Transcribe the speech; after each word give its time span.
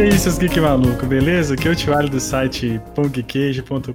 E 0.00 0.02
aí, 0.02 0.18
seus 0.18 0.38
geek 0.38 0.58
maluco, 0.58 1.04
beleza? 1.04 1.52
Aqui 1.52 1.68
é 1.68 1.72
o 1.72 1.76
Tio 1.76 2.08
do 2.08 2.18
site 2.18 2.80
pongqueijo.com.br 2.94 3.92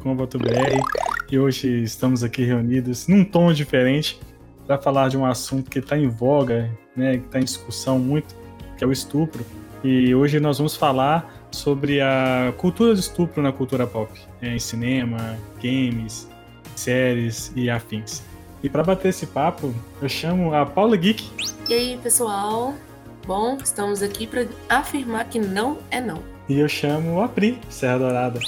e 1.31 1.39
hoje 1.39 1.81
estamos 1.81 2.23
aqui 2.23 2.43
reunidos 2.43 3.07
num 3.07 3.25
tom 3.25 3.51
diferente 3.51 4.19
para 4.67 4.77
falar 4.77 5.09
de 5.09 5.17
um 5.17 5.25
assunto 5.25 5.67
que 5.67 5.79
está 5.79 5.97
em 5.97 6.07
voga, 6.07 6.69
né, 6.95 7.17
que 7.17 7.25
está 7.25 7.39
em 7.39 7.43
discussão 7.43 7.97
muito, 7.97 8.35
que 8.77 8.83
é 8.83 8.87
o 8.87 8.91
estupro. 8.91 9.43
E 9.83 10.13
hoje 10.13 10.39
nós 10.39 10.59
vamos 10.59 10.75
falar 10.75 11.47
sobre 11.49 11.99
a 11.99 12.53
cultura 12.55 12.93
do 12.93 12.99
estupro 12.99 13.41
na 13.41 13.51
cultura 13.51 13.87
pop, 13.87 14.11
né, 14.39 14.57
em 14.57 14.59
cinema, 14.59 15.35
games, 15.59 16.29
séries 16.75 17.51
e 17.55 17.67
afins. 17.67 18.21
E 18.61 18.69
para 18.69 18.83
bater 18.83 19.09
esse 19.09 19.25
papo, 19.25 19.73
eu 19.99 20.07
chamo 20.07 20.53
a 20.53 20.67
Paula 20.67 20.95
Geek. 20.97 21.27
E 21.67 21.73
aí, 21.73 21.99
pessoal? 22.03 22.75
Bom, 23.25 23.57
estamos 23.57 24.03
aqui 24.03 24.27
para 24.27 24.45
afirmar 24.69 25.27
que 25.27 25.39
não 25.39 25.79
é 25.89 25.99
não. 25.99 26.23
E 26.47 26.59
eu 26.59 26.69
chamo 26.69 27.19
a 27.21 27.27
Pri, 27.27 27.59
Serra 27.71 27.97
Dourada. 27.97 28.39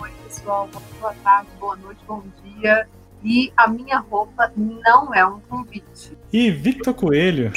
Oi, 0.00 0.10
pessoal. 0.24 0.70
Boa 0.98 1.14
tarde, 1.22 1.50
boa 1.60 1.76
noite, 1.76 2.00
bom 2.08 2.22
dia. 2.42 2.88
E 3.22 3.52
a 3.54 3.68
minha 3.68 3.98
roupa 3.98 4.50
não 4.56 5.14
é 5.14 5.26
um 5.26 5.38
convite. 5.40 6.16
E 6.32 6.50
Victor 6.50 6.94
Coelho. 6.94 7.52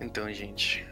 Então, 0.00 0.28
gente, 0.32 0.84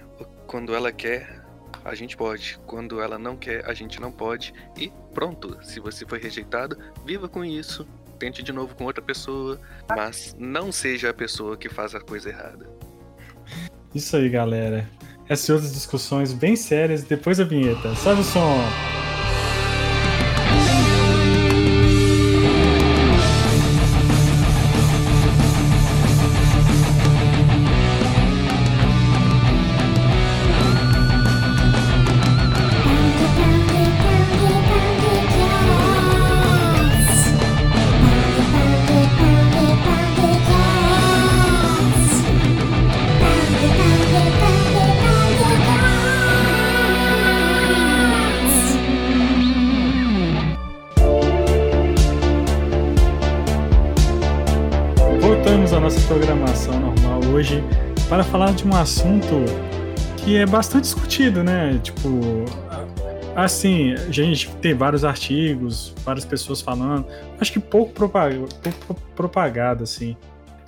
quando 0.47 0.73
ela 0.73 0.93
quer, 0.93 1.43
a 1.85 1.97
gente 1.97 2.17
pode. 2.17 2.61
Quando 2.65 3.01
ela 3.01 3.19
não 3.19 3.37
quer, 3.37 3.69
a 3.69 3.75
gente 3.75 4.01
não 4.01 4.13
pode. 4.13 4.55
E 4.79 4.93
pronto, 5.13 5.59
se 5.65 5.81
você 5.81 6.07
foi 6.07 6.21
rejeitado, 6.21 6.79
viva 7.05 7.29
com 7.29 7.45
isso. 7.45 7.85
Tente 8.21 8.41
de 8.41 8.53
novo 8.53 8.77
com 8.77 8.85
outra 8.85 9.03
pessoa, 9.03 9.59
mas 9.89 10.37
não 10.39 10.71
seja 10.71 11.11
a 11.11 11.15
pessoa 11.15 11.57
que 11.57 11.69
faz 11.69 11.93
a 11.93 12.01
coisa 12.01 12.29
errada. 12.29 12.71
Isso 13.95 14.17
aí, 14.17 14.29
galera. 14.29 14.89
Essas 15.29 15.49
e 15.49 15.53
outras 15.53 15.73
discussões 15.73 16.33
bem 16.33 16.57
sérias 16.57 17.03
depois 17.03 17.39
da 17.39 17.45
vinheta. 17.45 17.95
Sobe 17.95 18.21
o 18.21 18.25
som! 18.25 19.02
Um 58.67 58.75
assunto 58.75 59.45
que 60.19 60.37
é 60.37 60.47
bastante 60.47 60.85
discutido, 60.85 61.43
né? 61.43 61.79
Tipo, 61.83 62.09
assim, 63.35 63.95
a 63.95 64.11
gente 64.11 64.51
tem 64.57 64.75
vários 64.75 65.05
artigos, 65.05 65.95
várias 66.05 66.25
pessoas 66.25 66.61
falando, 66.61 67.07
acho 67.41 67.53
que 67.53 67.59
pouco 67.59 67.93
propagado, 67.93 68.49
pouco 68.87 69.03
propagado 69.17 69.83
assim. 69.83 70.17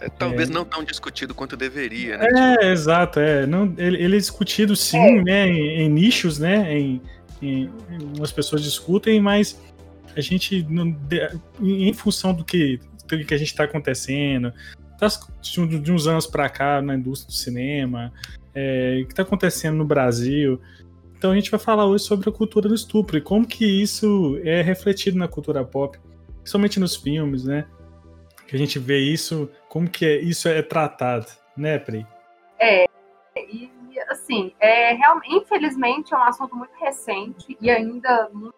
É, 0.00 0.08
talvez 0.08 0.50
é... 0.50 0.52
não 0.52 0.64
tão 0.64 0.82
discutido 0.82 1.34
quanto 1.34 1.56
deveria, 1.56 2.18
né? 2.18 2.26
É, 2.26 2.52
tipo... 2.52 2.64
exato, 2.66 3.20
é. 3.20 3.46
Não, 3.46 3.72
ele, 3.78 4.02
ele, 4.02 4.16
é 4.16 4.18
discutido 4.18 4.74
sim, 4.74 4.98
é. 4.98 5.22
né, 5.22 5.48
em, 5.48 5.82
em, 5.82 5.88
nichos, 5.88 6.38
né, 6.38 6.76
em, 6.76 7.00
em, 7.40 7.70
umas 8.16 8.32
pessoas 8.32 8.62
discutem, 8.62 9.20
mas 9.20 9.60
a 10.16 10.20
gente, 10.20 10.66
não, 10.68 10.96
em 11.60 11.92
função 11.92 12.34
do 12.34 12.44
que, 12.44 12.80
do 13.06 13.24
que 13.24 13.34
a 13.34 13.38
gente 13.38 13.48
está 13.48 13.64
acontecendo, 13.64 14.52
de 15.82 15.92
uns 15.92 16.06
anos 16.06 16.26
para 16.26 16.48
cá 16.48 16.80
na 16.80 16.94
indústria 16.94 17.28
do 17.28 17.34
cinema, 17.34 18.12
é, 18.54 19.00
o 19.02 19.06
que 19.06 19.12
está 19.12 19.22
acontecendo 19.22 19.76
no 19.76 19.84
Brasil. 19.84 20.60
Então 21.16 21.32
a 21.32 21.34
gente 21.34 21.50
vai 21.50 21.60
falar 21.60 21.86
hoje 21.86 22.04
sobre 22.04 22.28
a 22.28 22.32
cultura 22.32 22.68
do 22.68 22.74
estupro 22.74 23.16
e 23.16 23.20
como 23.20 23.46
que 23.46 23.64
isso 23.64 24.38
é 24.44 24.62
refletido 24.62 25.18
na 25.18 25.26
cultura 25.26 25.64
pop, 25.64 25.98
principalmente 26.36 26.78
nos 26.78 26.96
filmes, 26.96 27.44
né? 27.44 27.66
Que 28.46 28.56
a 28.56 28.58
gente 28.58 28.78
vê 28.78 28.98
isso, 28.98 29.50
como 29.68 29.88
que 29.88 30.04
é, 30.04 30.20
isso 30.20 30.48
é 30.48 30.60
tratado, 30.62 31.26
né, 31.56 31.78
Pri? 31.78 32.06
É, 32.58 32.86
e 33.36 33.70
assim, 34.08 34.52
é, 34.60 34.92
realmente, 34.94 35.34
infelizmente 35.34 36.12
é 36.12 36.16
um 36.16 36.22
assunto 36.22 36.54
muito 36.54 36.74
recente 36.78 37.56
e 37.60 37.70
ainda 37.70 38.28
muito 38.32 38.54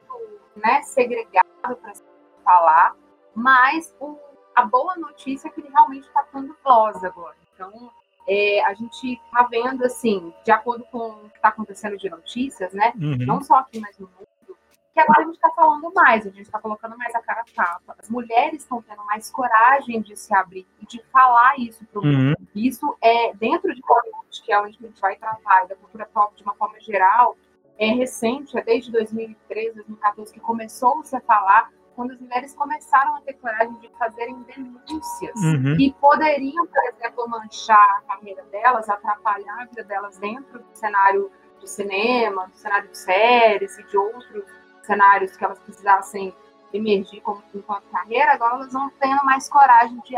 né, 0.56 0.82
segregado 0.82 1.76
para 1.80 1.94
se 1.94 2.02
falar, 2.44 2.94
mas 3.34 3.94
o 4.00 4.16
a 4.56 4.64
boa 4.64 4.96
notícia 4.96 5.48
é 5.48 5.50
que 5.50 5.60
ele 5.60 5.68
realmente 5.68 6.06
está 6.06 6.24
ficando 6.24 6.56
voz 6.64 7.04
agora. 7.04 7.36
Então, 7.54 7.90
é, 8.26 8.64
a 8.64 8.72
gente 8.72 9.12
está 9.12 9.42
vendo, 9.42 9.84
assim, 9.84 10.32
de 10.42 10.50
acordo 10.50 10.82
com 10.90 11.10
o 11.10 11.28
que 11.28 11.36
está 11.36 11.48
acontecendo 11.48 11.98
de 11.98 12.08
notícias, 12.08 12.72
né? 12.72 12.92
Uhum. 12.96 13.18
Não 13.26 13.42
só 13.42 13.56
aqui, 13.56 13.78
mas 13.78 13.98
no 13.98 14.06
mundo, 14.06 14.56
que 14.94 15.00
agora 15.00 15.20
a 15.20 15.24
gente 15.26 15.34
está 15.34 15.50
falando 15.50 15.92
mais, 15.92 16.26
a 16.26 16.30
gente 16.30 16.46
está 16.46 16.58
colocando 16.58 16.96
mais 16.96 17.14
a 17.14 17.20
cara 17.20 17.42
a 17.42 17.54
tapa. 17.54 17.94
As 17.98 18.08
mulheres 18.08 18.62
estão 18.62 18.80
tendo 18.80 19.04
mais 19.04 19.30
coragem 19.30 20.00
de 20.00 20.16
se 20.16 20.34
abrir 20.34 20.66
e 20.80 20.86
de 20.86 21.02
falar 21.12 21.58
isso 21.58 21.84
para 21.84 22.00
o 22.00 22.04
uhum. 22.04 22.12
mundo. 22.12 22.48
Isso 22.54 22.96
é 23.02 23.34
dentro 23.34 23.74
de 23.74 23.82
Hollywood, 23.86 24.42
que 24.42 24.50
é 24.50 24.58
onde 24.58 24.78
a 24.80 24.86
gente 24.86 25.00
vai 25.02 25.16
tratar, 25.16 25.66
da 25.66 25.76
cultura 25.76 26.06
pop 26.06 26.34
de 26.34 26.42
uma 26.42 26.54
forma 26.54 26.80
geral, 26.80 27.36
é 27.78 27.88
recente, 27.88 28.56
é 28.56 28.62
desde 28.62 28.90
2013, 28.90 29.74
2014 29.74 30.32
que 30.32 30.40
começou 30.40 31.04
-se 31.04 31.14
a 31.14 31.20
falar 31.20 31.70
quando 31.96 32.12
as 32.12 32.20
mulheres 32.20 32.54
começaram 32.54 33.16
a 33.16 33.20
ter 33.22 33.32
coragem 33.32 33.74
de 33.78 33.88
fazerem 33.98 34.36
denúncias 34.42 35.34
uhum. 35.34 35.76
que 35.76 35.92
poderiam, 35.98 36.66
por 36.66 36.84
exemplo, 36.84 37.28
manchar 37.28 37.98
a 37.98 38.02
carreira 38.02 38.44
delas, 38.44 38.88
atrapalhar 38.88 39.62
a 39.62 39.64
vida 39.64 39.82
delas 39.82 40.18
dentro 40.18 40.58
do 40.58 40.74
cenário 40.74 41.30
de 41.58 41.68
cinema, 41.68 42.46
do 42.48 42.56
cenário 42.56 42.88
de 42.90 42.98
séries 42.98 43.78
e 43.78 43.82
de 43.84 43.96
outros 43.96 44.44
cenários 44.82 45.36
que 45.36 45.44
elas 45.44 45.58
precisassem 45.58 46.34
emergir 46.72 47.22
como, 47.22 47.42
enquanto 47.54 47.84
carreira, 47.90 48.34
agora 48.34 48.56
elas 48.56 48.72
vão 48.72 48.90
tendo 49.00 49.24
mais 49.24 49.48
coragem 49.48 49.98
de 50.04 50.14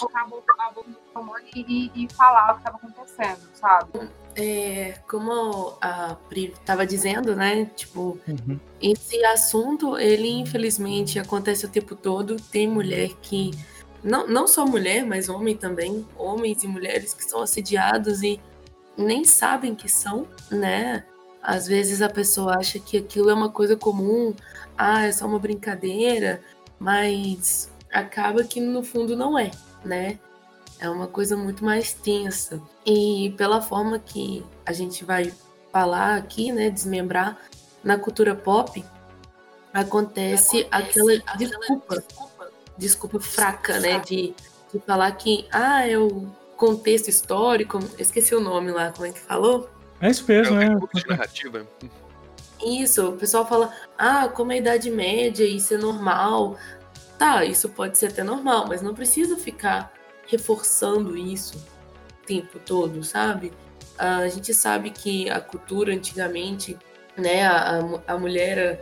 colocar 0.00 0.22
a 0.22 0.26
boca, 0.26 0.54
a 0.58 0.70
boca 0.70 0.90
no 1.14 1.38
e, 1.54 1.90
e, 1.94 2.04
e 2.04 2.12
falar 2.12 2.52
o 2.52 2.54
que 2.54 2.60
estava 2.60 2.76
acontecendo, 2.76 3.48
sabe? 3.54 4.10
É, 4.36 4.94
como 5.08 5.76
a 5.80 6.16
Pri 6.28 6.52
estava 6.52 6.86
dizendo, 6.86 7.34
né? 7.36 7.66
Tipo, 7.76 8.18
uhum. 8.26 8.58
esse 8.80 9.24
assunto, 9.26 9.98
ele 9.98 10.28
infelizmente 10.28 11.18
acontece 11.18 11.66
o 11.66 11.68
tempo 11.68 11.94
todo. 11.94 12.36
Tem 12.36 12.68
mulher 12.68 13.10
que. 13.20 13.50
Não, 14.02 14.26
não 14.26 14.46
só 14.46 14.64
mulher, 14.64 15.04
mas 15.04 15.28
homem 15.28 15.56
também. 15.56 16.06
Homens 16.16 16.62
e 16.64 16.68
mulheres 16.68 17.12
que 17.12 17.24
são 17.24 17.42
assediados 17.42 18.22
e 18.22 18.40
nem 18.96 19.24
sabem 19.24 19.74
que 19.74 19.88
são, 19.88 20.26
né? 20.50 21.04
Às 21.42 21.66
vezes 21.66 22.02
a 22.02 22.08
pessoa 22.08 22.56
acha 22.58 22.78
que 22.78 22.98
aquilo 22.98 23.30
é 23.30 23.34
uma 23.34 23.50
coisa 23.50 23.76
comum, 23.76 24.34
ah, 24.76 25.06
é 25.06 25.12
só 25.12 25.26
uma 25.26 25.38
brincadeira, 25.38 26.42
mas 26.78 27.70
acaba 27.92 28.44
que 28.44 28.60
no 28.60 28.82
fundo 28.82 29.16
não 29.16 29.38
é, 29.38 29.50
né? 29.84 30.18
É 30.78 30.88
uma 30.88 31.06
coisa 31.06 31.36
muito 31.36 31.64
mais 31.64 31.92
tensa. 31.92 32.60
E 32.86 33.34
pela 33.36 33.60
forma 33.60 33.98
que 33.98 34.44
a 34.64 34.72
gente 34.72 35.04
vai 35.04 35.32
falar 35.72 36.16
aqui, 36.16 36.52
né, 36.52 36.70
desmembrar 36.70 37.38
na 37.84 37.98
cultura 37.98 38.34
pop, 38.34 38.84
acontece, 39.72 40.60
acontece 40.62 40.68
aquela, 40.70 41.36
desculpa, 41.36 41.96
desculpa, 41.96 42.50
desculpa 42.76 43.20
fraca, 43.20 43.78
né, 43.78 44.00
de, 44.00 44.34
de 44.72 44.80
falar 44.80 45.12
que 45.12 45.46
ah, 45.52 45.86
é 45.86 45.98
o 45.98 46.26
contexto 46.56 47.08
histórico, 47.08 47.78
esqueci 47.98 48.34
o 48.34 48.40
nome 48.40 48.70
lá, 48.70 48.90
como 48.92 49.06
é 49.06 49.12
que 49.12 49.20
falou? 49.20 49.68
É 50.00 50.10
isso 50.10 50.24
mesmo, 50.26 50.58
é. 50.60 50.66
é. 50.66 51.08
narrativa. 51.08 51.66
Isso, 52.62 53.10
o 53.10 53.16
pessoal 53.16 53.46
fala, 53.46 53.72
ah, 53.96 54.28
como 54.28 54.52
é 54.52 54.56
a 54.56 54.58
Idade 54.58 54.90
Média, 54.90 55.44
isso 55.44 55.72
é 55.74 55.78
normal. 55.78 56.58
Tá, 57.20 57.44
isso 57.44 57.68
pode 57.68 57.98
ser 57.98 58.06
até 58.06 58.24
normal, 58.24 58.64
mas 58.66 58.80
não 58.80 58.94
precisa 58.94 59.36
ficar 59.36 59.92
reforçando 60.26 61.18
isso 61.18 61.58
o 61.58 62.26
tempo 62.26 62.58
todo, 62.58 63.04
sabe? 63.04 63.52
A 63.98 64.26
gente 64.28 64.54
sabe 64.54 64.88
que 64.88 65.28
a 65.28 65.38
cultura 65.38 65.92
antigamente, 65.92 66.78
né, 67.14 67.46
a, 67.46 67.80
a 68.06 68.16
mulher 68.16 68.56
era 68.56 68.80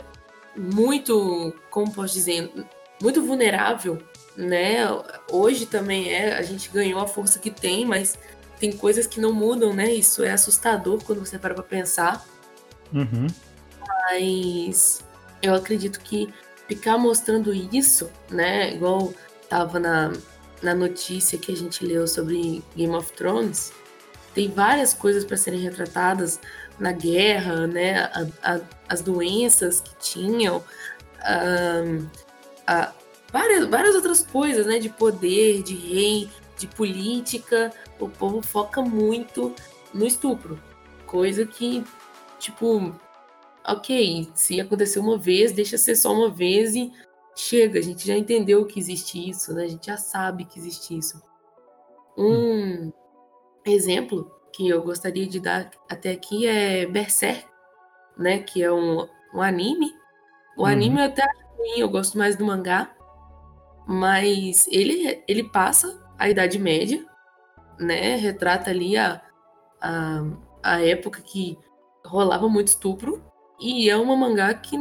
muito, 0.55 1.53
como 1.69 1.91
posso 1.91 2.13
dizer, 2.13 2.49
muito 3.01 3.21
vulnerável, 3.21 4.01
né? 4.37 4.87
Hoje 5.29 5.65
também 5.65 6.09
é, 6.09 6.37
a 6.37 6.41
gente 6.41 6.69
ganhou 6.69 7.01
a 7.01 7.07
força 7.07 7.39
que 7.39 7.51
tem, 7.51 7.85
mas 7.85 8.17
tem 8.57 8.71
coisas 8.71 9.05
que 9.05 9.19
não 9.19 9.33
mudam, 9.33 9.73
né? 9.73 9.91
Isso 9.91 10.23
é 10.23 10.31
assustador 10.31 11.03
quando 11.03 11.19
você 11.19 11.37
para 11.37 11.53
pra 11.53 11.63
pensar. 11.63 12.25
Uhum. 12.93 13.27
Mas 13.85 15.03
eu 15.41 15.53
acredito 15.53 15.99
que 15.99 16.33
ficar 16.69 16.97
mostrando 16.97 17.53
isso, 17.53 18.09
né? 18.29 18.73
Igual 18.73 19.13
tava 19.49 19.77
na, 19.79 20.13
na 20.61 20.73
notícia 20.73 21.37
que 21.37 21.51
a 21.51 21.57
gente 21.57 21.85
leu 21.85 22.07
sobre 22.07 22.63
Game 22.77 22.95
of 22.95 23.11
Thrones, 23.11 23.73
tem 24.33 24.49
várias 24.49 24.93
coisas 24.93 25.25
para 25.25 25.35
serem 25.35 25.59
retratadas, 25.59 26.39
na 26.79 26.91
guerra, 26.93 27.67
né? 27.67 28.03
A, 28.03 28.27
a, 28.41 28.61
as 28.87 29.01
doenças 29.01 29.81
que 29.81 29.93
tinham, 29.99 30.63
a, 32.65 32.91
várias, 33.31 33.67
várias 33.67 33.95
outras 33.95 34.21
coisas, 34.21 34.65
né? 34.65 34.79
De 34.79 34.89
poder, 34.89 35.61
de 35.61 35.75
rei, 35.75 36.29
de 36.57 36.67
política. 36.67 37.71
O 37.99 38.07
povo 38.07 38.41
foca 38.41 38.81
muito 38.81 39.53
no 39.93 40.05
estupro. 40.05 40.59
Coisa 41.05 41.45
que, 41.45 41.83
tipo, 42.39 42.93
ok, 43.73 44.31
se 44.33 44.59
acontecer 44.59 44.99
uma 44.99 45.17
vez, 45.17 45.51
deixa 45.51 45.77
ser 45.77 45.95
só 45.95 46.11
uma 46.11 46.29
vez 46.29 46.75
e 46.75 46.91
chega. 47.35 47.79
A 47.79 47.81
gente 47.81 48.05
já 48.05 48.15
entendeu 48.15 48.65
que 48.65 48.79
existe 48.79 49.29
isso, 49.29 49.53
né? 49.53 49.63
A 49.63 49.67
gente 49.67 49.87
já 49.87 49.97
sabe 49.97 50.45
que 50.45 50.59
existe 50.59 50.97
isso. 50.97 51.21
Um 52.17 52.91
exemplo 53.65 54.31
que 54.53 54.67
eu 54.67 54.83
gostaria 54.83 55.27
de 55.27 55.39
dar 55.39 55.71
até 55.89 56.11
aqui 56.11 56.47
é 56.47 56.85
Berserk, 56.85 57.45
né? 58.17 58.39
Que 58.39 58.63
é 58.63 58.71
um, 58.71 59.07
um 59.33 59.41
anime. 59.41 59.93
O 60.57 60.61
uhum. 60.61 60.67
anime 60.67 60.99
é 60.99 61.05
até 61.05 61.25
ruim, 61.57 61.79
eu 61.79 61.89
gosto 61.89 62.17
mais 62.17 62.35
do 62.35 62.45
mangá. 62.45 62.93
Mas 63.87 64.67
ele, 64.67 65.23
ele 65.27 65.43
passa 65.43 65.99
a 66.17 66.29
Idade 66.29 66.59
Média, 66.59 67.05
né? 67.79 68.15
Retrata 68.15 68.69
ali 68.69 68.97
a, 68.97 69.21
a, 69.81 70.23
a 70.61 70.85
época 70.85 71.21
que 71.21 71.57
rolava 72.05 72.49
muito 72.49 72.67
estupro. 72.67 73.28
E 73.59 73.89
é 73.89 73.97
uma 73.97 74.15
mangá 74.15 74.53
que 74.53 74.77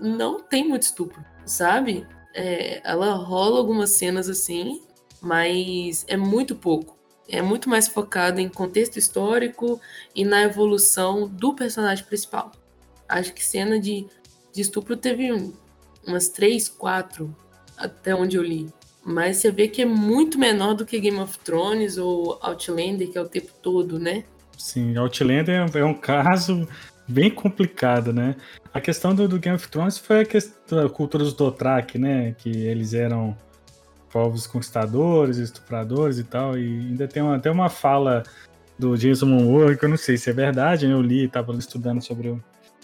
não 0.00 0.40
tem 0.40 0.68
muito 0.68 0.82
estupro, 0.82 1.24
sabe? 1.44 2.06
É, 2.34 2.80
ela 2.84 3.14
rola 3.14 3.58
algumas 3.58 3.90
cenas 3.90 4.28
assim, 4.28 4.80
mas 5.20 6.04
é 6.08 6.16
muito 6.16 6.54
pouco. 6.54 6.96
É 7.28 7.42
muito 7.42 7.68
mais 7.68 7.88
focada 7.88 8.40
em 8.40 8.48
contexto 8.48 8.96
histórico 8.96 9.80
e 10.14 10.24
na 10.24 10.42
evolução 10.42 11.28
do 11.28 11.52
personagem 11.54 12.04
principal. 12.04 12.52
Acho 13.08 13.34
que 13.34 13.44
cena 13.44 13.78
de, 13.78 14.06
de 14.52 14.60
estupro 14.62 14.96
teve 14.96 15.52
umas 16.06 16.28
três, 16.28 16.68
quatro, 16.68 17.34
até 17.76 18.14
onde 18.14 18.36
eu 18.36 18.42
li. 18.42 18.72
Mas 19.04 19.38
você 19.38 19.50
vê 19.50 19.68
que 19.68 19.82
é 19.82 19.86
muito 19.86 20.38
menor 20.38 20.74
do 20.74 20.86
que 20.86 20.98
Game 20.98 21.18
of 21.18 21.38
Thrones 21.40 21.98
ou 21.98 22.38
Outlander, 22.40 23.10
que 23.10 23.18
é 23.18 23.20
o 23.20 23.28
tempo 23.28 23.52
todo, 23.62 23.98
né? 23.98 24.24
Sim, 24.56 24.96
Outlander 24.96 25.70
é 25.74 25.84
um 25.84 25.94
caso 25.94 26.66
bem 27.08 27.30
complicado, 27.30 28.12
né? 28.12 28.36
A 28.72 28.80
questão 28.80 29.14
do, 29.14 29.26
do 29.26 29.38
Game 29.38 29.56
of 29.56 29.68
Thrones 29.68 29.98
foi 29.98 30.20
a 30.20 30.24
questão 30.24 30.82
da 30.82 30.88
cultura 30.88 31.24
dos 31.24 31.32
Dothraki, 31.32 31.98
né? 31.98 32.34
Que 32.38 32.50
eles 32.50 32.92
eram 32.92 33.36
povos 34.10 34.46
conquistadores, 34.46 35.38
estupradores 35.38 36.18
e 36.18 36.24
tal. 36.24 36.58
E 36.58 36.62
ainda 36.62 37.08
tem 37.08 37.22
uma, 37.22 37.36
até 37.36 37.50
uma 37.50 37.68
fala 37.68 38.22
do 38.78 38.96
Jason 38.96 39.26
Momoa, 39.26 39.74
que 39.74 39.84
eu 39.84 39.88
não 39.88 39.96
sei 39.96 40.16
se 40.16 40.30
é 40.30 40.32
verdade, 40.32 40.86
né? 40.86 40.92
eu 40.92 41.02
li, 41.02 41.24
estava 41.24 41.52
estudando 41.54 42.00
sobre 42.00 42.28
o 42.28 42.42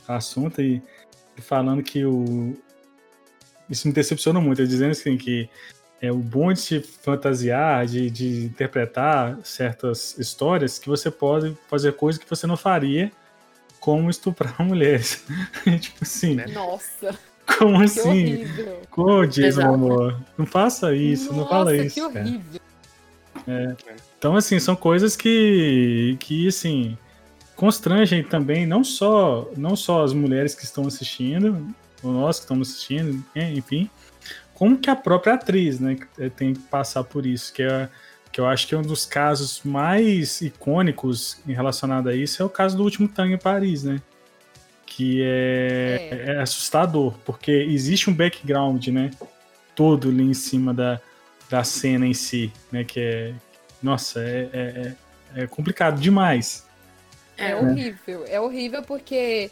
assunto 0.08 0.60
e, 0.60 0.82
e, 1.36 1.40
falando 1.40 1.82
que 1.82 2.04
o... 2.04 2.56
Isso 3.70 3.86
me 3.86 3.94
decepcionou 3.94 4.42
muito, 4.42 4.60
ele 4.60 4.68
dizendo 4.68 4.90
assim 4.90 5.16
que 5.16 5.48
é 6.00 6.12
o 6.12 6.18
bom 6.18 6.52
de 6.52 6.60
se 6.60 6.80
fantasiar, 6.80 7.86
de, 7.86 8.10
de 8.10 8.44
interpretar 8.44 9.38
certas 9.42 10.18
histórias, 10.18 10.78
que 10.78 10.88
você 10.88 11.10
pode 11.10 11.56
fazer 11.68 11.92
coisas 11.92 12.22
que 12.22 12.28
você 12.28 12.46
não 12.46 12.56
faria, 12.56 13.10
como 13.84 14.08
estuprar 14.08 14.56
mulheres. 14.64 15.22
tipo 15.78 15.98
assim. 16.00 16.36
Nossa. 16.54 17.14
Como 17.58 17.82
assim? 17.82 18.46
Como 18.88 19.18
o 19.18 19.26
Jason 19.26 19.74
amor? 19.74 20.18
Não 20.38 20.46
faça 20.46 20.96
isso, 20.96 21.26
Nossa, 21.26 21.36
não 21.36 21.46
fala 21.46 21.76
isso. 21.76 21.94
Que 21.94 22.00
horrível. 22.00 22.60
É. 23.46 23.76
Então, 24.18 24.36
assim, 24.36 24.58
são 24.58 24.74
coisas 24.74 25.14
que, 25.14 26.16
que 26.18 26.48
assim, 26.48 26.96
constrangem 27.54 28.24
também 28.24 28.66
não 28.66 28.82
só, 28.82 29.50
não 29.54 29.76
só 29.76 30.02
as 30.02 30.14
mulheres 30.14 30.54
que 30.54 30.64
estão 30.64 30.86
assistindo, 30.86 31.68
ou 32.02 32.10
nós 32.10 32.38
que 32.38 32.44
estamos 32.44 32.70
assistindo, 32.70 33.22
né, 33.34 33.52
enfim, 33.52 33.90
como 34.54 34.78
que 34.78 34.88
a 34.88 34.96
própria 34.96 35.34
atriz, 35.34 35.78
né, 35.78 35.98
tem 36.36 36.54
que 36.54 36.60
passar 36.60 37.04
por 37.04 37.26
isso, 37.26 37.52
que 37.52 37.62
é 37.62 37.90
que 38.34 38.40
eu 38.40 38.48
acho 38.48 38.66
que 38.66 38.74
é 38.74 38.78
um 38.78 38.82
dos 38.82 39.06
casos 39.06 39.62
mais 39.64 40.40
icônicos 40.40 41.38
em 41.46 41.52
relacionado 41.52 42.08
a 42.08 42.14
isso 42.14 42.42
é 42.42 42.44
o 42.44 42.48
caso 42.50 42.76
do 42.76 42.82
último 42.82 43.06
tango 43.06 43.32
em 43.32 43.38
Paris, 43.38 43.84
né? 43.84 44.02
que 44.96 45.22
é, 45.22 46.08
é. 46.10 46.32
é, 46.32 46.40
assustador, 46.40 47.14
porque 47.24 47.50
existe 47.50 48.08
um 48.08 48.14
background, 48.14 48.86
né? 48.88 49.10
Todo 49.74 50.08
ali 50.08 50.22
em 50.22 50.34
cima 50.34 50.72
da, 50.72 51.00
da 51.50 51.64
cena 51.64 52.06
em 52.06 52.14
si, 52.14 52.52
né? 52.70 52.84
Que 52.84 53.00
é. 53.00 53.34
Nossa, 53.82 54.20
é, 54.20 54.48
é, 54.52 54.94
é, 55.36 55.42
é 55.42 55.46
complicado 55.46 56.00
demais. 56.00 56.64
É 57.36 57.48
né? 57.48 57.56
horrível, 57.56 58.24
é 58.28 58.40
horrível 58.40 58.82
porque 58.82 59.50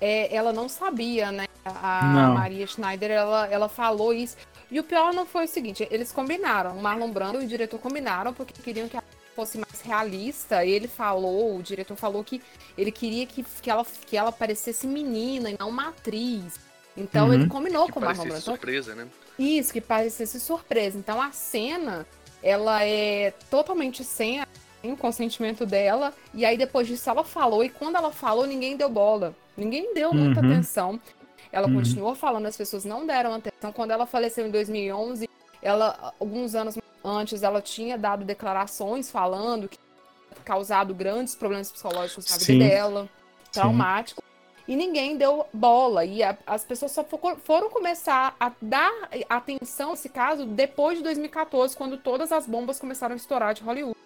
é, 0.00 0.34
ela 0.34 0.52
não 0.52 0.68
sabia, 0.68 1.32
né? 1.32 1.46
A 1.64 2.12
não. 2.14 2.34
Maria 2.34 2.66
Schneider, 2.66 3.10
ela, 3.10 3.48
ela 3.48 3.68
falou 3.68 4.12
isso. 4.12 4.36
E 4.74 4.80
o 4.80 4.82
pior 4.82 5.14
não 5.14 5.24
foi 5.24 5.44
o 5.44 5.48
seguinte, 5.48 5.86
eles 5.88 6.10
combinaram, 6.10 6.76
o 6.76 6.82
Marlon 6.82 7.08
Brando 7.12 7.40
e 7.40 7.44
o 7.44 7.46
diretor 7.46 7.78
combinaram 7.78 8.34
porque 8.34 8.60
queriam 8.60 8.88
que 8.88 8.96
a 8.96 9.04
fosse 9.32 9.56
mais 9.56 9.80
realista, 9.80 10.66
ele 10.66 10.88
falou, 10.88 11.56
o 11.56 11.62
diretor 11.62 11.96
falou 11.96 12.24
que 12.24 12.42
ele 12.76 12.90
queria 12.90 13.24
que, 13.24 13.44
que, 13.62 13.70
ela, 13.70 13.86
que 14.04 14.16
ela 14.16 14.32
parecesse 14.32 14.88
menina 14.88 15.48
e 15.48 15.56
não 15.56 15.68
uma 15.68 15.90
atriz. 15.90 16.58
Então 16.96 17.28
uhum. 17.28 17.34
ele 17.34 17.46
combinou 17.46 17.86
que 17.86 17.92
com 17.92 18.00
o 18.00 18.02
Marlon 18.02 18.24
Brando. 18.24 18.40
surpresa, 18.40 18.96
né? 18.96 19.06
Isso, 19.38 19.72
que 19.72 19.80
parecesse 19.80 20.40
surpresa. 20.40 20.98
Então 20.98 21.22
a 21.22 21.30
cena, 21.30 22.04
ela 22.42 22.84
é 22.84 23.32
totalmente 23.48 24.02
sem, 24.02 24.42
sem 24.82 24.92
o 24.92 24.96
consentimento 24.96 25.64
dela. 25.64 26.12
E 26.32 26.44
aí 26.44 26.58
depois 26.58 26.88
disso 26.88 27.08
ela 27.08 27.22
falou, 27.22 27.62
e 27.62 27.68
quando 27.68 27.94
ela 27.94 28.10
falou, 28.10 28.44
ninguém 28.44 28.76
deu 28.76 28.88
bola. 28.88 29.36
Ninguém 29.56 29.94
deu 29.94 30.12
muita 30.12 30.40
uhum. 30.40 30.52
atenção. 30.52 31.00
Ela 31.54 31.68
uhum. 31.68 31.76
continuou 31.76 32.14
falando, 32.14 32.46
as 32.46 32.56
pessoas 32.56 32.84
não 32.84 33.06
deram 33.06 33.32
atenção. 33.32 33.72
Quando 33.72 33.92
ela 33.92 34.06
faleceu 34.06 34.46
em 34.46 34.50
2011, 34.50 35.28
ela, 35.62 36.12
alguns 36.18 36.54
anos 36.54 36.76
Antes 37.04 37.42
ela 37.42 37.60
tinha 37.60 37.98
dado 37.98 38.24
declarações 38.24 39.10
falando 39.10 39.68
que 39.68 39.78
causado 40.42 40.94
grandes 40.94 41.34
problemas 41.34 41.70
psicológicos 41.70 42.26
na 42.30 42.36
vida 42.38 42.64
dela, 42.64 43.08
traumático. 43.52 44.22
Sim. 44.22 44.72
E 44.72 44.74
ninguém 44.74 45.18
deu 45.18 45.46
bola. 45.52 46.06
E 46.06 46.22
a, 46.22 46.36
as 46.46 46.64
pessoas 46.64 46.92
só 46.92 47.06
foram 47.42 47.68
começar 47.68 48.34
a 48.40 48.50
dar 48.60 48.90
atenção 49.28 49.90
a 49.90 49.92
esse 49.92 50.08
caso 50.08 50.46
depois 50.46 50.96
de 50.96 51.04
2014, 51.04 51.76
quando 51.76 51.98
todas 51.98 52.32
as 52.32 52.46
bombas 52.46 52.80
começaram 52.80 53.12
a 53.12 53.16
estourar 53.16 53.52
de 53.52 53.62
Hollywood. 53.62 53.98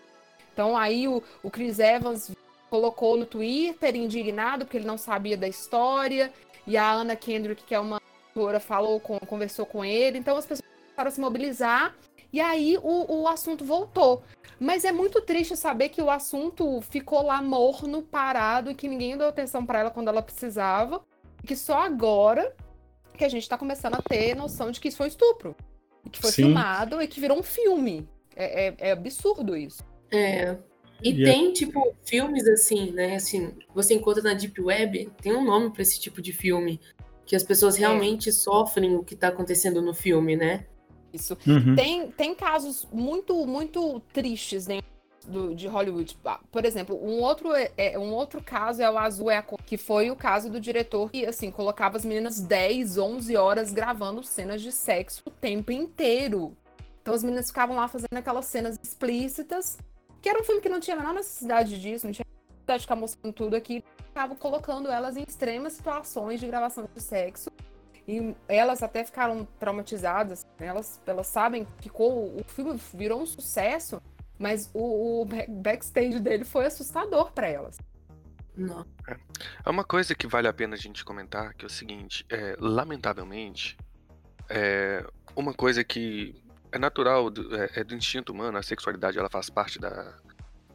Então 0.52 0.76
aí 0.76 1.06
o, 1.06 1.22
o 1.40 1.50
Chris 1.50 1.78
Evans 1.78 2.32
colocou 2.68 3.16
no 3.16 3.26
Twitter 3.26 3.94
indignado 3.94 4.64
porque 4.64 4.76
ele 4.76 4.87
não 4.87 4.99
sabia 4.99 5.37
da 5.37 5.46
história. 5.46 6.32
E 6.68 6.76
a 6.76 6.92
Anna 6.92 7.16
Kendrick, 7.16 7.64
que 7.64 7.75
é 7.75 7.80
uma 7.80 7.98
autora, 8.28 8.60
falou 8.60 9.00
com, 9.00 9.18
conversou 9.20 9.64
com 9.64 9.82
ele. 9.82 10.18
Então 10.18 10.37
as 10.37 10.44
pessoas 10.44 10.68
começaram 10.84 11.08
a 11.08 11.10
se 11.10 11.20
mobilizar 11.20 11.96
e 12.30 12.40
aí 12.40 12.76
o, 12.82 13.22
o 13.22 13.26
assunto 13.26 13.64
voltou. 13.64 14.22
Mas 14.60 14.84
é 14.84 14.92
muito 14.92 15.22
triste 15.22 15.56
saber 15.56 15.88
que 15.88 16.02
o 16.02 16.10
assunto 16.10 16.82
ficou 16.82 17.22
lá 17.22 17.40
morno, 17.40 18.02
parado, 18.02 18.70
e 18.70 18.75
que 18.75 18.87
ninguém 18.87 19.16
deu 19.16 19.28
atenção 19.28 19.64
para 19.64 19.78
ela 19.78 19.90
quando 19.90 20.08
ela 20.08 20.20
precisava. 20.20 21.02
E 21.42 21.46
que 21.46 21.56
só 21.56 21.80
agora 21.80 22.54
que 23.16 23.25
a 23.25 23.28
gente 23.30 23.44
está 23.44 23.56
começando 23.56 23.94
a 23.94 24.02
ter 24.02 24.37
noção 24.37 24.70
de 24.70 24.78
que 24.78 24.88
isso 24.88 24.98
foi 24.98 25.08
estupro. 25.08 25.56
E 26.04 26.10
que 26.10 26.20
foi 26.20 26.30
Sim. 26.30 26.42
filmado 26.42 27.00
e 27.00 27.08
que 27.08 27.18
virou 27.18 27.38
um 27.38 27.42
filme. 27.42 28.06
É, 28.37 28.66
é, 28.66 28.75
é 28.78 28.92
absurdo 28.92 29.56
isso. 29.56 29.82
É. 30.10 30.58
E 31.02 31.10
yeah. 31.10 31.28
É 31.28 31.32
tem, 31.32 31.52
tipo, 31.52 31.94
filmes 32.04 32.46
assim, 32.48 32.90
né? 32.90 33.16
Assim, 33.16 33.52
você 33.74 33.94
encontra 33.94 34.22
na 34.22 34.34
Deep 34.34 34.60
Web, 34.60 35.10
tem 35.22 35.34
um 35.34 35.44
nome 35.44 35.70
para 35.70 35.82
esse 35.82 36.00
tipo 36.00 36.20
de 36.20 36.32
filme. 36.32 36.80
Que 37.24 37.36
as 37.36 37.42
pessoas 37.42 37.76
é. 37.76 37.80
realmente 37.80 38.30
é. 38.30 38.32
sofrem 38.32 38.96
o 38.96 39.04
que 39.04 39.14
tá 39.14 39.28
acontecendo 39.28 39.82
no 39.82 39.94
filme, 39.94 40.36
né? 40.36 40.64
isso. 41.12 41.36
Uhum. 41.46 41.74
Tem, 41.74 42.10
tem 42.10 42.34
casos 42.34 42.86
muito, 42.92 43.46
muito 43.46 44.00
tristes 44.12 44.66
dentro 44.66 44.88
do, 45.26 45.54
de 45.54 45.66
Hollywood. 45.66 46.16
Ah, 46.24 46.40
por 46.50 46.64
exemplo, 46.64 46.98
um 47.02 47.20
outro, 47.20 47.54
é, 47.54 47.70
é, 47.76 47.98
um 47.98 48.12
outro 48.12 48.42
caso 48.42 48.82
é 48.82 48.90
o 48.90 48.98
Azul 48.98 49.30
é 49.30 49.44
que 49.66 49.76
foi 49.76 50.10
o 50.10 50.16
caso 50.16 50.50
do 50.50 50.60
diretor 50.60 51.10
que, 51.10 51.26
assim, 51.26 51.50
colocava 51.50 51.96
as 51.96 52.04
meninas 52.04 52.40
10, 52.40 52.98
11 52.98 53.36
horas 53.36 53.72
gravando 53.72 54.22
cenas 54.22 54.62
de 54.62 54.72
sexo 54.72 55.22
o 55.26 55.30
tempo 55.30 55.72
inteiro. 55.72 56.56
Então 57.02 57.14
as 57.14 57.22
meninas 57.22 57.48
ficavam 57.48 57.76
lá 57.76 57.88
fazendo 57.88 58.16
aquelas 58.16 58.46
cenas 58.46 58.78
explícitas, 58.82 59.78
que 60.28 60.30
era 60.30 60.40
um 60.40 60.44
filme 60.44 60.61
que 60.61 60.68
não 60.68 60.78
tinha 60.78 60.94
a 60.94 60.99
menor 60.99 61.14
necessidade 61.14 61.80
disso, 61.80 62.06
não 62.06 62.12
tinha 62.12 62.26
necessidade 62.50 62.80
de 62.80 62.85
ficar 62.85 62.97
mostrando 62.97 63.32
tudo 63.32 63.56
aqui. 63.56 63.82
Estavam 64.08 64.37
colocando 64.37 64.90
elas 64.90 65.16
em 65.16 65.25
extremas 65.26 65.73
situações 65.73 66.38
de 66.38 66.47
gravação 66.47 66.87
de 66.94 67.02
sexo 67.02 67.50
e 68.06 68.35
elas 68.47 68.82
até 68.82 69.02
ficaram 69.04 69.47
traumatizadas. 69.58 70.47
Elas, 70.61 71.00
elas 71.06 71.26
sabem 71.28 71.64
que 71.64 71.85
ficou, 71.85 72.38
o 72.38 72.44
filme 72.44 72.78
virou 72.92 73.23
um 73.23 73.26
sucesso, 73.26 74.02
mas 74.38 74.70
o, 74.75 75.23
o 75.23 75.25
backstage 75.49 76.20
dele 76.20 76.44
foi 76.44 76.66
assustador 76.66 77.32
para 77.32 77.49
elas. 77.49 77.78
Não. 78.54 78.85
É 79.64 79.70
uma 79.70 79.85
coisa 79.85 80.14
que 80.14 80.26
vale 80.26 80.47
a 80.47 80.52
pena 80.52 80.75
a 80.75 80.78
gente 80.78 81.06
comentar, 81.06 81.54
que 81.54 81.64
é 81.64 81.68
o 81.68 81.70
seguinte, 81.70 82.26
é, 82.28 82.54
lamentavelmente, 82.58 83.78
é 84.50 85.02
uma 85.35 85.54
coisa 85.54 85.82
que 85.82 86.35
é 86.72 86.78
natural, 86.78 87.28
é, 87.52 87.80
é, 87.80 87.84
do 87.84 87.94
instinto 87.94 88.32
humano, 88.32 88.58
a 88.58 88.62
sexualidade 88.62 89.18
ela 89.18 89.28
faz 89.30 89.48
parte 89.48 89.78
da, 89.78 90.14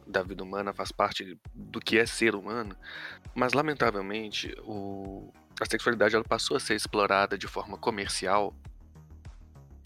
da 0.06 0.22
vida 0.22 0.42
humana, 0.42 0.72
faz 0.72 0.90
parte 0.92 1.38
do 1.54 1.80
que 1.80 1.98
é 1.98 2.06
ser 2.06 2.34
humano, 2.34 2.76
mas 3.34 3.52
lamentavelmente 3.52 4.54
o, 4.62 5.32
a 5.60 5.66
sexualidade 5.66 6.14
ela 6.14 6.24
passou 6.24 6.56
a 6.56 6.60
ser 6.60 6.74
explorada 6.74 7.38
de 7.38 7.46
forma 7.46 7.78
comercial 7.78 8.54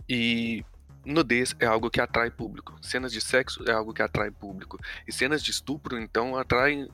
e 0.08 0.64
nudez 1.08 1.54
é 1.58 1.66
algo 1.66 1.90
que 1.90 2.00
atrai 2.00 2.30
público. 2.30 2.78
Cenas 2.82 3.12
de 3.12 3.20
sexo 3.20 3.64
é 3.68 3.72
algo 3.72 3.92
que 3.92 4.02
atrai 4.02 4.30
público. 4.30 4.78
E 5.06 5.12
cenas 5.12 5.42
de 5.42 5.50
estupro, 5.50 5.98
então, 5.98 6.36
atraem. 6.36 6.88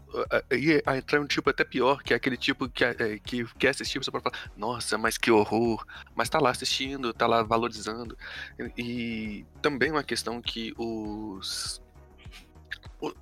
E 0.51 0.83
atrai 0.87 1.21
um 1.21 1.27
tipo 1.27 1.51
até 1.51 1.65
pior, 1.65 2.03
que 2.03 2.13
é 2.13 2.17
aquele 2.17 2.37
tipo 2.37 2.69
que, 2.69 2.85
é, 2.85 3.19
que 3.19 3.45
quer 3.55 3.71
assistir, 3.71 3.99
você 3.99 4.11
pode 4.11 4.25
falar, 4.25 4.51
nossa, 4.57 4.97
mas 4.97 5.19
que 5.19 5.31
horror. 5.31 5.85
Mas 6.15 6.29
tá 6.29 6.39
lá 6.39 6.51
assistindo, 6.51 7.13
tá 7.13 7.27
lá 7.27 7.43
valorizando. 7.43 8.17
E, 8.59 8.73
e 8.79 9.47
também 9.61 9.91
uma 9.91 10.05
questão 10.05 10.41
que 10.41 10.73
os 10.79 11.83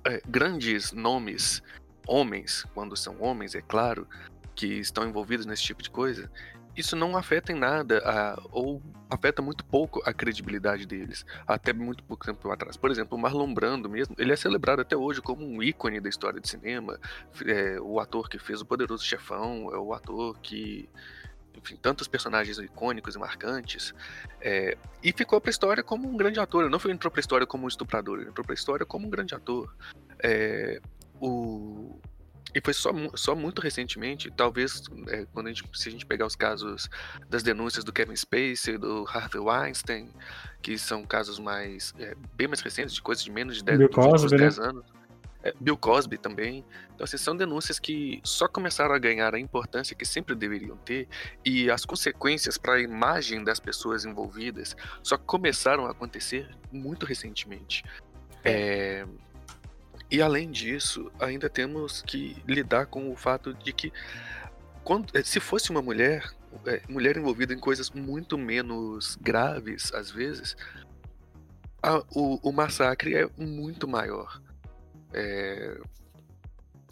é, 0.05 0.21
grandes 0.27 0.91
nomes, 0.91 1.61
homens, 2.07 2.65
quando 2.73 2.95
são 2.95 3.21
homens, 3.21 3.55
é 3.55 3.61
claro, 3.61 4.07
que 4.55 4.67
estão 4.67 5.07
envolvidos 5.07 5.45
nesse 5.45 5.63
tipo 5.63 5.81
de 5.81 5.89
coisa, 5.89 6.29
isso 6.75 6.95
não 6.95 7.15
afeta 7.15 7.51
em 7.51 7.55
nada, 7.55 7.99
a, 7.99 8.41
ou 8.51 8.81
afeta 9.09 9.41
muito 9.41 9.63
pouco 9.65 10.01
a 10.05 10.13
credibilidade 10.13 10.85
deles, 10.85 11.25
até 11.47 11.71
muito 11.71 12.03
pouco 12.03 12.25
tempo 12.25 12.49
atrás. 12.51 12.75
Por 12.75 12.89
exemplo, 12.89 13.17
o 13.17 13.21
Marlon 13.21 13.53
Brando 13.53 13.89
mesmo, 13.89 14.15
ele 14.17 14.33
é 14.33 14.35
celebrado 14.35 14.81
até 14.81 14.95
hoje 14.95 15.21
como 15.21 15.45
um 15.45 15.61
ícone 15.61 15.99
da 15.99 16.09
história 16.09 16.39
de 16.39 16.49
cinema, 16.49 16.99
é, 17.45 17.79
o 17.79 17.99
ator 17.99 18.29
que 18.29 18.39
fez 18.39 18.61
o 18.61 18.65
Poderoso 18.65 19.03
Chefão, 19.03 19.69
é 19.73 19.77
o 19.77 19.93
ator 19.93 20.39
que 20.39 20.89
enfim, 21.55 21.77
tantos 21.81 22.07
personagens 22.07 22.57
icônicos 22.57 23.15
e 23.15 23.19
marcantes, 23.19 23.93
é, 24.41 24.77
e 25.01 25.11
ficou 25.13 25.39
para 25.39 25.49
a 25.49 25.51
história 25.51 25.83
como 25.83 26.09
um 26.09 26.17
grande 26.17 26.39
ator. 26.39 26.63
Ele 26.63 26.71
não 26.71 26.79
foi, 26.79 26.91
entrou 26.91 27.11
para 27.11 27.19
a 27.19 27.21
história 27.21 27.47
como 27.47 27.65
um 27.65 27.67
estuprador, 27.67 28.19
ele 28.19 28.29
entrou 28.29 28.43
para 28.43 28.53
a 28.53 28.55
história 28.55 28.85
como 28.85 29.07
um 29.07 29.09
grande 29.09 29.35
ator. 29.35 29.73
É, 30.21 30.81
o, 31.21 31.99
e 32.53 32.61
foi 32.61 32.73
só, 32.73 32.91
só 33.15 33.35
muito 33.35 33.61
recentemente, 33.61 34.31
talvez 34.31 34.83
é, 35.07 35.25
quando 35.33 35.47
a 35.47 35.49
gente, 35.49 35.63
se 35.73 35.89
a 35.89 35.91
gente 35.91 36.05
pegar 36.05 36.25
os 36.25 36.35
casos 36.35 36.89
das 37.29 37.41
denúncias 37.41 37.83
do 37.83 37.91
Kevin 37.91 38.15
Spacey, 38.15 38.77
do 38.77 39.05
Harvey 39.07 39.39
Weinstein, 39.39 40.09
que 40.61 40.77
são 40.77 41.03
casos 41.03 41.39
mais 41.39 41.93
é, 41.97 42.15
bem 42.35 42.47
mais 42.47 42.61
recentes, 42.61 42.93
de 42.93 43.01
coisas 43.01 43.23
de 43.23 43.31
menos 43.31 43.57
de 43.57 43.63
10, 43.63 43.77
Bill 43.79 43.89
Cosby, 43.89 44.37
10 44.37 44.57
né? 44.57 44.65
anos. 44.65 44.85
É, 45.43 45.53
Bill 45.59 45.77
Cosby 45.77 46.17
também. 46.17 46.63
Então, 46.93 47.03
assim, 47.03 47.17
são 47.17 47.35
denúncias 47.35 47.77
que 47.79 48.21
só 48.23 48.47
começaram 48.47 48.93
a 48.95 48.99
ganhar 48.99 49.33
a 49.35 49.39
importância 49.39 49.95
que 49.95 50.05
sempre 50.05 50.35
deveriam 50.35 50.77
ter 50.77 51.07
e 51.43 51.69
as 51.69 51.85
consequências 51.85 52.57
para 52.57 52.75
a 52.75 52.79
imagem 52.79 53.43
das 53.43 53.59
pessoas 53.59 54.05
envolvidas 54.05 54.75
só 55.01 55.17
começaram 55.17 55.85
a 55.85 55.91
acontecer 55.91 56.49
muito 56.71 57.05
recentemente. 57.05 57.83
É, 58.43 59.05
e 60.13 60.21
além 60.21 60.51
disso, 60.51 61.11
ainda 61.19 61.49
temos 61.49 62.03
que 62.03 62.37
lidar 62.47 62.85
com 62.85 63.11
o 63.11 63.15
fato 63.15 63.51
de 63.51 63.73
que 63.73 63.91
quando, 64.83 65.09
eh, 65.17 65.23
se 65.23 65.39
fosse 65.39 65.71
uma 65.71 65.81
mulher, 65.81 66.31
é, 66.67 66.83
mulher 66.87 67.17
envolvida 67.17 67.51
em 67.51 67.57
coisas 67.57 67.89
muito 67.89 68.37
menos 68.37 69.15
graves, 69.19 69.91
às 69.91 70.11
vezes, 70.11 70.55
a, 71.81 71.97
o, 72.11 72.39
o, 72.47 72.51
massacre 72.51 73.15
é 73.15 73.27
muito 73.35 73.87
maior. 73.87 74.39
É, 75.11 75.81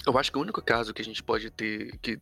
eu 0.08 0.18
acho 0.18 0.32
que 0.32 0.38
o 0.40 0.42
único 0.42 0.60
caso 0.60 0.92
que 0.92 1.02
a 1.04 1.06
gente 1.06 1.22
pode 1.22 1.52
ter, 1.52 1.96
que 2.00 2.18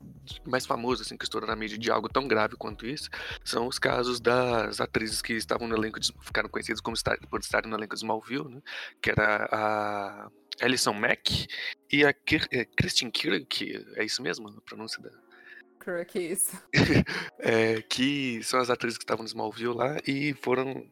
mais 0.46 0.66
famoso, 0.66 1.02
assim, 1.02 1.16
que 1.16 1.24
estourou 1.24 1.48
na 1.48 1.56
mídia 1.56 1.78
de 1.78 1.90
algo 1.90 2.10
tão 2.10 2.28
grave 2.28 2.58
quanto 2.58 2.86
isso, 2.86 3.10
são 3.46 3.68
os 3.68 3.80
casos 3.80 4.20
das 4.20 4.82
atrizes 4.82 5.22
que 5.22 5.32
estavam 5.32 5.66
no 5.66 5.78
elenco, 5.78 5.98
de, 5.98 6.14
ficaram 6.22 6.50
conhecidas 6.50 6.82
como 6.82 6.96
estar, 6.96 7.18
por 7.30 7.40
estarem 7.40 7.70
no 7.70 7.78
elenco 7.78 7.96
de 7.96 8.02
Smallville, 8.02 8.50
né? 8.50 8.62
Que 9.02 9.12
era 9.12 9.48
a 9.50 10.30
Alison 10.62 10.94
Mack 10.94 11.48
e 11.92 12.06
a 12.06 12.14
Kir 12.14 12.48
é, 12.52 12.66
Christine 12.66 13.12
Kirk, 13.12 13.86
é 13.96 14.04
isso 14.04 14.22
mesmo 14.22 14.50
a 14.50 14.62
pronúncia 14.62 15.02
da. 15.02 15.12
Kirk, 15.84 16.20
isso. 16.20 16.62
é, 17.40 17.82
que 17.82 18.44
são 18.44 18.60
as 18.60 18.70
atrizes 18.70 18.98
que 18.98 19.04
estavam 19.04 19.24
no 19.24 19.28
Smallville 19.28 19.74
lá 19.74 19.98
e 20.06 20.34
foram 20.34 20.86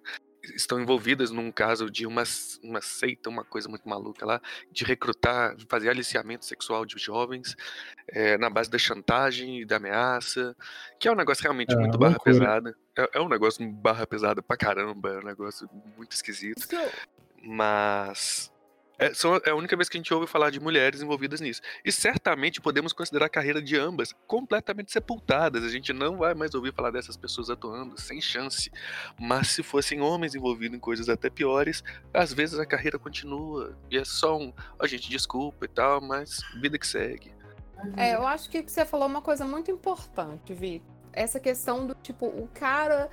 estão 0.56 0.80
envolvidas 0.80 1.32
num 1.32 1.52
caso 1.52 1.90
de 1.90 2.06
uma, 2.06 2.24
uma 2.64 2.82
seita, 2.82 3.30
uma 3.30 3.44
coisa 3.44 3.68
muito 3.68 3.88
maluca 3.88 4.26
lá, 4.26 4.42
de 4.72 4.86
recrutar, 4.86 5.56
fazer 5.68 5.90
aliciamento 5.90 6.46
sexual 6.46 6.86
de 6.86 6.98
jovens 6.98 7.56
é, 8.08 8.38
na 8.38 8.50
base 8.50 8.70
da 8.70 8.78
chantagem 8.78 9.62
e 9.62 9.66
da 9.66 9.78
ameaça, 9.78 10.56
que 11.00 11.08
é 11.08 11.12
um 11.12 11.16
negócio 11.16 11.44
realmente 11.44 11.74
é, 11.74 11.78
muito 11.78 11.98
barra 11.98 12.20
pesada. 12.20 12.76
É, 12.98 13.10
é, 13.16 13.22
um 13.22 13.30
negócio 13.30 13.68
barra 13.70 14.08
pesada 14.08 14.42
pra 14.42 14.58
caramba, 14.58 15.10
é 15.10 15.18
um 15.18 15.26
negócio 15.26 15.70
muito 15.98 16.14
esquisito. 16.14 16.68
Mas 17.44 18.52
é, 19.00 19.14
são, 19.14 19.36
é 19.46 19.52
a 19.52 19.56
única 19.56 19.76
vez 19.76 19.88
que 19.88 19.98
a 19.98 20.00
gente 20.00 20.14
ouve 20.14 20.26
falar 20.26 20.50
de 20.50 20.60
mulheres 20.60 21.02
envolvidas 21.02 21.40
nisso. 21.40 21.62
E 21.86 21.92
certamente 21.92 22.60
podemos 22.60 22.94
considerar 22.94 23.28
a 23.28 23.30
carreira 23.30 23.62
de 23.62 23.78
ambas 23.78 24.14
completamente 24.26 24.92
sepultadas. 24.92 25.64
A 25.64 25.70
gente 25.70 25.94
não 25.94 26.18
vai 26.18 26.34
mais 26.34 26.56
ouvir 26.56 26.74
falar 26.74 26.92
dessas 26.92 27.16
pessoas 27.16 27.50
atuando, 27.50 28.00
sem 28.00 28.20
chance. 28.20 28.72
Mas 29.20 29.50
se 29.50 29.62
fossem 29.62 30.02
homens 30.02 30.34
envolvidos 30.34 30.76
em 30.76 30.80
coisas 30.80 31.10
até 31.10 31.30
piores, 31.30 31.84
às 32.14 32.34
vezes 32.34 32.58
a 32.58 32.66
carreira 32.66 32.98
continua. 32.98 33.78
E 33.92 33.98
é 33.98 34.04
só 34.04 34.38
um, 34.38 34.52
a 34.80 34.88
gente 34.88 35.10
desculpa 35.10 35.66
e 35.66 35.70
tal, 35.70 36.02
mas 36.02 36.42
vida 36.60 36.80
que 36.80 36.88
segue. 36.88 37.36
É, 37.96 38.16
eu 38.16 38.26
acho 38.26 38.50
que 38.50 38.64
você 38.64 38.84
falou 38.84 39.08
uma 39.08 39.22
coisa 39.22 39.46
muito 39.46 39.70
importante, 39.70 40.54
Vi. 40.54 40.82
Essa 41.14 41.40
questão 41.40 41.86
do 41.86 41.96
tipo, 41.96 42.26
o 42.26 42.50
cara 42.54 43.10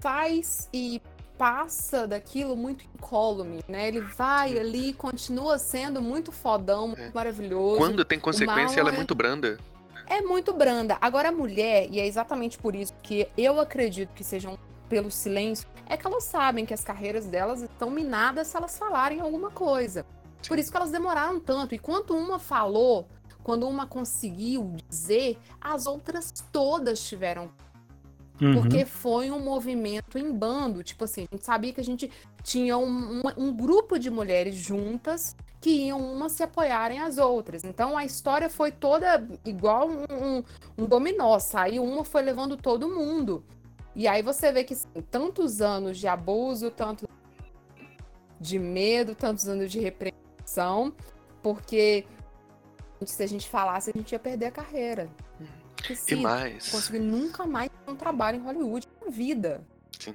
faz 0.00 0.68
e 0.72 1.00
passa 1.38 2.06
daquilo 2.06 2.56
muito 2.56 2.84
incólume, 2.94 3.60
né? 3.68 3.86
Ele 3.86 4.00
vai 4.00 4.58
ali, 4.58 4.92
continua 4.92 5.56
sendo 5.56 6.02
muito 6.02 6.32
fodão, 6.32 6.88
muito 6.88 7.00
é. 7.00 7.10
maravilhoso. 7.14 7.78
Quando 7.78 8.04
tem 8.04 8.18
consequência, 8.18 8.80
ela 8.80 8.90
é... 8.90 8.94
é 8.94 8.96
muito 8.96 9.14
branda. 9.14 9.56
É 10.06 10.20
muito 10.20 10.52
branda. 10.52 10.98
Agora 11.00 11.28
a 11.28 11.32
mulher, 11.32 11.86
e 11.90 12.00
é 12.00 12.06
exatamente 12.06 12.58
por 12.58 12.74
isso 12.74 12.92
que 13.02 13.28
eu 13.36 13.60
acredito 13.60 14.10
que 14.14 14.24
sejam 14.24 14.58
pelo 14.88 15.10
silêncio, 15.10 15.68
é 15.86 15.96
que 15.96 16.06
elas 16.06 16.24
sabem 16.24 16.66
que 16.66 16.74
as 16.74 16.82
carreiras 16.82 17.26
delas 17.26 17.62
estão 17.62 17.90
minadas 17.90 18.48
se 18.48 18.56
elas 18.56 18.76
falarem 18.76 19.20
alguma 19.20 19.50
coisa. 19.50 20.04
Por 20.46 20.58
isso 20.58 20.70
que 20.70 20.76
elas 20.76 20.90
demoraram 20.90 21.38
tanto. 21.38 21.74
E 21.74 21.78
quando 21.78 22.16
uma 22.16 22.38
falou, 22.38 23.06
quando 23.42 23.68
uma 23.68 23.86
conseguiu 23.86 24.74
dizer, 24.88 25.38
as 25.60 25.86
outras 25.86 26.32
todas 26.50 27.06
tiveram 27.06 27.50
Uhum. 28.40 28.54
Porque 28.54 28.84
foi 28.84 29.30
um 29.30 29.40
movimento 29.40 30.18
em 30.18 30.32
bando. 30.32 30.82
Tipo 30.82 31.04
assim, 31.04 31.26
a 31.30 31.34
gente 31.34 31.44
sabia 31.44 31.72
que 31.72 31.80
a 31.80 31.84
gente 31.84 32.10
tinha 32.42 32.76
um, 32.78 33.20
um, 33.20 33.22
um 33.36 33.52
grupo 33.52 33.98
de 33.98 34.10
mulheres 34.10 34.54
juntas 34.54 35.36
que 35.60 35.70
iam 35.70 36.00
umas 36.12 36.32
se 36.32 36.42
apoiarem 36.42 37.00
às 37.00 37.18
outras. 37.18 37.64
Então 37.64 37.96
a 37.96 38.04
história 38.04 38.48
foi 38.48 38.70
toda 38.70 39.26
igual 39.44 39.88
um, 39.88 40.04
um, 40.10 40.44
um 40.78 40.84
dominó. 40.86 41.38
Saiu 41.38 41.82
uma, 41.82 42.04
foi 42.04 42.22
levando 42.22 42.56
todo 42.56 42.88
mundo. 42.88 43.44
E 43.94 44.06
aí 44.06 44.22
você 44.22 44.52
vê 44.52 44.62
que 44.62 44.74
assim, 44.74 44.88
tantos 45.10 45.60
anos 45.60 45.98
de 45.98 46.06
abuso, 46.06 46.70
tanto 46.70 47.08
de 48.40 48.58
medo, 48.58 49.16
tantos 49.16 49.48
anos 49.48 49.72
de 49.72 49.80
repressão, 49.80 50.92
porque 51.42 52.06
se 53.04 53.22
a 53.22 53.26
gente 53.26 53.48
falasse, 53.48 53.90
a 53.90 53.92
gente 53.96 54.12
ia 54.12 54.18
perder 54.18 54.46
a 54.46 54.50
carreira. 54.52 55.08
Uhum. 55.92 55.98
E 56.08 56.16
mais. 56.16 56.68
Conseguir 56.68 57.00
nunca 57.00 57.46
mais 57.46 57.70
um 57.86 57.96
trabalho 57.96 58.38
em 58.38 58.42
Hollywood 58.42 58.86
na 59.04 59.10
vida. 59.10 59.66
Sim. 59.98 60.14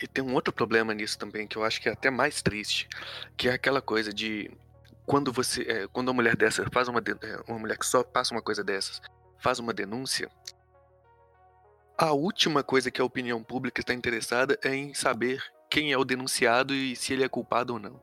E 0.00 0.06
tem 0.06 0.24
um 0.24 0.34
outro 0.34 0.52
problema 0.52 0.92
nisso 0.92 1.18
também, 1.18 1.46
que 1.46 1.56
eu 1.56 1.64
acho 1.64 1.80
que 1.80 1.88
é 1.88 1.92
até 1.92 2.10
mais 2.10 2.42
triste, 2.42 2.88
que 3.36 3.48
é 3.48 3.52
aquela 3.52 3.80
coisa 3.80 4.12
de 4.12 4.50
quando 5.06 5.32
você. 5.32 5.62
É, 5.62 5.86
quando 5.88 6.08
uma 6.08 6.14
mulher 6.14 6.36
dessa 6.36 6.64
faz 6.70 6.88
uma. 6.88 7.00
É, 7.00 7.50
uma 7.50 7.58
mulher 7.58 7.78
que 7.78 7.86
só 7.86 8.02
passa 8.02 8.34
uma 8.34 8.42
coisa 8.42 8.62
dessas, 8.62 9.00
faz 9.38 9.58
uma 9.58 9.72
denúncia. 9.72 10.30
A 11.96 12.12
última 12.12 12.62
coisa 12.62 12.90
que 12.90 13.00
a 13.00 13.04
opinião 13.04 13.42
pública 13.42 13.80
está 13.80 13.94
interessada 13.94 14.58
é 14.62 14.74
em 14.74 14.92
saber 14.92 15.42
quem 15.70 15.92
é 15.92 15.98
o 15.98 16.04
denunciado 16.04 16.74
e 16.74 16.96
se 16.96 17.12
ele 17.12 17.22
é 17.22 17.28
culpado 17.28 17.74
ou 17.74 17.78
não 17.78 18.00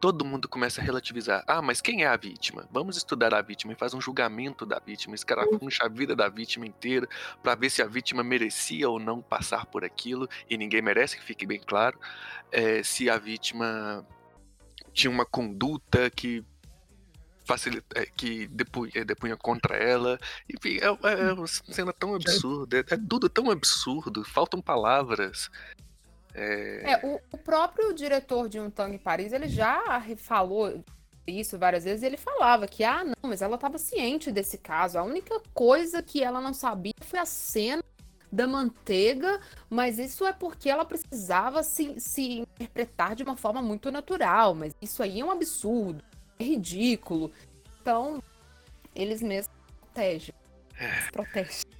todo 0.00 0.24
mundo 0.24 0.48
começa 0.48 0.80
a 0.80 0.84
relativizar. 0.84 1.44
Ah, 1.46 1.60
mas 1.60 1.80
quem 1.80 2.04
é 2.04 2.06
a 2.06 2.16
vítima? 2.16 2.68
Vamos 2.70 2.96
estudar 2.96 3.34
a 3.34 3.42
vítima 3.42 3.72
e 3.72 3.76
faz 3.76 3.94
um 3.94 4.00
julgamento 4.00 4.64
da 4.64 4.78
vítima, 4.78 5.14
escarafuncha 5.14 5.84
a 5.84 5.88
vida 5.88 6.14
da 6.14 6.28
vítima 6.28 6.66
inteira 6.66 7.08
para 7.42 7.54
ver 7.54 7.70
se 7.70 7.82
a 7.82 7.86
vítima 7.86 8.22
merecia 8.22 8.88
ou 8.88 8.98
não 8.98 9.20
passar 9.20 9.66
por 9.66 9.84
aquilo, 9.84 10.28
e 10.48 10.56
ninguém 10.56 10.82
merece, 10.82 11.16
que 11.16 11.24
fique 11.24 11.46
bem 11.46 11.60
claro. 11.60 11.98
É, 12.50 12.82
se 12.82 13.10
a 13.10 13.18
vítima 13.18 14.06
tinha 14.92 15.10
uma 15.10 15.24
conduta 15.24 16.10
que 16.10 16.44
facilita, 17.44 17.98
é, 17.98 18.04
que 18.04 18.46
depunha, 18.48 18.92
é, 18.94 19.04
depunha, 19.04 19.36
contra 19.36 19.76
ela. 19.76 20.18
Enfim, 20.54 20.78
é, 20.78 20.86
é 20.86 21.32
uma 21.32 21.46
cena 21.46 21.92
tão 21.92 22.14
absurda, 22.14 22.76
é, 22.76 22.80
é 22.80 22.98
tudo 23.08 23.28
tão 23.28 23.50
absurdo, 23.50 24.22
faltam 24.24 24.60
palavras. 24.60 25.50
É, 26.38 26.92
é 26.92 27.06
o, 27.06 27.20
o, 27.32 27.38
próprio 27.38 27.92
diretor 27.92 28.48
de 28.48 28.60
Um 28.60 28.70
Tango 28.70 28.94
em 28.94 28.98
Paris, 28.98 29.32
ele 29.32 29.48
já 29.48 30.02
falou 30.16 30.84
isso 31.26 31.58
várias 31.58 31.84
vezes, 31.84 32.02
ele 32.02 32.16
falava 32.16 32.66
que, 32.66 32.84
ah, 32.84 33.04
não, 33.04 33.28
mas 33.28 33.42
ela 33.42 33.56
estava 33.56 33.76
ciente 33.76 34.30
desse 34.30 34.56
caso. 34.56 34.98
A 34.98 35.02
única 35.02 35.40
coisa 35.52 36.02
que 36.02 36.22
ela 36.22 36.40
não 36.40 36.54
sabia 36.54 36.92
foi 37.02 37.18
a 37.18 37.26
cena 37.26 37.82
da 38.30 38.46
manteiga, 38.46 39.40
mas 39.68 39.98
isso 39.98 40.26
é 40.26 40.32
porque 40.32 40.70
ela 40.70 40.84
precisava 40.84 41.62
se, 41.62 41.98
se 41.98 42.40
interpretar 42.40 43.16
de 43.16 43.22
uma 43.22 43.36
forma 43.36 43.60
muito 43.60 43.90
natural, 43.90 44.54
mas 44.54 44.74
isso 44.80 45.02
aí 45.02 45.20
é 45.20 45.24
um 45.24 45.30
absurdo. 45.30 46.04
é 46.38 46.44
ridículo. 46.44 47.32
Então, 47.80 48.22
eles 48.94 49.22
mesmos 49.22 49.54
protegem. 49.80 50.34
É. 50.78 51.10
Protegem. 51.10 51.77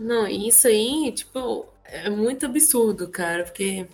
Não, 0.00 0.26
isso 0.26 0.66
aí, 0.66 1.12
tipo, 1.12 1.66
é 1.84 2.08
muito 2.08 2.46
absurdo, 2.46 3.06
cara, 3.08 3.44
porque 3.44 3.86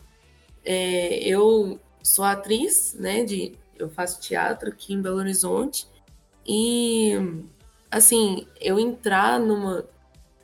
é, 0.64 1.18
eu 1.28 1.80
sou 2.00 2.24
atriz, 2.24 2.94
né, 2.94 3.24
de, 3.24 3.54
eu 3.76 3.90
faço 3.90 4.20
teatro 4.20 4.68
aqui 4.68 4.94
em 4.94 5.02
Belo 5.02 5.16
Horizonte, 5.16 5.88
e, 6.46 7.12
assim, 7.90 8.46
eu 8.60 8.78
entrar 8.78 9.40
numa... 9.40 9.84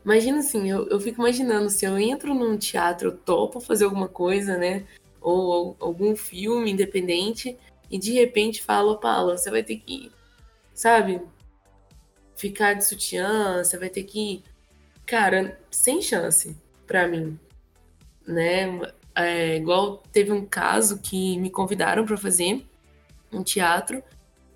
Imagina 0.05 0.41
assim, 0.41 0.69
eu, 0.69 0.89
eu 0.89 0.99
fico 0.99 1.21
imaginando, 1.21 1.71
se 1.71 1.85
eu 1.85 1.97
entro 1.97 2.35
num 2.35 2.59
teatro, 2.59 3.13
topo 3.13 3.61
fazer 3.61 3.85
alguma 3.85 4.09
coisa, 4.09 4.59
né, 4.59 4.85
ou, 5.21 5.39
ou 5.39 5.77
algum 5.79 6.17
filme 6.17 6.73
independente, 6.73 7.57
e 7.89 8.01
de 8.01 8.11
repente 8.11 8.61
falo, 8.61 8.99
Paula, 8.99 9.39
você 9.39 9.49
vai 9.49 9.63
ter 9.63 9.77
que, 9.77 10.11
sabe, 10.75 11.23
ficar 12.35 12.75
de 12.75 12.85
sutiã, 12.85 13.63
você 13.63 13.79
vai 13.79 13.89
ter 13.89 14.03
que. 14.03 14.43
Cara, 15.13 15.61
sem 15.71 16.01
chance 16.01 16.57
para 16.87 17.07
mim, 17.07 17.39
né? 18.27 18.81
É, 19.15 19.59
igual 19.59 19.99
teve 20.11 20.33
um 20.33 20.47
caso 20.47 21.03
que 21.03 21.37
me 21.37 21.51
convidaram 21.51 22.07
para 22.07 22.17
fazer 22.17 22.67
um 23.31 23.43
teatro 23.43 24.03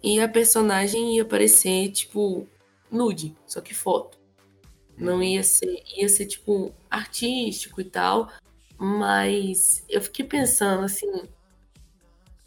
e 0.02 0.18
a 0.18 0.26
personagem 0.26 1.14
ia 1.14 1.24
aparecer 1.24 1.90
tipo 1.90 2.48
nude, 2.90 3.36
só 3.46 3.60
que 3.60 3.74
foto. 3.74 4.18
Não 4.96 5.22
ia 5.22 5.42
ser, 5.42 5.84
ia 5.94 6.08
ser 6.08 6.24
tipo 6.24 6.72
artístico 6.90 7.82
e 7.82 7.84
tal, 7.84 8.32
mas 8.78 9.84
eu 9.90 10.00
fiquei 10.00 10.24
pensando 10.24 10.86
assim, 10.86 11.28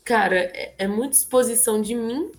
cara, 0.04 0.36
é, 0.36 0.74
é 0.80 0.88
muita 0.88 1.16
exposição 1.16 1.80
de 1.80 1.94
mim 1.94 2.32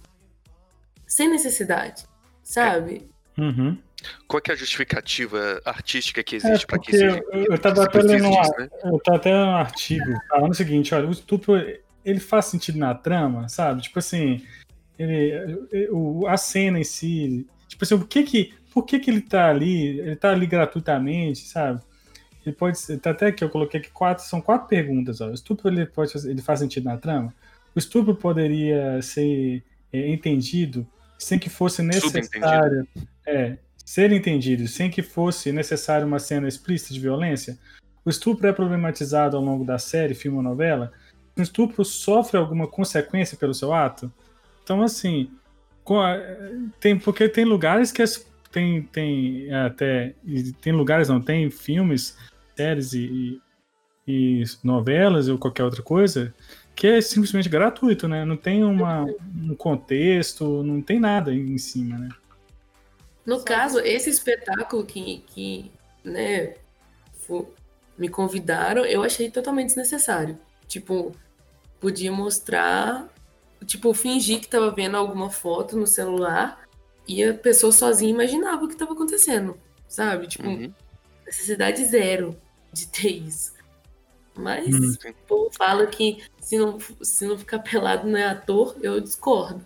sem 1.07 1.29
necessidade, 1.29 2.07
sabe? 2.43 3.09
Uhum. 3.39 3.79
Qual 4.27 4.43
é 4.49 4.53
a 4.53 4.57
justificativa 4.57 5.61
artística 5.65 6.23
que 6.23 6.37
existe 6.37 6.65
É, 6.65 6.67
para 6.67 6.79
que 6.79 6.93
esse, 6.95 7.05
eu, 7.05 7.23
eu 7.33 7.59
tava 7.59 7.85
até 7.85 8.01
lendo 8.01 8.27
um, 8.27 8.31
né? 8.31 8.69
eu 8.85 8.99
tava 9.01 9.17
até 9.17 9.33
lendo 9.33 9.49
um 9.49 9.57
artigo 9.57 10.13
falando 10.29 10.53
o 10.53 10.55
seguinte, 10.55 10.95
olha, 10.95 11.07
o 11.07 11.13
estupro 11.13 11.55
ele 12.05 12.21
faz 12.21 12.47
sentido 12.47 12.79
na 12.79 12.95
trama, 12.95 13.49
sabe? 13.49 13.83
Tipo 13.83 13.99
assim, 13.99 14.45
ele, 14.99 15.89
o, 15.91 16.27
a 16.27 16.37
cena 16.37 16.79
em 16.79 16.85
si, 16.85 17.47
tipo 17.69 17.85
assim, 17.85 17.95
o 17.95 18.07
que 18.07 18.23
que, 18.23 18.55
por 18.73 18.85
que 18.85 18.99
que 18.99 19.11
ele 19.11 19.21
tá 19.21 19.49
ali? 19.49 19.99
Ele 20.01 20.17
tá 20.17 20.31
ali 20.31 20.47
gratuitamente, 20.47 21.41
sabe? 21.41 21.81
Ele 22.45 22.55
pode 22.55 22.79
ser, 22.79 22.99
tá 22.99 23.11
até 23.11 23.31
que 23.31 23.45
eu 23.45 23.51
coloquei 23.51 23.81
aqui 23.81 23.91
quatro, 23.91 24.25
são 24.25 24.41
quatro 24.41 24.67
perguntas, 24.69 25.21
ó. 25.21 25.29
O 25.29 25.35
estupro 25.35 25.69
ele 25.69 25.85
pode 25.85 26.13
fazer- 26.13 26.31
ele 26.31 26.41
faz 26.41 26.61
sentido 26.61 26.85
na 26.85 26.97
trama? 26.97 27.35
O 27.75 27.79
estupro 27.79 28.15
poderia 28.15 29.01
ser 29.03 29.63
é, 29.93 30.09
entendido 30.09 30.87
sem 31.19 31.39
que 31.39 31.51
fosse 31.51 31.83
necessário, 31.83 32.89
é, 33.27 33.59
ser 33.91 34.13
entendido 34.13 34.69
sem 34.69 34.89
que 34.89 35.03
fosse 35.03 35.51
necessário 35.51 36.07
uma 36.07 36.21
cena 36.21 36.47
explícita 36.47 36.95
de 36.95 37.01
violência? 37.01 37.59
O 38.05 38.09
estupro 38.09 38.47
é 38.47 38.53
problematizado 38.53 39.37
ao 39.37 39.43
longo 39.43 39.65
da 39.65 39.79
série, 39.79 40.15
filme 40.15 40.37
ou 40.37 40.45
novela? 40.45 40.93
O 41.37 41.43
estupro 41.43 41.85
sofre 41.85 42.39
alguma 42.39 42.69
consequência 42.69 43.37
pelo 43.37 43.53
seu 43.53 43.75
ato? 43.75 44.13
Então, 44.63 44.81
assim, 44.81 45.29
a- 45.89 46.21
tem, 46.79 46.97
porque 46.97 47.29
tem 47.29 47.45
lugares 47.45 47.91
que 47.91 48.01
tem, 48.53 48.83
tem 48.83 49.49
é, 49.49 49.67
até. 49.67 50.15
Tem 50.63 50.73
lugares, 50.73 51.09
não, 51.09 51.21
tem 51.21 51.51
filmes, 51.51 52.17
séries 52.57 52.93
e, 52.93 53.41
e, 54.07 54.43
e 54.43 54.45
novelas 54.63 55.27
ou 55.27 55.37
qualquer 55.37 55.65
outra 55.65 55.83
coisa 55.83 56.33
que 56.77 56.87
é 56.87 57.01
simplesmente 57.01 57.49
gratuito, 57.49 58.07
né? 58.07 58.25
Não 58.25 58.37
tem 58.37 58.63
uma, 58.63 59.05
um 59.37 59.55
contexto, 59.57 60.63
não 60.63 60.81
tem 60.81 61.01
nada 61.01 61.35
em 61.35 61.59
cima, 61.59 61.99
né? 61.99 62.09
No 63.25 63.39
Só 63.39 63.45
caso, 63.45 63.79
esse 63.81 64.11
espetáculo 64.11 64.85
que, 64.85 65.19
que 65.27 65.71
né, 66.03 66.55
me 67.97 68.09
convidaram, 68.09 68.85
eu 68.85 69.03
achei 69.03 69.31
totalmente 69.31 69.67
desnecessário. 69.69 70.39
Tipo, 70.67 71.15
podia 71.79 72.11
mostrar, 72.11 73.09
tipo, 73.67 73.93
fingir 73.93 74.41
que 74.41 74.49
tava 74.49 74.71
vendo 74.71 74.97
alguma 74.97 75.31
foto 75.31 75.77
no 75.77 75.87
celular 75.87 76.67
e 77.07 77.23
a 77.23 77.35
pessoa 77.35 77.73
sozinha 77.73 78.11
imaginava 78.11 78.65
o 78.65 78.69
que 78.69 78.77
tava 78.77 78.93
acontecendo, 78.93 79.59
sabe? 79.89 80.27
Tipo, 80.27 80.49
Uhum. 80.49 80.73
necessidade 81.27 81.85
zero 81.85 82.37
de 82.73 82.87
ter 82.89 83.11
isso. 83.11 83.53
Mas 84.35 84.67
Uhum. 84.67 85.11
o 85.11 85.27
povo 85.27 85.51
fala 85.53 85.87
que 85.87 86.23
se 86.41 86.57
não, 86.57 86.79
se 87.03 87.27
não 87.27 87.37
ficar 87.37 87.59
pelado 87.61 88.09
não 88.09 88.19
é 88.19 88.27
ator, 88.27 88.77
eu 88.83 89.01
discordo. 89.01 89.65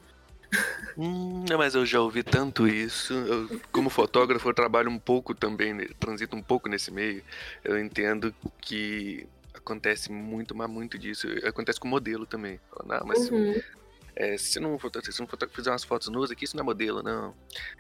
Hum, 0.97 1.45
mas 1.59 1.75
eu 1.75 1.85
já 1.85 2.01
ouvi 2.01 2.23
tanto 2.23 2.69
isso. 2.69 3.13
Eu, 3.13 3.61
como 3.73 3.91
fotógrafo, 3.91 4.49
eu 4.49 4.55
trabalho 4.55 4.91
um 4.91 4.99
pouco 4.99 5.35
também, 5.35 5.73
ne- 5.75 5.89
transito 5.99 6.37
um 6.37 6.43
pouco 6.43 6.69
nesse 6.69 6.91
meio. 6.91 7.23
Eu 7.65 7.79
entendo 7.79 8.35
que 8.61 9.27
acontece 9.53 10.11
muito, 10.13 10.55
mas 10.55 10.71
muito 10.71 10.99
disso. 10.99 11.27
Acontece 11.45 11.81
com 11.81 11.89
modelo 11.89 12.27
também. 12.27 12.61
Não, 12.85 13.05
mas 13.07 13.29
Uhum. 13.31 13.61
é, 14.15 14.37
se 14.39 14.61
não 14.61 14.79
se 14.79 15.21
não 15.21 15.29
fizer 15.51 15.71
umas 15.71 15.83
fotos 15.83 16.09
nuas 16.09 16.31
aqui, 16.31 16.45
isso 16.45 16.57
não 16.57 16.63
é 16.63 16.65
modelo, 16.67 17.03
não. 17.03 17.35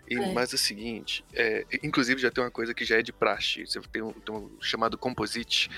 E, 0.09 0.17
É. 0.17 0.33
Mas 0.35 0.53
é 0.53 0.57
o 0.57 0.59
seguinte, 0.59 1.25
é, 1.35 1.65
inclusive 1.85 2.21
já 2.21 2.31
tem 2.31 2.43
uma 2.43 2.51
coisa 2.51 2.75
que 2.75 2.85
já 2.85 2.99
é 2.99 3.03
de 3.03 3.13
praxe. 3.13 3.65
Você 3.67 3.81
tem 3.93 4.03
um, 4.03 4.13
tem 4.13 4.35
um 4.35 4.51
chamado 4.61 4.99
composite. 4.99 5.71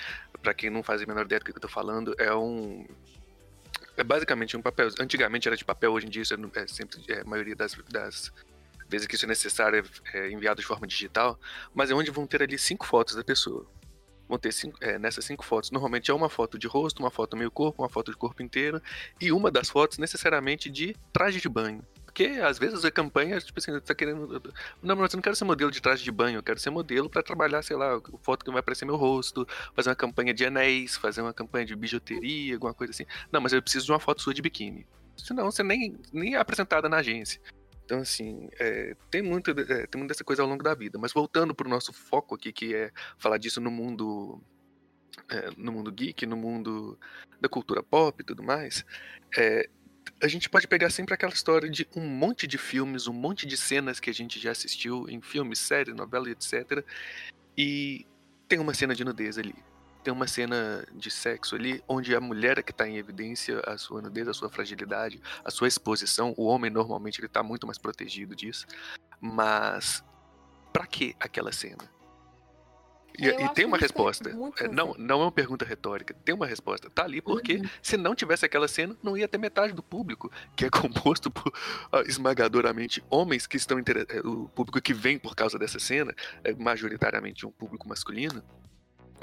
Pra 0.43 0.55
quem 0.55 0.71
não 0.71 0.83
faz 0.83 1.03
a 1.03 1.07
menor 1.07 1.25
ideia 1.27 1.39
do 1.41 1.45
que 1.45 1.51
eu 1.51 1.61
tô 1.61 1.69
falando, 1.69 2.15
é 2.19 2.35
um 2.35 2.87
é 3.97 4.05
basicamente 4.05 4.57
um 4.57 4.63
papel. 4.63 4.89
Antigamente 5.01 5.49
era 5.49 5.57
de 5.57 5.65
papel, 5.65 5.93
hoje 5.93 6.07
em 6.07 6.11
dia 6.11 6.23
isso 6.23 6.35
é, 6.35 6.39
é 6.61 6.67
sempre 6.67 7.03
é, 7.09 7.21
a 7.21 7.25
maioria 7.25 7.57
das, 7.57 7.75
das 7.91 8.33
vezes 8.89 9.07
que 9.07 9.15
isso 9.15 9.25
é 9.25 9.29
necessário 9.29 9.85
é, 10.13 10.19
é 10.19 10.31
enviado 10.31 10.61
de 10.61 10.67
forma 10.67 10.87
digital, 10.87 11.39
mas 11.75 11.91
é 11.91 11.95
onde 11.95 12.11
vão 12.11 12.27
ter 12.27 12.43
ali 12.43 12.59
cinco 12.59 12.87
fotos 12.87 13.15
da 13.15 13.25
pessoa. 13.25 13.67
Vão 14.29 14.39
ter 14.39 14.53
cinco, 14.53 14.77
é, 14.81 14.99
nessas 14.99 15.25
cinco 15.25 15.45
fotos, 15.45 15.71
normalmente 15.71 16.11
é 16.11 16.15
uma 16.15 16.29
foto 16.29 16.59
de 16.59 16.67
rosto, 16.67 16.99
uma 16.99 17.11
foto 17.11 17.37
meio 17.37 17.51
corpo, 17.51 17.83
uma 17.83 17.89
foto 17.89 18.11
de 18.11 18.17
corpo 18.17 18.43
inteiro, 18.43 18.83
e 19.21 19.31
uma 19.31 19.51
das 19.51 19.71
fotos 19.71 19.99
necessariamente 19.99 20.69
de 20.69 20.97
traje 21.13 21.41
de 21.41 21.49
banho. 21.49 21.85
Porque 22.17 22.41
às 22.41 22.59
vezes 22.59 22.83
a 22.83 22.91
campanha, 22.91 23.39
tipo 23.39 23.59
assim, 23.59 23.79
tá 23.79 23.95
querendo. 23.95 24.43
Não, 24.83 24.97
mas 24.97 25.13
eu 25.13 25.19
não 25.19 25.23
quero 25.23 25.37
ser 25.37 25.45
modelo 25.45 25.71
de 25.71 25.83
traje 25.83 26.03
de 26.03 26.11
banho, 26.11 26.39
eu 26.39 26.43
quero 26.43 26.59
ser 26.59 26.71
modelo 26.71 27.11
pra 27.11 27.23
trabalhar, 27.23 27.61
sei 27.61 27.77
lá, 27.77 28.01
foto 28.23 28.43
que 28.43 28.51
vai 28.51 28.61
aparecer 28.61 28.87
meu 28.87 28.97
rosto, 28.97 29.47
fazer 29.75 29.91
uma 29.91 29.97
campanha 29.97 30.33
de 30.33 30.47
anéis, 30.47 30.97
fazer 30.97 31.21
uma 31.21 31.35
campanha 31.35 31.67
de 31.67 31.77
bijuteria, 31.77 32.55
alguma 32.55 32.73
coisa 32.73 32.91
assim. 32.93 33.05
Não, 33.31 33.39
mas 33.39 33.53
eu 33.53 33.61
preciso 33.61 33.85
de 33.85 33.93
uma 33.93 34.01
foto 34.01 34.23
sua 34.23 34.33
de 34.33 34.41
biquíni. 34.41 34.87
Senão 35.15 35.45
você 35.51 35.63
nem, 35.63 35.95
nem 36.11 36.37
é 36.37 36.39
apresentada 36.39 36.89
na 36.89 36.97
agência. 36.97 37.39
Então, 37.85 37.99
assim, 37.99 38.49
é, 38.59 38.97
tem, 39.11 39.21
muito, 39.21 39.51
é, 39.51 39.87
tem 39.87 39.99
muito 39.99 40.09
dessa 40.09 40.25
coisa 40.25 40.41
ao 40.41 40.49
longo 40.49 40.63
da 40.63 40.73
vida. 40.75 40.99
Mas 40.99 41.13
voltando 41.13 41.55
pro 41.55 41.69
nosso 41.69 41.93
foco 41.93 42.35
aqui, 42.35 42.51
que 42.51 42.75
é 42.75 42.91
falar 43.19 43.37
disso 43.37 43.61
no 43.61 43.71
mundo. 43.71 44.41
é, 45.29 45.51
no 45.55 45.71
mundo 45.71 45.93
geek, 45.93 46.25
no 46.25 46.37
mundo 46.37 46.99
da 47.39 47.49
cultura 47.49 47.83
pop 47.83 48.23
e 48.23 48.25
tudo 48.25 48.43
mais. 48.43 48.87
é, 49.37 49.69
a 50.21 50.29
gente 50.29 50.49
pode 50.49 50.67
pegar 50.67 50.91
sempre 50.91 51.15
aquela 51.15 51.33
história 51.33 51.69
de 51.69 51.87
um 51.95 52.07
monte 52.07 52.47
de 52.47 52.59
filmes, 52.59 53.07
um 53.07 53.13
monte 53.13 53.47
de 53.47 53.57
cenas 53.57 54.01
que 54.01 54.11
a 54.11 54.15
gente 54.15 54.39
já 54.39 54.51
assistiu 54.51 55.09
em 55.09 55.21
filmes, 55.21 55.59
séries, 55.59 55.95
novelas, 55.95 56.29
etc. 56.29 56.85
E 57.57 58.07
tem 58.49 58.59
uma 58.59 58.75
cena 58.75 58.95
de 58.95 59.05
nudez 59.05 59.39
ali. 59.39 59.55
Tem 60.03 60.13
uma 60.13 60.27
cena 60.27 60.87
de 60.95 61.11
sexo 61.11 61.57
ali, 61.57 61.83
onde 61.89 62.15
a 62.15 62.21
mulher 62.21 62.59
é 62.59 62.63
que 62.63 62.71
está 62.71 62.89
em 62.89 62.97
evidência 62.97 63.61
a 63.67 63.77
sua 63.77 64.01
nudez, 64.01 64.29
a 64.29 64.35
sua 64.35 64.49
fragilidade, 64.49 65.21
a 65.45 65.51
sua 65.51 65.67
exposição. 65.67 66.33
O 66.37 66.47
homem 66.47 66.71
normalmente 66.71 67.21
ele 67.21 67.29
tá 67.29 67.43
muito 67.43 67.67
mais 67.67 67.77
protegido 67.77 68.35
disso. 68.35 68.67
Mas 69.21 70.05
pra 70.73 70.87
que 70.87 71.17
aquela 71.19 71.51
cena? 71.51 71.96
E, 73.19 73.29
e 73.29 73.49
tem 73.51 73.65
uma 73.65 73.79
resposta. 73.79 74.31
É, 74.31 74.69
Não, 74.69 74.93
ver. 74.93 74.99
não 74.99 75.21
é 75.21 75.25
uma 75.25 75.33
pergunta 75.33 75.65
retórica. 75.65 76.15
Tem 76.25 76.35
uma 76.35 76.47
resposta. 76.47 76.91
Tá 76.91 77.05
ali 77.05 77.21
porque 77.21 77.63
se 77.83 77.97
não 77.97 78.15
tivesse 78.15 78.45
aquela 78.45 78.69
cena, 78.69 78.97
não 79.03 79.17
ia 79.17 79.29
ter 79.29 79.39
metade 79.39 79.73
do 79.73 79.83
público, 79.83 80.31
que 80.55 80.65
é 80.67 80.71
composto 80.71 81.31
por 81.31 81.53
ah, 81.93 82.03
esmagadoramente 82.03 83.03
homens 83.11 83.47
que 83.47 83.57
estão 83.57 83.79
inter... 83.79 84.07
eh, 84.09 84.21
o 84.21 84.49
público 84.49 84.81
que 84.81 84.95
vem 84.95 85.19
por 85.19 85.35
causa 85.35 85.59
dessa 85.59 85.79
cena 85.79 86.15
é 86.45 86.53
majoritariamente 86.55 87.47
um 87.47 87.51
público 87.51 87.89
masculino. 87.89 88.43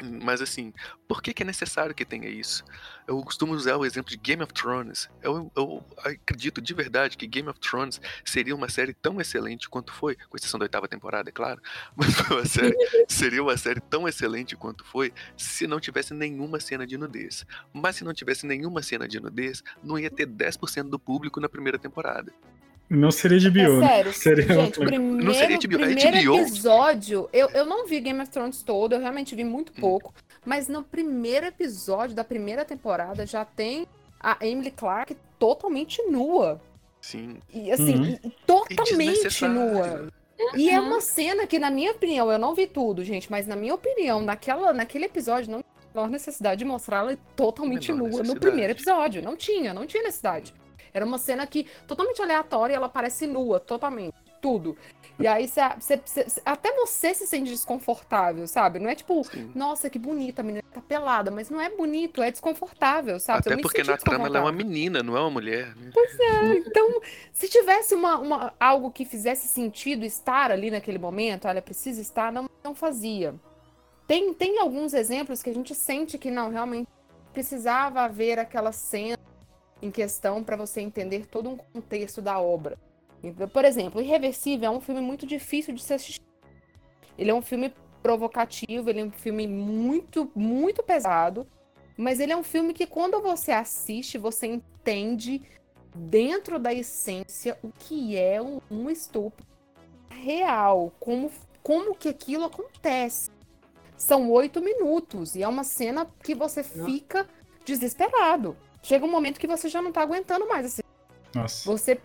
Mas 0.01 0.41
assim, 0.41 0.73
por 1.08 1.21
que, 1.21 1.34
que 1.34 1.43
é 1.43 1.45
necessário 1.45 1.93
que 1.93 2.03
tenha 2.03 2.27
isso? 2.27 2.63
Eu 3.08 3.21
costumo 3.21 3.53
usar 3.53 3.77
o 3.77 3.86
exemplo 3.86 4.10
de 4.10 4.17
Game 4.17 4.41
of 4.41 4.53
Thrones. 4.53 5.10
Eu, 5.21 5.51
eu 5.56 5.86
acredito 5.97 6.62
de 6.62 6.73
verdade 6.73 7.17
que 7.17 7.27
Game 7.27 7.47
of 7.49 7.60
Thrones 7.60 8.01
seria 8.25 8.56
uma 8.56 8.69
série 8.69 8.93
tão 8.93 9.21
excelente 9.21 9.69
quanto 9.69 9.93
foi, 9.93 10.15
com 10.15 10.36
exceção 10.36 10.60
da 10.60 10.65
oitava 10.65 10.88
temporada, 10.88 11.29
é 11.29 11.32
claro, 11.32 11.62
mas 11.95 12.19
uma 12.29 12.45
série, 12.45 12.75
seria 13.08 13.43
uma 13.43 13.58
série 13.58 13.82
tão 13.82 14.08
excelente 14.08 14.56
quanto 14.56 14.84
foi 14.86 15.13
se 15.38 15.67
não 15.67 15.79
tivesse 15.79 16.13
nenhuma 16.13 16.60
cena 16.60 16.88
de 16.88 16.97
nudez. 16.97 17.45
Mas 17.71 17.97
se 17.97 18.03
não 18.03 18.13
tivesse 18.13 18.45
nenhuma 18.45 18.82
cena 18.82 19.08
de 19.08 19.19
nudez, 19.19 19.63
não 19.84 19.99
ia 19.99 20.10
ter 20.10 20.27
10% 20.27 20.89
do 20.89 20.99
público 20.99 21.39
na 21.39 21.49
primeira 21.49 21.77
temporada. 21.77 22.34
Não 22.95 23.12
seria 23.12 23.39
de 23.39 23.47
É 23.47 23.49
bio, 23.49 23.79
né? 23.79 23.88
sério, 23.88 24.13
Seria 24.13 24.45
gente, 24.47 24.58
outra- 24.79 24.86
primeiro, 24.86 25.25
Não 25.25 25.34
seria 25.34 25.58
HBO, 25.58 25.75
é 25.75 25.95
primeiro 25.95 26.17
HBO. 26.32 26.39
episódio, 26.41 27.29
eu, 27.34 27.49
eu 27.49 27.65
não 27.65 27.88
vi 27.88 27.99
Game 27.99 28.21
of 28.21 28.29
Thrones 28.32 28.62
todo, 28.63 28.93
eu 28.93 28.99
realmente 28.99 29.36
vi 29.36 29.43
muito 29.43 29.71
Hum. 29.71 29.82
pouco, 29.82 30.13
mas 30.45 30.67
no 30.67 30.84
primeiro 30.84 31.45
episódio 31.45 32.15
da 32.15 32.23
primeira 32.23 32.63
temporada 32.63 33.25
já 33.25 33.43
tem 33.43 33.88
a 34.19 34.38
Emily 34.45 34.71
Clark 34.71 35.15
totalmente 35.39 36.01
nua. 36.03 36.62
Sim. 37.01 37.38
E 37.53 37.71
assim, 37.71 37.95
Uhum. 37.95 38.03
e- 38.06 38.19
e 38.23 38.27
E 38.27 38.32
totalmente 38.45 38.95
desnecessário. 38.97 39.56
nua. 39.56 40.08
E 40.56 40.69
é 40.69 40.79
Uhum. 40.79 40.88
uma 40.88 41.01
cena 41.01 41.45
que, 41.47 41.60
na 41.60 41.69
minha 41.69 41.91
opinião, 41.91 42.32
eu 42.32 42.39
não 42.39 42.53
vi 42.56 42.67
tudo, 42.67 43.03
gente, 43.03 43.29
mas 43.32 43.45
na 43.47 43.56
minha 43.56 43.73
opinião, 43.75 44.21
naquela, 44.21 44.73
naquele 44.73 45.06
episódio, 45.06 45.51
não 45.51 45.63
tinha 45.93 46.08
necessidade 46.08 46.60
de 46.60 46.65
mostrar 46.65 46.99
ela 46.99 47.17
totalmente 47.36 47.91
nua 47.91 48.23
no 48.23 48.36
primeiro 48.39 48.71
episódio. 48.71 49.21
Não 49.21 49.36
tinha, 49.38 49.73
não 49.73 49.86
tinha 49.86 50.01
necessidade. 50.03 50.53
Era 50.93 51.06
uma 51.06 51.17
cena 51.17 51.45
que 51.47 51.65
totalmente 51.88 52.21
aleatória 52.21 52.75
ela 52.75 52.88
parece 52.89 53.25
nua, 53.25 53.60
totalmente. 53.60 54.13
Tudo. 54.41 54.77
E 55.17 55.25
aí 55.25 55.47
cê- 55.47 55.62
cê- 55.79 56.01
cê- 56.06 56.41
até 56.43 56.71
você 56.73 57.13
se 57.13 57.25
sente 57.25 57.49
desconfortável, 57.49 58.45
sabe? 58.47 58.77
Não 58.77 58.89
é 58.89 58.95
tipo, 58.95 59.23
Sim. 59.23 59.49
nossa, 59.56 59.89
que 59.89 59.97
bonita, 59.97 60.41
a 60.41 60.43
menina 60.43 60.63
tá 60.73 60.82
pelada, 60.82 61.32
mas 61.32 61.49
não 61.49 61.62
é 61.62 61.69
bonito, 61.69 62.21
é 62.21 62.29
desconfortável, 62.29 63.19
sabe? 63.19 63.39
Até 63.39 63.58
porque 63.62 63.84
na 63.84 63.95
trama 63.95 64.25
ela 64.27 64.39
é 64.39 64.41
uma 64.41 64.51
menina, 64.51 65.01
não 65.01 65.15
é 65.15 65.19
uma 65.21 65.29
mulher. 65.29 65.73
Né? 65.77 65.91
Então, 66.58 66.99
se 67.32 67.47
tivesse 67.47 67.95
uma, 67.95 68.17
uma- 68.17 68.53
algo 68.60 68.91
que 68.91 69.06
fizesse 69.06 69.47
sentido 69.47 70.03
estar 70.03 70.51
ali 70.51 70.69
naquele 70.69 70.97
momento, 70.99 71.47
olha, 71.47 71.62
precisa 71.62 72.01
estar, 72.01 72.32
não, 72.32 72.49
não 72.63 72.75
fazia. 72.75 73.34
Tem, 74.06 74.34
tem 74.34 74.60
alguns 74.60 74.93
exemplos 74.93 75.41
que 75.41 75.49
a 75.49 75.53
gente 75.53 75.73
sente 75.73 76.17
que 76.17 76.29
não, 76.29 76.49
realmente 76.49 76.89
precisava 77.32 78.01
haver 78.01 78.38
aquela 78.39 78.71
cena 78.71 79.17
em 79.84 79.91
questão 79.91 80.43
para 80.43 80.56
você 80.56 80.80
entender 80.82 81.28
todo 81.28 81.50
um 81.50 81.58
contexto 81.58 82.22
da 82.22 82.39
obra. 82.39 82.78
Então, 83.22 83.48
por 83.48 83.65
exemplo, 83.65 84.02
Irreversível 84.02 84.67
é 84.67 84.72
um 84.72 84.82
filme 84.82 85.02
muito 85.02 85.26
difícil 85.26 85.74
de 85.74 85.84
se 85.84 85.93
assistir. 85.93 86.22
Ele 87.17 87.30
é 87.30 87.34
um 87.34 87.41
filme 87.41 87.74
provocativo, 88.02 88.89
ele 88.89 89.02
é 89.02 89.04
um 89.04 89.12
filme 89.12 89.48
muito, 89.48 90.32
muito 90.36 90.82
pesado, 90.82 91.46
mas 91.98 92.19
ele 92.19 92.32
é 92.32 92.38
um 92.38 92.43
filme 92.43 92.74
que 92.74 92.88
quando 92.88 93.22
você 93.22 93.52
assiste, 93.52 94.17
você 94.17 94.48
entende 94.48 95.41
dentro 95.96 96.58
da 96.58 96.74
essência 96.74 97.58
o 97.62 97.69
que 97.72 98.17
é 98.17 98.41
um, 98.41 98.60
um 98.72 98.89
estupro 98.89 99.46
real, 100.10 100.91
como, 101.00 101.32
como 101.62 101.96
que 101.96 102.10
aquilo 102.10 102.46
acontece. 102.46 103.30
São 103.96 104.30
oito 104.32 104.62
minutos 104.62 105.36
e 105.36 105.43
é 105.43 105.48
uma 105.48 105.63
cena 105.63 106.10
que 106.24 106.34
você 106.34 106.63
fica 106.63 107.28
desesperado. 107.63 108.58
Chega 108.84 109.06
um 109.06 109.10
momento 109.10 109.39
que 109.39 109.48
você 109.48 109.69
já 109.69 109.82
não 109.82 109.91
tá 109.91 110.02
aguentando 110.02 110.48
mais. 110.48 110.65
Assim. 110.65 110.82
Nossa. 111.34 111.72
Você 111.72 112.00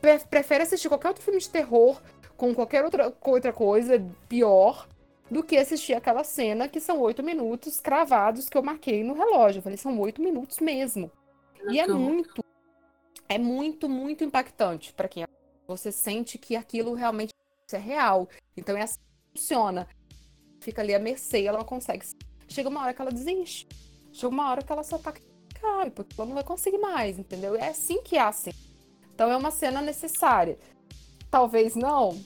pre- 0.00 0.18
prefere 0.18 0.64
assistir 0.64 0.88
qualquer 0.88 1.08
outro 1.08 1.22
filme 1.22 1.38
de 1.38 1.48
terror 1.48 2.00
com 2.36 2.54
qualquer 2.54 2.82
outra, 2.82 3.14
outra 3.22 3.52
coisa 3.52 4.04
pior 4.28 4.88
do 5.30 5.44
que 5.44 5.56
assistir 5.56 5.94
aquela 5.94 6.24
cena 6.24 6.68
que 6.68 6.80
são 6.80 6.98
oito 7.00 7.22
minutos 7.22 7.80
cravados 7.80 8.48
que 8.48 8.56
eu 8.56 8.62
marquei 8.62 9.04
no 9.04 9.14
relógio. 9.14 9.58
Eu 9.58 9.62
falei, 9.62 9.76
são 9.76 9.98
oito 10.00 10.20
minutos 10.20 10.58
mesmo. 10.58 11.10
E 11.70 11.78
é 11.78 11.86
muito, 11.86 12.44
é 13.28 13.38
muito, 13.38 13.88
muito 13.88 14.24
impactante 14.24 14.92
para 14.92 15.08
quem 15.08 15.24
você 15.66 15.92
sente 15.92 16.38
que 16.38 16.56
aquilo 16.56 16.94
realmente 16.94 17.32
é 17.72 17.78
real. 17.78 18.28
Então 18.56 18.76
é 18.76 18.82
assim 18.82 18.98
que 18.98 19.38
funciona. 19.38 19.86
Fica 20.60 20.82
ali 20.82 20.94
à 20.94 20.98
mercê, 20.98 21.44
ela 21.44 21.58
não 21.58 21.64
consegue. 21.64 22.04
Chega 22.48 22.68
uma 22.68 22.82
hora 22.82 22.92
que 22.92 23.00
ela 23.00 23.12
desiste. 23.12 23.68
Chega 24.12 24.28
uma 24.28 24.50
hora 24.50 24.62
que 24.62 24.72
ela 24.72 24.82
só 24.82 24.98
tá 24.98 25.12
cai, 25.62 25.90
porque 25.90 26.14
ela 26.18 26.26
não 26.26 26.34
vai 26.34 26.44
conseguir 26.44 26.78
mais, 26.78 27.18
entendeu? 27.18 27.54
É 27.56 27.68
assim 27.68 28.02
que 28.02 28.16
é 28.16 28.20
assim. 28.20 28.50
Então 29.14 29.30
é 29.30 29.36
uma 29.36 29.50
cena 29.50 29.80
necessária. 29.80 30.58
Talvez 31.30 31.74
não, 31.74 32.20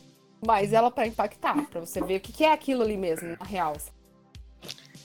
mas 0.44 0.72
ela 0.72 0.90
para 0.90 1.06
impactar, 1.06 1.66
para 1.68 1.80
você 1.80 2.00
ver 2.00 2.16
o 2.16 2.20
que 2.20 2.42
é 2.44 2.52
aquilo 2.52 2.82
ali 2.82 2.96
mesmo, 2.96 3.36
na 3.38 3.44
real. 3.44 3.76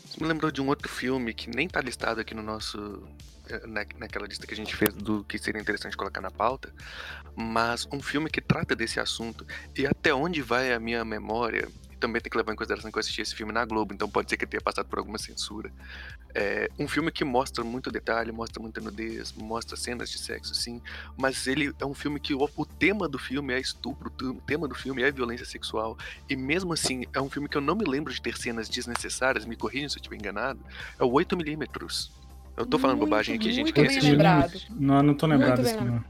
Isso 0.06 0.20
me 0.20 0.28
lembrou 0.28 0.52
de 0.52 0.62
um 0.62 0.67
outro 0.67 0.89
filme 0.89 1.34
que 1.34 1.50
nem 1.50 1.67
tá 1.67 1.82
listado 1.82 2.20
aqui 2.22 2.34
no 2.34 2.41
nosso. 2.41 3.04
eh, 3.50 3.67
na- 3.67 3.86
naquela 3.98 4.26
lista 4.28 4.48
que 4.48 4.54
a 4.54 4.58
gente 4.58 4.74
fez 4.76 4.94
do 4.94 5.24
que 5.26 5.38
seria 5.38 5.60
interessante 5.62 5.98
colocar 5.98 6.22
na 6.22 6.32
pauta, 6.32 6.74
mas 7.36 7.86
um 7.91 8.02
filme 8.02 8.30
que 8.30 8.39
trata 8.39 8.76
desse 8.76 9.00
assunto 9.00 9.46
e 9.78 9.86
até 9.86 10.13
onde 10.13 10.41
vai 10.41 10.72
a 10.72 10.80
minha 10.80 11.04
memória, 11.04 11.67
também 12.02 12.22
tem 12.22 12.30
que 12.30 12.38
levar 12.38 12.52
em 12.52 12.56
consideração 12.56 12.92
que 12.92 12.98
eu 12.98 13.00
assisti 13.00 13.22
esse 13.22 13.36
filme 13.36 13.54
na 13.54 13.64
Globo, 13.64 13.94
então 13.94 14.10
pode 14.10 14.30
ser 14.30 14.36
que 14.36 14.44
eu 14.44 14.50
tenha 14.50 14.62
passado 14.62 14.88
por 14.88 15.00
alguma 15.00 15.18
censura. 15.18 15.72
É 16.34 16.70
um 16.80 16.88
filme 16.88 17.12
que 17.12 17.24
mostra 17.24 17.64
muito 17.64 17.92
detalhe, 17.92 18.32
mostra 18.32 18.62
muita 18.62 18.82
nudez, 18.82 19.32
mostra 19.34 19.78
cenas 19.78 20.10
de 20.10 20.18
sexo, 20.18 20.56
sim, 20.56 20.82
mas 21.16 21.46
ele 21.48 21.74
é 21.80 21.86
um 21.86 21.94
filme 21.94 22.20
que 22.20 22.34
o, 22.34 22.50
o 22.58 22.66
tema 22.66 23.08
do 23.08 23.20
filme 23.20 23.54
é 23.54 23.60
estupro, 23.60 24.12
o 24.24 24.42
tema 24.42 24.68
do 24.68 24.76
filme 24.76 25.04
é 25.04 25.12
violência 25.12 25.46
sexual, 25.46 25.98
e 26.28 26.36
mesmo 26.36 26.74
assim 26.74 27.06
é 27.14 27.22
um 27.22 27.30
filme 27.30 27.48
que 27.48 27.56
eu 27.56 27.62
não 27.62 27.76
me 27.76 27.86
lembro 27.86 28.12
de 28.12 28.22
ter 28.22 28.36
cenas 28.36 28.68
desnecessárias, 28.68 29.46
me 29.46 29.56
corrijam 29.56 29.90
se 29.90 29.98
eu 29.98 30.02
estiver 30.02 30.18
enganado, 30.18 30.60
é 31.00 31.04
o 31.04 31.10
8mm. 31.12 32.10
Eu 32.58 32.66
tô 32.66 32.78
falando 32.78 32.98
Muito, 32.98 33.10
bobagem 33.10 33.36
aqui, 33.36 33.52
gente. 33.52 33.62
muito 33.62 33.76
Quem 33.76 33.84
bem 33.84 33.92
assistiu? 33.92 34.12
lembrado. 34.12 34.60
Não, 34.70 35.02
não 35.02 35.14
tô 35.14 35.26
lembrado 35.26 35.62
desse 35.62 35.78
filme. 35.78 36.02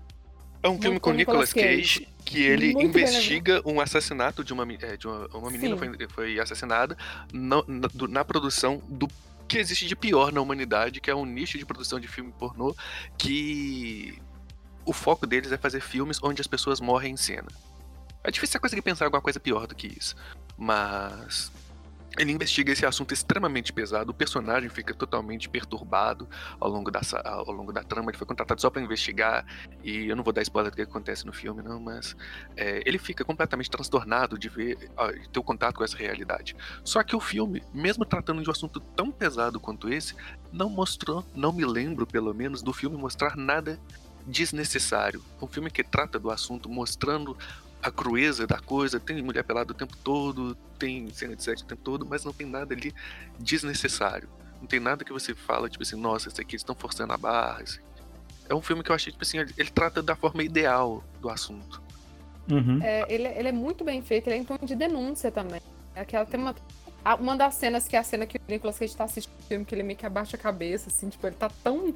É 0.64 0.70
um 0.70 0.74
filme 0.74 0.90
Muito 0.90 1.02
com 1.02 1.12
com 1.12 1.16
Nicolas 1.16 1.54
Nicolas 1.54 1.78
Cage, 1.78 2.08
que 2.32 2.42
ele 2.42 2.74
Muito 2.74 2.98
investiga 2.98 3.62
um 3.66 3.82
assassinato 3.82 4.44
de 4.44 4.54
uma, 4.54 4.66
é, 4.82 4.96
de 4.96 5.06
uma, 5.08 5.28
uma 5.34 5.52
menina 5.52 5.78
Sim. 5.78 5.94
foi, 5.96 6.08
foi 6.08 6.40
assassinada 6.40 6.98
na, 7.34 7.62
do- 7.94 8.08
na 8.08 8.24
produção 8.24 8.82
do 8.88 9.08
que 9.48 9.58
existe 9.58 9.86
de 9.86 9.96
pior 9.98 10.32
na 10.32 10.40
humanidade, 10.40 11.02
que 11.02 11.12
é 11.12 11.16
um 11.16 11.26
nicho 11.26 11.58
de 11.58 11.66
produção 11.66 12.00
de 12.00 12.08
filme 12.08 12.32
pornô 12.32 12.74
que 13.18 14.18
o 14.86 14.94
foco 14.94 15.28
deles 15.28 15.52
é 15.52 15.58
fazer 15.58 15.82
filmes 15.82 16.20
onde 16.24 16.40
as 16.40 16.48
pessoas 16.48 16.80
morrem 16.80 17.14
em 17.14 17.18
cena. 17.18 17.50
É 18.24 18.32
difícil 18.32 18.54
você 18.54 18.60
conseguir 18.60 18.82
pensar 18.82 19.06
alguma 19.06 19.22
coisa 19.22 19.40
pior 19.40 19.68
do 19.68 19.76
que 19.76 19.88
isso, 19.88 20.16
mas 20.58 21.52
ele 22.18 22.32
investiga 22.32 22.72
esse 22.72 22.86
assunto 22.86 23.14
extremamente 23.14 23.72
pesado, 23.72 24.12
o 24.12 24.14
personagem 24.14 24.70
fica 24.70 24.94
totalmente 24.94 25.48
perturbado 25.48 26.28
ao 26.60 26.70
longo 26.70 26.92
da, 26.92 27.00
ao 27.24 27.52
longo 27.52 27.72
da 27.72 27.84
trama, 27.84 28.12
ele 28.12 28.18
foi 28.18 28.28
contratado 28.28 28.60
só 28.60 28.70
pra 28.70 28.82
investigar, 28.82 29.46
e 29.84 30.08
eu 30.08 30.16
não 30.16 30.24
vou 30.24 30.34
dar 30.34 30.42
spoiler 30.42 30.72
do 30.72 30.76
que 30.76 30.82
acontece 30.82 31.26
no 31.26 31.32
filme, 31.32 31.62
não, 31.62 31.80
mas 31.80 32.16
é, 32.58 32.84
ele 32.86 32.98
fica 32.98 33.24
completamente 33.24 33.70
transtornado 33.70 34.38
de 34.38 34.50
ver, 34.50 34.78
de 34.78 35.30
ter 35.30 35.40
o 35.40 35.44
contato 35.44 35.76
com 35.76 35.84
essa 35.84 35.98
realidade. 35.98 36.56
Só 36.84 37.02
que 37.02 37.16
o 37.16 37.20
filme, 37.20 37.64
mesmo 37.74 38.04
tratando 38.04 38.42
de 38.42 38.50
um 38.50 38.52
assunto 38.52 38.80
tão 38.80 39.10
pesado 39.10 39.60
quanto 39.60 39.88
esse, 39.92 40.14
não 40.52 40.70
mostrou, 40.70 41.26
não 41.34 41.54
me 41.54 41.66
lembro 41.66 42.06
pelo 42.06 42.34
menos, 42.34 42.62
do 42.62 42.74
filme 42.74 42.98
mostrar 42.98 43.38
nada 43.38 43.80
desnecessário. 44.26 45.24
Um 45.42 45.48
filme 45.48 45.72
que 45.72 45.84
trata 45.84 46.20
do 46.20 46.30
assunto 46.30 46.70
mostrando 46.70 47.38
a 47.82 47.92
crueza 47.92 48.46
da 48.46 48.60
coisa, 48.60 49.00
tem 49.00 49.22
mulher 49.22 49.44
pelada 49.44 49.72
o 49.72 49.76
tempo 49.76 49.96
todo, 49.98 50.56
tem 50.78 51.10
cena 51.10 51.36
de 51.36 51.44
sexo 51.44 51.64
o 51.64 51.68
tempo 51.68 51.82
todo, 51.82 52.06
mas 52.06 52.24
não 52.24 52.34
tem 52.34 52.48
nada 52.48 52.74
ali 52.74 52.94
desnecessário. 53.40 54.30
Não 54.60 54.68
tem 54.68 54.80
nada 54.80 55.04
que 55.04 55.12
você 55.12 55.34
fala, 55.34 55.70
tipo 55.70 55.84
assim, 55.84 55.96
nossa, 55.96 56.30
isso 56.30 56.40
aqui 56.40 56.52
eles 56.52 56.62
estão 56.62 56.76
forçando 56.76 57.12
a 57.14 57.18
barra. 57.18 57.64
assim. 57.64 57.80
É 58.48 58.54
um 58.54 58.62
filme 58.62 58.84
que 58.84 58.92
eu 58.92 58.96
achei, 58.96 59.12
tipo 59.12 59.24
assim, 59.24 59.40
ele, 59.40 59.54
ele 59.58 59.70
trata 59.70 60.04
da 60.04 60.16
forma 60.16 60.44
ideal 60.44 61.04
do 61.20 61.30
assunto. 61.30 61.82
Uhum. 62.50 62.80
É, 62.84 63.06
ele, 63.12 63.28
ele 63.28 63.48
é 63.48 63.52
muito 63.52 63.84
bem 63.84 64.02
feito, 64.02 64.28
ele 64.28 64.36
é 64.36 64.40
em 64.40 64.44
tom 64.44 64.58
de 64.62 64.76
denúncia 64.76 65.32
também. 65.32 65.62
É 65.96 66.02
aquela 66.02 66.26
tem 66.26 66.40
uma, 66.40 66.56
uma 67.20 67.36
das 67.36 67.56
cenas 67.56 67.88
que 67.88 67.96
é 67.96 68.00
a 68.00 68.04
cena 68.04 68.26
que 68.26 68.38
o 68.38 68.42
Nicolas 68.48 68.78
Cage 68.78 68.96
tá 68.96 69.06
assistindo 69.06 69.40
o 69.40 69.44
filme, 69.44 69.66
que 69.66 69.74
ele 69.74 69.84
meio 69.84 69.98
que 69.98 70.06
abaixa 70.06 70.36
a 70.36 70.40
cabeça, 70.40 70.90
assim, 70.90 71.10
tipo, 71.10 71.26
ele 71.26 71.36
tá 71.36 71.50
tão 71.64 71.94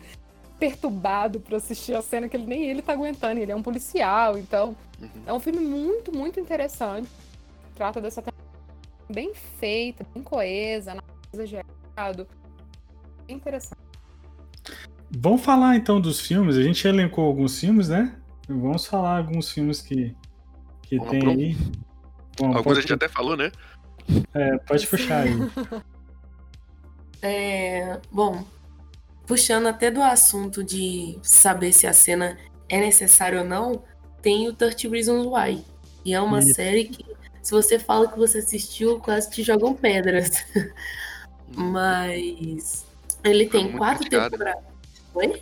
perturbado 0.59 1.39
pra 1.39 1.57
assistir 1.57 1.93
a 1.95 2.01
cena 2.01 2.27
que 2.29 2.35
ele 2.37 2.45
nem 2.45 2.63
ele 2.63 2.81
tá 2.81 2.93
aguentando. 2.93 3.39
Ele 3.39 3.51
é 3.51 3.55
um 3.55 3.63
policial, 3.63 4.37
então 4.37 4.75
Uhum. 5.01 5.09
é 5.25 5.33
um 5.33 5.39
filme 5.39 5.59
muito, 5.59 6.15
muito 6.15 6.39
interessante. 6.39 7.09
Trata 7.75 7.99
dessa 7.99 8.21
temática 8.21 8.45
bem 9.11 9.33
feita, 9.59 10.05
bem 10.13 10.23
coesa, 10.23 10.91
nada 10.95 11.03
exagerado. 11.33 12.27
Bem 13.27 13.35
interessante. 13.35 13.75
Vamos 15.17 15.41
falar 15.43 15.75
então 15.75 15.99
dos 15.99 16.19
filmes. 16.21 16.55
A 16.57 16.63
gente 16.63 16.87
elencou 16.87 17.25
alguns 17.25 17.59
filmes, 17.59 17.89
né? 17.89 18.15
Vamos 18.47 18.85
falar 18.85 19.17
alguns 19.17 19.51
filmes 19.51 19.81
que, 19.81 20.15
que 20.83 20.97
Vamos 20.97 21.11
tem 21.11 21.19
pro- 21.19 21.29
aí. 21.31 21.57
Bom, 22.37 22.47
Alguns 22.47 22.59
a 22.59 22.63
pode, 22.63 22.81
gente 22.81 22.93
até 22.93 23.07
falou, 23.09 23.35
né? 23.37 23.51
é, 24.33 24.57
pode 24.59 24.87
puxar 24.87 25.23
aí. 25.23 25.31
É, 27.21 27.99
bom, 28.11 28.45
puxando 29.25 29.67
até 29.67 29.89
do 29.89 30.01
assunto 30.01 30.63
de 30.63 31.17
saber 31.21 31.71
se 31.73 31.87
a 31.87 31.93
cena 31.93 32.37
é 32.69 32.79
necessária 32.79 33.39
ou 33.39 33.45
não, 33.45 33.83
tem 34.21 34.47
o 34.47 34.53
30 34.53 34.89
Reasons 34.89 35.25
Why. 35.27 35.63
E 36.03 36.13
é 36.13 36.21
uma 36.21 36.39
Isso. 36.39 36.53
série 36.53 36.85
que, 36.85 37.05
se 37.41 37.51
você 37.51 37.79
fala 37.79 38.07
que 38.11 38.17
você 38.17 38.39
assistiu, 38.39 38.99
quase 38.99 39.29
te 39.29 39.43
jogam 39.43 39.73
pedras. 39.73 40.45
Mas 41.55 42.85
ele 43.23 43.49
Foi 43.49 43.59
tem 43.59 43.71
quatro 43.71 44.09
temporadas. 44.09 44.63
Oi? 45.13 45.41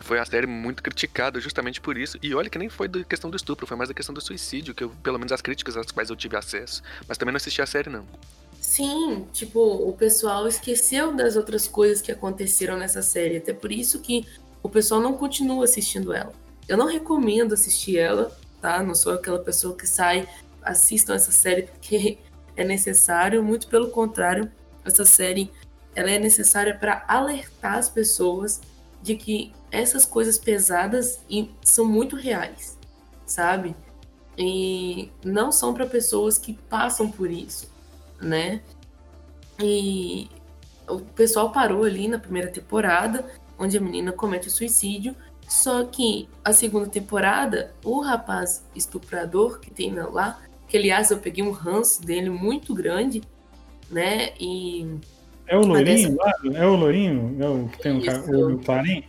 Foi 0.00 0.18
uma 0.18 0.26
série 0.26 0.46
muito 0.46 0.82
criticada 0.82 1.40
justamente 1.40 1.80
por 1.80 1.96
isso. 1.96 2.18
E 2.22 2.34
olha 2.34 2.50
que 2.50 2.58
nem 2.58 2.68
foi 2.68 2.88
da 2.88 3.02
questão 3.04 3.30
do 3.30 3.36
estupro, 3.36 3.66
foi 3.66 3.76
mais 3.76 3.88
da 3.88 3.94
questão 3.94 4.14
do 4.14 4.20
suicídio, 4.20 4.74
que 4.74 4.84
eu, 4.84 4.90
pelo 5.02 5.18
menos 5.18 5.32
as 5.32 5.40
críticas 5.40 5.76
às 5.78 5.90
quais 5.90 6.10
eu 6.10 6.16
tive 6.16 6.36
acesso. 6.36 6.82
Mas 7.08 7.16
também 7.16 7.32
não 7.32 7.38
assisti 7.38 7.62
a 7.62 7.66
série, 7.66 7.88
não. 7.88 8.06
Sim, 8.66 9.26
tipo, 9.30 9.60
o 9.60 9.92
pessoal 9.92 10.48
esqueceu 10.48 11.14
das 11.14 11.36
outras 11.36 11.68
coisas 11.68 12.00
que 12.00 12.10
aconteceram 12.10 12.78
nessa 12.78 13.02
série. 13.02 13.36
Até 13.36 13.52
por 13.52 13.70
isso 13.70 14.00
que 14.00 14.26
o 14.62 14.70
pessoal 14.70 15.02
não 15.02 15.12
continua 15.12 15.64
assistindo 15.64 16.14
ela. 16.14 16.32
Eu 16.66 16.78
não 16.78 16.86
recomendo 16.86 17.52
assistir 17.52 17.98
ela, 17.98 18.34
tá? 18.62 18.82
Não 18.82 18.94
sou 18.94 19.12
aquela 19.12 19.38
pessoa 19.38 19.76
que 19.76 19.86
sai, 19.86 20.26
assistam 20.62 21.14
essa 21.14 21.30
série 21.30 21.64
porque 21.64 22.18
é 22.56 22.64
necessário. 22.64 23.44
Muito 23.44 23.68
pelo 23.68 23.90
contrário, 23.90 24.50
essa 24.82 25.04
série 25.04 25.52
ela 25.94 26.10
é 26.10 26.18
necessária 26.18 26.74
para 26.74 27.04
alertar 27.06 27.76
as 27.76 27.90
pessoas 27.90 28.62
de 29.02 29.14
que 29.14 29.52
essas 29.70 30.06
coisas 30.06 30.38
pesadas 30.38 31.20
são 31.62 31.84
muito 31.84 32.16
reais, 32.16 32.78
sabe? 33.26 33.76
E 34.38 35.12
não 35.22 35.52
são 35.52 35.74
para 35.74 35.86
pessoas 35.86 36.38
que 36.38 36.54
passam 36.54 37.10
por 37.10 37.30
isso, 37.30 37.73
né? 38.24 38.60
E 39.62 40.28
o 40.88 40.98
pessoal 41.00 41.52
parou 41.52 41.84
ali 41.84 42.08
na 42.08 42.18
primeira 42.18 42.48
temporada, 42.48 43.24
onde 43.58 43.76
a 43.78 43.80
menina 43.80 44.12
comete 44.12 44.48
o 44.48 44.50
suicídio. 44.50 45.14
Só 45.48 45.84
que 45.84 46.28
a 46.42 46.52
segunda 46.52 46.88
temporada, 46.88 47.74
o 47.84 48.00
rapaz 48.00 48.64
estuprador 48.74 49.60
que 49.60 49.70
tem 49.70 49.94
lá, 49.94 50.42
que 50.66 50.76
aliás 50.76 51.10
eu 51.10 51.18
peguei 51.18 51.44
um 51.44 51.50
ranço 51.50 52.02
dele 52.04 52.30
muito 52.30 52.74
grande, 52.74 53.22
né? 53.90 54.30
E. 54.40 54.98
É 55.46 55.56
o 55.56 55.60
Lourinho 55.60 56.16
dessa... 56.16 56.50
lá? 56.50 56.58
É 56.58 56.66
o 56.66 56.74
Lourinho? 56.74 57.36
É 57.38 57.48
o 57.48 57.68
que 57.68 57.78
tem 57.82 57.92
o, 57.92 58.54
o 58.54 58.58
Clarim? 58.58 59.04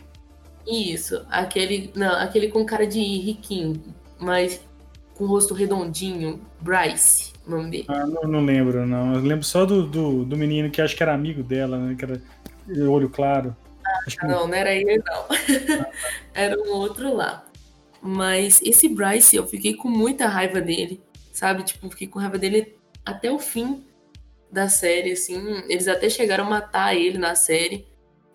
Isso, 0.66 1.24
aquele. 1.30 1.90
Não, 1.94 2.14
aquele 2.16 2.48
com 2.48 2.64
cara 2.66 2.86
de 2.86 3.00
riquinho, 3.00 3.82
mas 4.18 4.60
com 5.14 5.24
o 5.24 5.26
rosto 5.28 5.54
redondinho, 5.54 6.40
Bryce, 6.60 7.32
o 7.46 7.50
nome 7.50 7.70
dele. 7.70 7.84
Ah, 7.88 8.06
não, 8.06 8.22
não 8.22 8.44
lembro, 8.44 8.84
não. 8.86 9.14
Eu 9.14 9.20
lembro 9.20 9.44
só 9.44 9.64
do, 9.64 9.86
do, 9.86 10.24
do, 10.24 10.36
menino 10.36 10.70
que 10.70 10.82
acho 10.82 10.96
que 10.96 11.02
era 11.02 11.14
amigo 11.14 11.42
dela, 11.42 11.78
né? 11.78 11.94
Que 11.94 12.04
era 12.04 12.20
olho 12.88 13.08
claro. 13.08 13.56
Ah, 13.86 14.26
não, 14.26 14.48
não 14.48 14.54
era 14.54 14.74
ele, 14.74 14.98
não. 14.98 15.86
era 16.34 16.58
um 16.58 16.72
outro 16.72 17.14
lá. 17.14 17.44
Mas 18.02 18.60
esse 18.62 18.88
Bryce, 18.88 19.36
eu 19.36 19.46
fiquei 19.46 19.74
com 19.74 19.88
muita 19.88 20.26
raiva 20.26 20.60
dele, 20.60 21.00
sabe? 21.32 21.62
Tipo, 21.62 21.88
fiquei 21.90 22.06
com 22.06 22.18
raiva 22.18 22.38
dele 22.38 22.76
até 23.04 23.30
o 23.30 23.38
fim 23.38 23.84
da 24.50 24.68
série, 24.68 25.12
assim. 25.12 25.62
Eles 25.68 25.88
até 25.88 26.08
chegaram 26.08 26.44
a 26.44 26.50
matar 26.50 26.96
ele 26.96 27.18
na 27.18 27.34
série, 27.34 27.86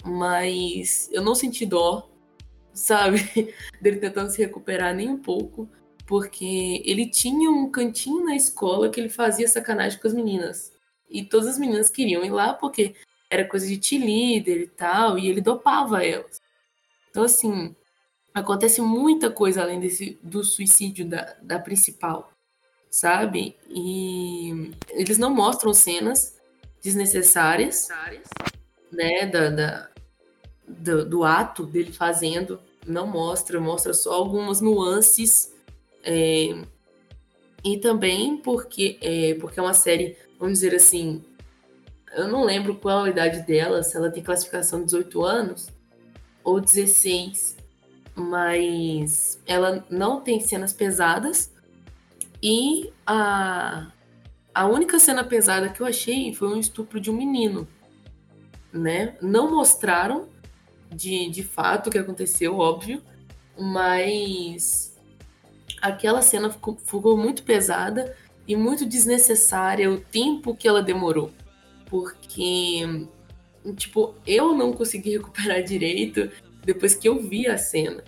mas 0.04 1.10
eu 1.12 1.22
não 1.22 1.36
senti 1.36 1.66
dó, 1.66 2.10
sabe? 2.74 3.54
dele 3.82 3.98
tentando 3.98 4.30
se 4.30 4.42
recuperar 4.42 4.96
nem 4.96 5.10
um 5.10 5.18
pouco 5.18 5.70
porque 6.12 6.84
ele 6.84 7.10
tinha 7.10 7.50
um 7.50 7.72
cantinho 7.72 8.26
na 8.26 8.36
escola 8.36 8.90
que 8.90 9.00
ele 9.00 9.08
fazia 9.08 9.48
sacanagem 9.48 9.98
com 9.98 10.10
as 10.10 10.14
meninas. 10.14 10.74
E 11.10 11.24
todas 11.24 11.48
as 11.48 11.58
meninas 11.58 11.90
queriam 11.90 12.22
ir 12.26 12.32
lá 12.32 12.54
porque 12.54 12.96
era 13.30 13.48
coisa 13.48 13.66
de 13.66 13.78
te-líder 13.78 14.58
e 14.60 14.68
tal, 14.68 15.18
e 15.18 15.30
ele 15.30 15.40
dopava 15.40 16.04
elas. 16.04 16.42
Então, 17.10 17.24
assim, 17.24 17.74
acontece 18.34 18.82
muita 18.82 19.32
coisa 19.32 19.62
além 19.62 19.80
desse, 19.80 20.20
do 20.22 20.44
suicídio 20.44 21.08
da, 21.08 21.34
da 21.42 21.58
principal, 21.58 22.34
sabe? 22.90 23.56
E 23.70 24.70
eles 24.90 25.18
não 25.18 25.34
mostram 25.34 25.74
cenas 25.74 26.38
desnecessárias, 26.84 27.88
né, 28.92 29.28
da, 29.28 29.50
da 29.50 29.90
do, 30.68 31.06
do 31.06 31.24
ato 31.24 31.66
dele 31.66 31.94
fazendo, 31.94 32.60
não 32.86 33.08
mostra, 33.08 33.62
mostra 33.62 33.94
só 33.94 34.12
algumas 34.12 34.60
nuances 34.60 35.51
é, 36.04 36.64
e 37.64 37.78
também 37.78 38.38
porque 38.38 38.98
é, 39.02 39.36
porque 39.36 39.60
é 39.60 39.64
uma 39.64 39.74
série, 39.74 40.18
vamos 40.40 40.60
dizer 40.60 40.76
assim, 40.76 41.24
eu 42.14 42.28
não 42.28 42.44
lembro 42.44 42.76
qual 42.76 43.04
a 43.04 43.10
idade 43.10 43.42
dela, 43.46 43.84
se 43.84 43.96
ela 43.96 44.10
tem 44.10 44.24
classificação 44.24 44.80
de 44.80 44.86
18 44.86 45.24
anos 45.24 45.70
ou 46.44 46.60
16, 46.60 47.58
mas 48.16 49.40
ela 49.48 49.86
não 49.90 50.22
tem 50.22 50.40
cenas 50.40 50.74
pesadas 50.74 51.52
e 52.42 52.92
a, 53.06 53.92
a 54.54 54.66
única 54.68 55.00
cena 55.00 55.24
pesada 55.24 55.70
que 55.70 55.82
eu 55.82 55.86
achei 55.86 56.34
foi 56.34 56.48
um 56.50 56.60
estupro 56.60 57.00
de 57.00 57.12
um 57.12 57.16
menino, 57.16 57.68
né? 58.74 59.16
Não 59.22 59.52
mostraram 59.52 60.28
de, 60.90 61.30
de 61.30 61.44
fato 61.44 61.88
o 61.88 61.92
que 61.92 61.98
aconteceu, 61.98 62.58
óbvio, 62.58 63.02
mas 63.58 64.91
aquela 65.82 66.22
cena 66.22 66.50
ficou, 66.50 66.78
ficou 66.78 67.18
muito 67.18 67.44
pesada 67.44 68.16
e 68.48 68.56
muito 68.56 68.86
desnecessária 68.86 69.90
o 69.90 70.00
tempo 70.00 70.56
que 70.56 70.68
ela 70.68 70.82
demorou. 70.82 71.32
Porque, 71.90 73.08
tipo, 73.76 74.16
eu 74.26 74.56
não 74.56 74.74
consegui 74.74 75.12
recuperar 75.18 75.64
direito 75.64 76.32
depois 76.64 76.96
que 76.96 77.08
eu 77.08 77.22
vi 77.22 77.48
a 77.48 77.58
cena. 77.58 78.04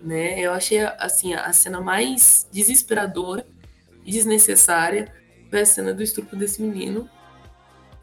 Né? 0.00 0.40
Eu 0.40 0.52
achei, 0.52 0.80
assim, 0.80 1.34
a 1.34 1.52
cena 1.52 1.80
mais 1.80 2.48
desesperadora 2.50 3.46
e 4.04 4.10
desnecessária 4.10 5.12
foi 5.50 5.60
a 5.60 5.66
cena 5.66 5.92
do 5.92 6.02
estupro 6.02 6.36
desse 6.36 6.62
menino. 6.62 7.08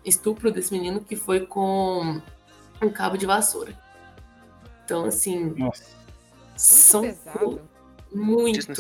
Estupro 0.06 0.52
desse 0.52 0.72
menino 0.74 1.02
que 1.02 1.16
foi 1.16 1.46
com 1.46 2.22
um 2.82 2.90
cabo 2.90 3.18
de 3.18 3.26
vassoura. 3.26 3.74
Então, 4.86 5.06
assim. 5.06 5.54
Nossa. 5.58 5.98
São, 6.56 7.02
pesado. 7.02 7.62
Muito. 8.14 8.74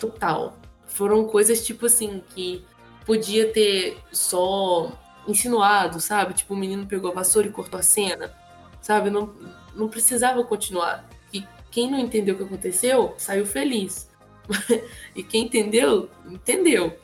Total. 0.00 0.56
Foram 0.86 1.24
coisas 1.24 1.64
tipo 1.64 1.86
assim 1.86 2.22
que 2.34 2.64
podia 3.04 3.52
ter 3.52 3.98
só 4.12 4.92
insinuado, 5.26 6.00
sabe? 6.00 6.34
Tipo, 6.34 6.54
o 6.54 6.56
menino 6.56 6.86
pegou 6.86 7.10
a 7.10 7.14
vassoura 7.14 7.48
e 7.48 7.52
cortou 7.52 7.78
a 7.78 7.82
cena, 7.82 8.32
sabe? 8.80 9.10
Não, 9.10 9.34
não 9.74 9.88
precisava 9.88 10.42
continuar. 10.44 11.08
E 11.32 11.44
quem 11.70 11.90
não 11.90 11.98
entendeu 11.98 12.34
o 12.34 12.38
que 12.38 12.44
aconteceu 12.44 13.14
saiu 13.18 13.46
feliz. 13.46 14.08
e 15.14 15.22
quem 15.22 15.44
entendeu, 15.44 16.08
entendeu. 16.26 16.98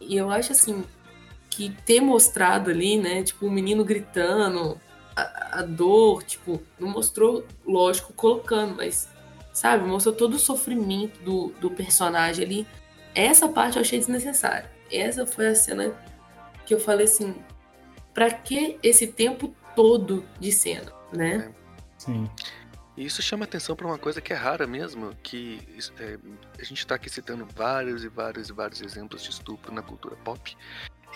E 0.00 0.16
eu 0.16 0.30
acho 0.30 0.52
assim 0.52 0.84
que 1.50 1.70
ter 1.84 2.00
mostrado 2.00 2.70
ali, 2.70 2.98
né? 2.98 3.22
Tipo, 3.22 3.46
o 3.46 3.50
menino 3.50 3.84
gritando, 3.84 4.78
a, 5.14 5.60
a 5.60 5.62
dor, 5.62 6.22
tipo, 6.22 6.62
não 6.78 6.88
mostrou, 6.88 7.46
lógico, 7.66 8.12
colocando, 8.12 8.76
mas 8.76 9.08
sabe? 9.56 9.86
Mostrou 9.86 10.14
todo 10.14 10.34
o 10.34 10.38
sofrimento 10.38 11.18
do, 11.22 11.48
do 11.58 11.70
personagem 11.70 12.44
ali. 12.44 12.66
Essa 13.14 13.48
parte 13.48 13.76
eu 13.76 13.80
achei 13.80 13.98
desnecessária. 13.98 14.70
Essa 14.92 15.26
foi 15.26 15.48
a 15.48 15.54
cena 15.54 15.94
que 16.66 16.74
eu 16.74 16.78
falei 16.78 17.06
assim: 17.06 17.34
pra 18.12 18.30
que 18.30 18.78
esse 18.82 19.06
tempo 19.06 19.56
todo 19.74 20.26
de 20.38 20.52
cena, 20.52 20.92
né? 21.10 21.50
É. 21.50 21.66
Sim. 21.96 22.30
E 22.98 23.06
isso 23.06 23.22
chama 23.22 23.44
atenção 23.44 23.74
para 23.74 23.86
uma 23.86 23.98
coisa 23.98 24.20
que 24.20 24.30
é 24.30 24.36
rara 24.36 24.66
mesmo, 24.66 25.14
que 25.22 25.58
é, 25.98 26.18
a 26.58 26.64
gente 26.64 26.78
está 26.78 26.96
aqui 26.96 27.08
citando 27.08 27.46
vários 27.54 28.04
e 28.04 28.08
vários 28.08 28.50
e 28.50 28.52
vários 28.52 28.82
exemplos 28.82 29.22
de 29.22 29.30
estupro 29.30 29.72
na 29.72 29.80
cultura 29.80 30.16
pop. 30.16 30.54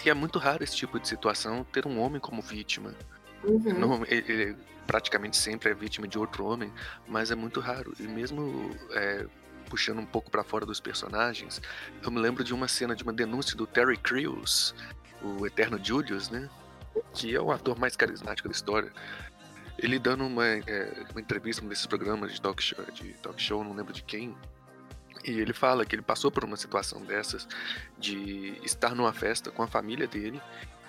E 0.02 0.08
é 0.08 0.14
muito 0.14 0.38
raro 0.38 0.64
esse 0.64 0.76
tipo 0.76 0.98
de 0.98 1.06
situação 1.06 1.62
ter 1.64 1.86
um 1.86 2.00
homem 2.00 2.20
como 2.20 2.40
vítima. 2.40 2.94
Uhum. 3.44 3.78
Não, 3.78 4.04
ele, 4.06 4.56
praticamente 4.90 5.36
sempre 5.36 5.70
é 5.70 5.74
vítima 5.74 6.08
de 6.08 6.18
outro 6.18 6.44
homem, 6.44 6.72
mas 7.06 7.30
é 7.30 7.36
muito 7.36 7.60
raro. 7.60 7.94
E 8.00 8.02
mesmo 8.02 8.76
é, 8.90 9.24
puxando 9.68 10.00
um 10.00 10.04
pouco 10.04 10.28
para 10.28 10.42
fora 10.42 10.66
dos 10.66 10.80
personagens, 10.80 11.62
eu 12.02 12.10
me 12.10 12.18
lembro 12.18 12.42
de 12.42 12.52
uma 12.52 12.66
cena 12.66 12.96
de 12.96 13.04
uma 13.04 13.12
denúncia 13.12 13.56
do 13.56 13.68
Terry 13.68 13.96
Crews, 13.96 14.74
o 15.22 15.46
eterno 15.46 15.78
Julius, 15.80 16.28
né? 16.28 16.50
Que 17.14 17.36
é 17.36 17.40
o 17.40 17.52
ator 17.52 17.78
mais 17.78 17.94
carismático 17.94 18.48
da 18.48 18.52
história. 18.52 18.92
Ele 19.78 19.96
dando 19.96 20.26
uma, 20.26 20.44
é, 20.44 21.06
uma 21.12 21.20
entrevista 21.20 21.62
num 21.62 21.68
desses 21.68 21.86
programas 21.86 22.32
de 22.32 22.42
talk, 22.42 22.60
show, 22.60 22.84
de 22.92 23.12
talk 23.22 23.40
show, 23.40 23.62
não 23.62 23.72
lembro 23.72 23.92
de 23.92 24.02
quem, 24.02 24.36
e 25.24 25.38
ele 25.38 25.52
fala 25.52 25.86
que 25.86 25.94
ele 25.94 26.02
passou 26.02 26.32
por 26.32 26.42
uma 26.42 26.56
situação 26.56 27.00
dessas 27.04 27.46
de 27.96 28.58
estar 28.64 28.92
numa 28.92 29.12
festa 29.12 29.52
com 29.52 29.62
a 29.62 29.68
família 29.68 30.08
dele 30.08 30.42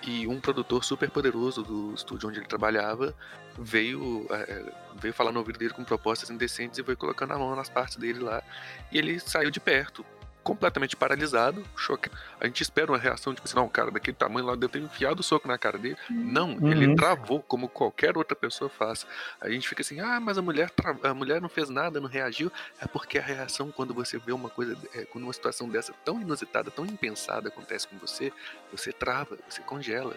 e 0.04 0.26
um 0.26 0.40
produtor 0.40 0.84
super 0.84 1.10
poderoso 1.10 1.62
do 1.62 1.94
estúdio 1.94 2.28
onde 2.28 2.38
ele 2.38 2.46
trabalhava 2.46 3.14
veio, 3.58 4.26
é, 4.30 4.72
veio 4.96 5.14
falar 5.14 5.32
no 5.32 5.38
ouvido 5.38 5.58
dele 5.58 5.72
com 5.72 5.84
propostas 5.84 6.30
indecentes 6.30 6.78
e 6.78 6.82
foi 6.82 6.96
colocando 6.96 7.32
a 7.32 7.38
mão 7.38 7.54
nas 7.54 7.68
partes 7.68 7.96
dele 7.96 8.18
lá. 8.18 8.42
E 8.90 8.98
ele 8.98 9.18
saiu 9.20 9.50
de 9.50 9.60
perto 9.60 10.04
completamente 10.42 10.96
paralisado, 10.96 11.64
choque. 11.76 12.10
A 12.40 12.46
gente 12.46 12.62
espera 12.62 12.90
uma 12.90 12.98
reação, 12.98 13.34
tipo 13.34 13.46
assim, 13.46 13.56
não, 13.56 13.68
cara, 13.68 13.90
daquele 13.90 14.16
tamanho 14.16 14.46
lá 14.46 14.54
deve 14.54 14.72
ter 14.72 14.78
enfiado 14.80 15.20
o 15.20 15.22
soco 15.22 15.48
na 15.48 15.56
cara 15.56 15.78
dele. 15.78 15.96
Não, 16.10 16.54
uhum. 16.56 16.70
ele 16.70 16.94
travou 16.94 17.42
como 17.42 17.68
qualquer 17.68 18.16
outra 18.16 18.36
pessoa 18.36 18.68
faz. 18.68 19.06
A 19.40 19.48
gente 19.48 19.68
fica 19.68 19.82
assim, 19.82 20.00
ah, 20.00 20.20
mas 20.20 20.38
a 20.38 20.42
mulher, 20.42 20.70
tra... 20.70 20.96
a 21.02 21.14
mulher 21.14 21.40
não 21.40 21.48
fez 21.48 21.68
nada, 21.68 22.00
não 22.00 22.08
reagiu. 22.08 22.50
É 22.80 22.86
porque 22.86 23.18
a 23.18 23.22
reação, 23.22 23.70
quando 23.70 23.94
você 23.94 24.18
vê 24.18 24.32
uma 24.32 24.48
coisa, 24.48 24.76
é, 24.94 25.04
quando 25.04 25.24
uma 25.24 25.32
situação 25.32 25.68
dessa 25.68 25.92
tão 26.04 26.20
inusitada, 26.20 26.70
tão 26.70 26.84
impensada 26.84 27.48
acontece 27.48 27.86
com 27.88 27.96
você, 27.98 28.32
você 28.70 28.92
trava, 28.92 29.38
você 29.48 29.62
congela. 29.62 30.16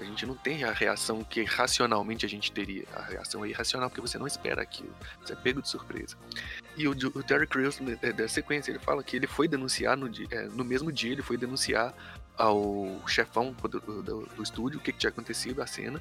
A 0.00 0.04
gente 0.04 0.24
não 0.24 0.34
tem 0.34 0.64
a 0.64 0.72
reação 0.72 1.22
que 1.22 1.44
racionalmente 1.44 2.24
a 2.24 2.28
gente 2.28 2.50
teria. 2.50 2.84
A 2.94 3.02
reação 3.02 3.44
é 3.44 3.48
irracional 3.48 3.90
porque 3.90 4.00
você 4.00 4.18
não 4.18 4.26
espera 4.26 4.62
aquilo. 4.62 4.94
Você 5.20 5.34
é 5.34 5.36
pego 5.36 5.60
de 5.60 5.68
surpresa. 5.68 6.16
E 6.76 6.88
o, 6.88 6.92
o 6.92 7.22
Terry 7.22 7.46
Crews, 7.46 7.78
né, 7.80 7.98
é, 8.00 8.12
da 8.12 8.26
sequência, 8.26 8.70
ele 8.70 8.78
fala 8.78 9.02
que 9.02 9.16
ele 9.16 9.26
foi 9.26 9.46
denunciar 9.46 9.96
no, 9.96 10.10
é, 10.30 10.42
no 10.44 10.64
mesmo 10.64 10.90
dia, 10.90 11.12
ele 11.12 11.22
foi 11.22 11.36
denunciar 11.36 11.94
ao 12.36 13.00
chefão 13.06 13.52
do, 13.52 13.80
do, 13.80 14.02
do 14.26 14.42
estúdio 14.42 14.78
o 14.78 14.82
que, 14.82 14.92
que, 14.92 14.98
tinha 14.98 15.10
acontecido, 15.10 15.60
a 15.60 15.66
cena. 15.66 16.00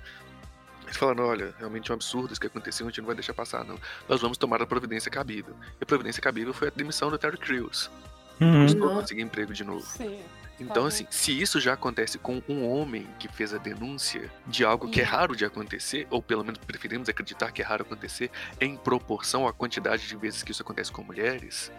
Eles 0.83 0.95
falaram, 0.95 1.25
olha, 1.25 1.53
realmente 1.59 1.91
é 1.91 1.93
um 1.93 1.95
absurdo 1.95 2.31
isso 2.31 2.39
que 2.39 2.47
aconteceu, 2.47 2.87
a 2.87 2.89
gente 2.89 3.01
não 3.01 3.07
vai 3.07 3.15
deixar 3.15 3.33
passar, 3.33 3.65
não. 3.65 3.77
Nós 4.07 4.21
vamos 4.21 4.37
tomar 4.37 4.61
a 4.61 4.65
providência 4.65 5.11
cabível. 5.11 5.53
E 5.79 5.83
a 5.83 5.85
providência 5.85 6.21
cabível 6.21 6.53
foi 6.53 6.69
a 6.69 6.71
demissão 6.71 7.11
do 7.11 7.17
Terry 7.17 7.37
Crews. 7.37 7.91
Uhum. 8.39 8.65
Não 8.75 8.95
conseguir 8.95 9.21
emprego 9.21 9.53
de 9.53 9.65
novo. 9.65 9.85
Sim. 9.85 10.23
Então, 10.59 10.85
assim, 10.85 11.05
se 11.09 11.39
isso 11.39 11.59
já 11.59 11.73
acontece 11.73 12.17
com 12.17 12.41
um 12.47 12.67
homem 12.67 13.07
que 13.17 13.27
fez 13.27 13.53
a 13.53 13.57
denúncia 13.57 14.29
de 14.45 14.63
algo 14.63 14.89
que 14.89 15.01
é 15.01 15.03
raro 15.03 15.35
de 15.35 15.45
acontecer, 15.45 16.07
ou 16.09 16.21
pelo 16.21 16.43
menos 16.43 16.59
preferimos 16.59 17.07
acreditar 17.07 17.51
que 17.51 17.61
é 17.61 17.65
raro 17.65 17.83
acontecer, 17.83 18.29
em 18.59 18.75
proporção 18.75 19.47
à 19.47 19.53
quantidade 19.53 20.07
de 20.07 20.15
vezes 20.15 20.43
que 20.43 20.51
isso 20.51 20.61
acontece 20.61 20.91
com 20.91 21.03
mulheres, 21.03 21.71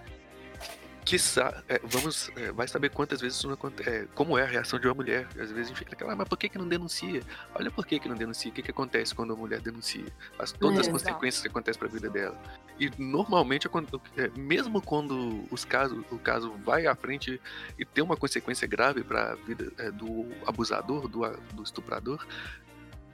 é, 1.69 1.81
vamos, 1.83 2.31
é, 2.37 2.53
vai 2.53 2.69
saber 2.69 2.91
quantas 2.91 3.21
vezes 3.21 3.39
isso 3.39 3.51
acontece, 3.51 3.89
é, 3.89 4.07
como 4.15 4.39
é 4.39 4.43
a 4.43 4.47
reação 4.47 4.79
de 4.79 4.87
uma 4.87 4.95
mulher. 4.95 5.27
Às 5.31 5.51
vezes 5.51 5.59
a 5.59 5.65
gente 5.69 5.79
fica 5.79 5.95
aquela, 5.95 6.13
ah, 6.13 6.17
mas 6.17 6.29
por 6.29 6.37
que, 6.37 6.49
que 6.49 6.59
não 6.59 6.69
denuncia? 6.69 7.23
Olha 7.55 7.71
por 7.71 7.87
que, 7.87 7.99
que 7.99 8.09
não 8.09 8.17
denuncia, 8.17 8.51
o 8.51 8.55
que, 8.55 8.63
que 8.63 8.71
acontece 8.71 9.15
quando 9.15 9.33
a 9.33 9.37
mulher 9.37 9.61
denuncia, 9.61 10.07
as, 10.39 10.53
todas 10.53 10.79
é, 10.79 10.81
as 10.83 10.89
consequências 10.89 11.43
que 11.43 11.49
acontecem 11.49 11.79
para 11.79 11.89
a 11.89 11.91
vida 11.91 12.11
dela. 12.11 12.39
E 12.79 12.91
normalmente, 12.99 13.69
é, 14.17 14.29
mesmo 14.39 14.81
quando 14.81 15.45
os 15.51 15.65
casos, 15.65 16.05
o 16.11 16.19
caso 16.19 16.53
vai 16.65 16.87
à 16.87 16.95
frente 16.95 17.41
e 17.79 17.85
tem 17.85 18.05
uma 18.05 18.17
consequência 18.17 18.67
grave 18.69 19.03
para 19.03 19.33
a 19.33 19.35
vida 19.35 19.73
é, 19.79 19.91
do 19.91 20.27
abusador, 20.47 21.09
do, 21.09 21.21
do 21.55 21.63
estuprador, 21.63 22.25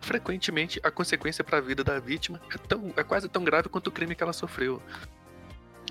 frequentemente 0.01 0.81
a 0.83 0.91
consequência 0.91 1.43
para 1.43 1.59
a 1.59 1.61
vida 1.61 1.83
da 1.83 1.99
vítima 1.99 2.41
é, 2.55 2.59
tão, 2.59 2.93
é 2.97 3.03
quase 3.03 3.29
tão 3.29 3.43
grave 3.43 3.69
quanto 3.69 3.89
o 3.89 3.93
crime 3.93 4.15
que 4.15 4.23
ela 4.23 4.33
sofreu. 4.33 4.83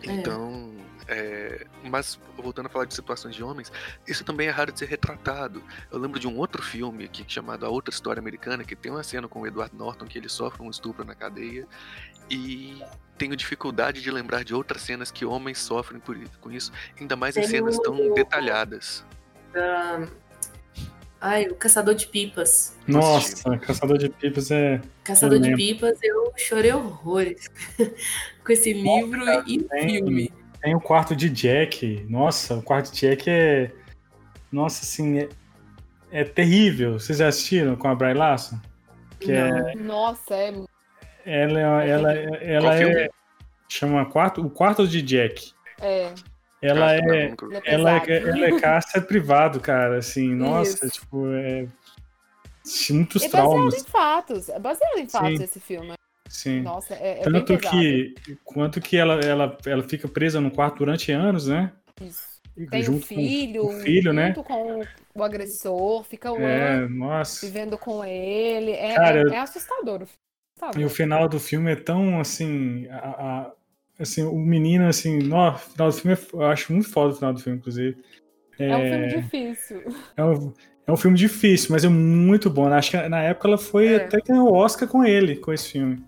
Então, 0.03 0.71
é, 1.07 1.65
mas 1.83 2.19
voltando 2.37 2.65
a 2.65 2.69
falar 2.69 2.85
de 2.85 2.93
situações 2.93 3.35
de 3.35 3.43
homens, 3.43 3.71
isso 4.07 4.23
também 4.23 4.47
é 4.47 4.51
raro 4.51 4.71
de 4.71 4.79
ser 4.79 4.87
retratado. 4.87 5.63
Eu 5.91 5.99
lembro 5.99 6.19
de 6.19 6.27
um 6.27 6.37
outro 6.37 6.61
filme 6.61 7.05
aqui 7.05 7.23
chamado 7.27 7.65
A 7.65 7.69
Outra 7.69 7.93
História 7.93 8.19
Americana, 8.19 8.63
que 8.63 8.75
tem 8.75 8.91
uma 8.91 9.03
cena 9.03 9.27
com 9.27 9.41
o 9.41 9.47
Edward 9.47 9.75
Norton 9.75 10.05
que 10.05 10.17
ele 10.17 10.29
sofre 10.29 10.61
um 10.63 10.69
estupro 10.69 11.05
na 11.05 11.15
cadeia 11.15 11.67
e 12.29 12.81
tenho 13.17 13.35
dificuldade 13.35 14.01
de 14.01 14.11
lembrar 14.11 14.43
de 14.43 14.53
outras 14.53 14.81
cenas 14.81 15.11
que 15.11 15.25
homens 15.25 15.59
sofrem 15.59 15.99
por, 15.99 16.17
com 16.41 16.51
isso, 16.51 16.71
ainda 16.99 17.15
mais 17.15 17.37
em 17.37 17.43
cenas 17.43 17.77
tão 17.79 18.13
detalhadas. 18.13 19.05
Ai, 21.27 21.47
o 21.47 21.55
Caçador 21.55 21.95
de 21.95 22.05
Pipas. 22.05 22.77
Nossa, 22.87 23.57
Caçador 23.57 23.97
de 23.97 24.09
Pipas 24.09 24.51
é. 24.51 24.79
Caçador 25.03 25.39
de 25.39 25.55
Pipas, 25.55 25.97
eu 26.03 26.31
chorei 26.37 26.71
horrores 26.71 27.49
com 28.45 28.51
esse 28.51 28.71
livro 28.71 29.23
e 29.47 29.63
tem, 29.63 29.89
filme. 29.89 30.31
Tem 30.61 30.75
o 30.75 30.79
quarto 30.79 31.15
de 31.15 31.27
Jack. 31.27 32.05
Nossa, 32.07 32.53
o 32.53 32.61
quarto 32.61 32.93
de 32.93 32.99
Jack 32.99 33.27
é. 33.27 33.71
Nossa, 34.51 34.83
assim, 34.83 35.17
é, 35.17 35.29
é 36.11 36.23
terrível. 36.23 36.99
Vocês 36.99 37.17
já 37.17 37.27
assistiram 37.27 37.75
com 37.75 37.87
a 37.87 37.95
Bry 37.95 38.13
Larson? 38.13 38.59
Que 39.19 39.31
é... 39.31 39.73
Nossa, 39.77 40.35
é. 40.35 40.53
Ela, 41.25 41.59
ela, 41.59 42.13
ela, 42.13 42.13
ela 42.13 42.75
é. 42.79 43.09
Chama 43.67 44.05
quarto, 44.05 44.45
o 44.45 44.49
quarto 44.51 44.87
de 44.87 45.01
Jack. 45.01 45.53
É. 45.81 46.13
Ela 46.65 46.95
é, 46.95 46.99
é, 46.99 47.35
ela 47.65 47.97
é, 47.97 48.17
ela 48.17 48.45
é 48.45 48.59
caça 48.59 49.01
privado, 49.01 49.59
cara, 49.59 49.97
assim, 49.97 50.33
nossa, 50.33 50.85
Isso. 50.85 50.99
tipo, 50.99 51.27
é 51.27 51.67
muitos 52.89 53.23
é 53.23 53.29
traumas. 53.29 53.65
baseado 53.65 53.87
em 53.87 53.91
fatos, 53.91 54.49
é 54.49 54.59
baseado 54.59 54.97
em 54.97 55.07
fatos 55.07 55.37
Sim. 55.37 55.43
esse 55.43 55.59
filme. 55.59 55.93
Sim. 56.27 56.61
Nossa, 56.61 56.95
é, 56.95 57.19
é 57.19 57.23
Tanto 57.23 57.57
que, 57.57 58.15
quanto 58.43 58.81
que 58.81 58.97
ela, 58.97 59.19
ela, 59.21 59.57
ela 59.65 59.83
fica 59.83 60.07
presa 60.07 60.41
no 60.41 60.51
quarto 60.51 60.79
durante 60.79 61.11
anos, 61.11 61.47
né? 61.47 61.71
Isso. 62.01 62.35
Tem 62.69 62.83
junto 62.83 62.99
um 62.99 63.01
filho, 63.01 63.63
com 63.63 63.75
o 63.75 63.79
filho, 63.81 64.13
né? 64.13 64.27
junto 64.27 64.39
né? 64.39 64.45
com 64.47 65.19
o 65.19 65.23
agressor, 65.23 66.03
fica 66.05 66.31
um 66.31 66.39
é, 66.39 66.75
ano 66.75 66.89
nossa. 66.89 67.45
vivendo 67.45 67.77
com 67.77 68.03
ele. 68.03 68.71
É, 68.71 68.95
Cara, 68.95 69.29
é, 69.29 69.35
é 69.35 69.39
assustador. 69.39 70.03
assustador. 70.03 70.81
E 70.81 70.85
o 70.85 70.89
final 70.89 71.27
do 71.27 71.37
filme 71.37 71.73
é 71.73 71.75
tão 71.75 72.19
assim. 72.19 72.87
A, 72.89 72.97
a, 72.97 73.51
assim, 73.99 74.23
o 74.23 74.35
menino, 74.35 74.87
assim, 74.87 75.19
no 75.19 75.53
final 75.57 75.89
do 75.89 75.93
filme, 75.93 76.17
eu 76.33 76.43
acho 76.43 76.73
muito 76.73 76.89
foda 76.89 77.13
o 77.13 77.15
final 77.15 77.33
do 77.33 77.39
filme, 77.39 77.59
inclusive. 77.59 77.97
É, 78.59 78.69
é 78.69 78.77
um 78.77 78.81
filme 78.81 79.21
difícil. 79.21 79.81
É 80.15 80.23
um, 80.23 80.53
é 80.87 80.91
um 80.91 80.97
filme 80.97 81.17
difícil, 81.17 81.69
mas 81.71 81.83
é 81.83 81.89
muito 81.89 82.49
bom. 82.49 82.67
Acho 82.67 82.91
que 82.91 83.09
na 83.09 83.21
época 83.21 83.47
ela 83.47 83.57
foi 83.57 83.87
é. 83.87 83.95
até 83.97 84.19
ganhou 84.21 84.49
o 84.49 84.53
Oscar 84.53 84.87
com 84.87 85.03
ele, 85.03 85.35
com 85.35 85.51
esse 85.51 85.71
filme. 85.71 86.03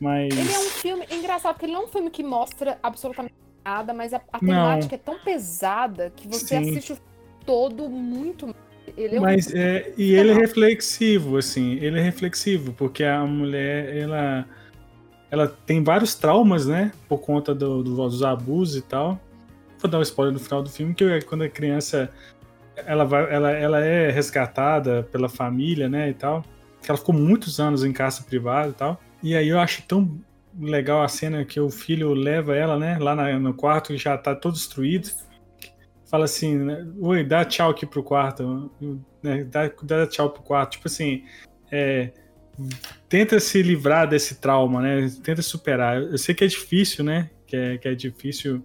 Mas... 0.00 0.32
Ele 0.36 0.52
é 0.52 0.58
um 0.58 0.70
filme 0.70 1.06
engraçado, 1.10 1.54
porque 1.54 1.66
ele 1.66 1.72
não 1.72 1.82
é 1.82 1.84
um 1.86 1.88
filme 1.88 2.10
que 2.10 2.22
mostra 2.22 2.78
absolutamente 2.82 3.34
nada, 3.64 3.92
mas 3.92 4.14
a, 4.14 4.20
a 4.32 4.38
temática 4.38 4.94
é 4.94 4.98
tão 4.98 5.18
pesada 5.18 6.12
que 6.14 6.28
você 6.28 6.46
Sim. 6.46 6.70
assiste 6.70 6.92
o 6.92 6.98
todo 7.44 7.88
muito. 7.88 8.54
Ele 8.96 9.16
é 9.16 9.20
mas 9.20 9.52
um... 9.52 9.56
é, 9.56 9.92
e 9.96 10.14
ele 10.14 10.30
é 10.30 10.34
reflexivo, 10.34 11.36
assim, 11.36 11.74
ele 11.80 11.98
é 11.98 12.02
reflexivo, 12.02 12.72
porque 12.72 13.04
a 13.04 13.24
mulher, 13.26 13.96
ela 13.96 14.46
ela 15.30 15.46
tem 15.46 15.82
vários 15.82 16.14
traumas, 16.14 16.66
né? 16.66 16.92
Por 17.08 17.18
conta 17.18 17.54
do, 17.54 17.82
do, 17.82 17.94
dos 17.94 18.22
abusos 18.22 18.76
e 18.76 18.82
tal. 18.82 19.20
Vou 19.78 19.90
dar 19.90 19.98
um 19.98 20.02
spoiler 20.02 20.32
no 20.32 20.40
final 20.40 20.62
do 20.62 20.70
filme, 20.70 20.94
que 20.94 21.20
quando 21.22 21.42
a 21.42 21.48
criança 21.48 22.10
ela, 22.76 23.04
vai, 23.04 23.32
ela, 23.32 23.50
ela 23.50 23.80
é 23.80 24.10
resgatada 24.10 25.02
pela 25.12 25.28
família, 25.28 25.88
né? 25.88 26.10
E 26.10 26.14
tal. 26.14 26.44
Que 26.82 26.90
ela 26.90 26.98
ficou 26.98 27.14
muitos 27.14 27.60
anos 27.60 27.84
em 27.84 27.92
casa 27.92 28.22
privada 28.22 28.70
e 28.70 28.72
tal. 28.72 29.00
E 29.22 29.36
aí 29.36 29.48
eu 29.48 29.58
acho 29.58 29.82
tão 29.82 30.18
legal 30.58 31.02
a 31.02 31.08
cena 31.08 31.44
que 31.44 31.60
o 31.60 31.70
filho 31.70 32.14
leva 32.14 32.56
ela, 32.56 32.78
né? 32.78 32.98
Lá 32.98 33.14
na, 33.14 33.38
no 33.38 33.54
quarto 33.54 33.92
e 33.92 33.98
já 33.98 34.16
tá 34.16 34.34
todo 34.34 34.54
destruído. 34.54 35.10
Fala 36.06 36.24
assim, 36.24 36.56
né, 36.56 36.86
oi, 37.00 37.22
dá 37.22 37.44
tchau 37.44 37.70
aqui 37.70 37.84
pro 37.84 38.02
quarto. 38.02 38.70
Né, 39.22 39.44
dá, 39.44 39.70
dá 39.82 40.06
tchau 40.06 40.30
pro 40.30 40.42
quarto. 40.42 40.72
Tipo 40.72 40.88
assim, 40.88 41.24
é, 41.70 42.12
tenta 43.08 43.40
se 43.40 43.62
livrar 43.62 44.08
desse 44.08 44.36
trauma, 44.36 44.82
né? 44.82 45.10
Tenta 45.22 45.42
superar. 45.42 46.02
Eu 46.02 46.18
sei 46.18 46.34
que 46.34 46.44
é 46.44 46.46
difícil, 46.46 47.04
né? 47.04 47.30
Que 47.46 47.56
é, 47.56 47.78
que 47.78 47.88
é 47.88 47.94
difícil 47.94 48.62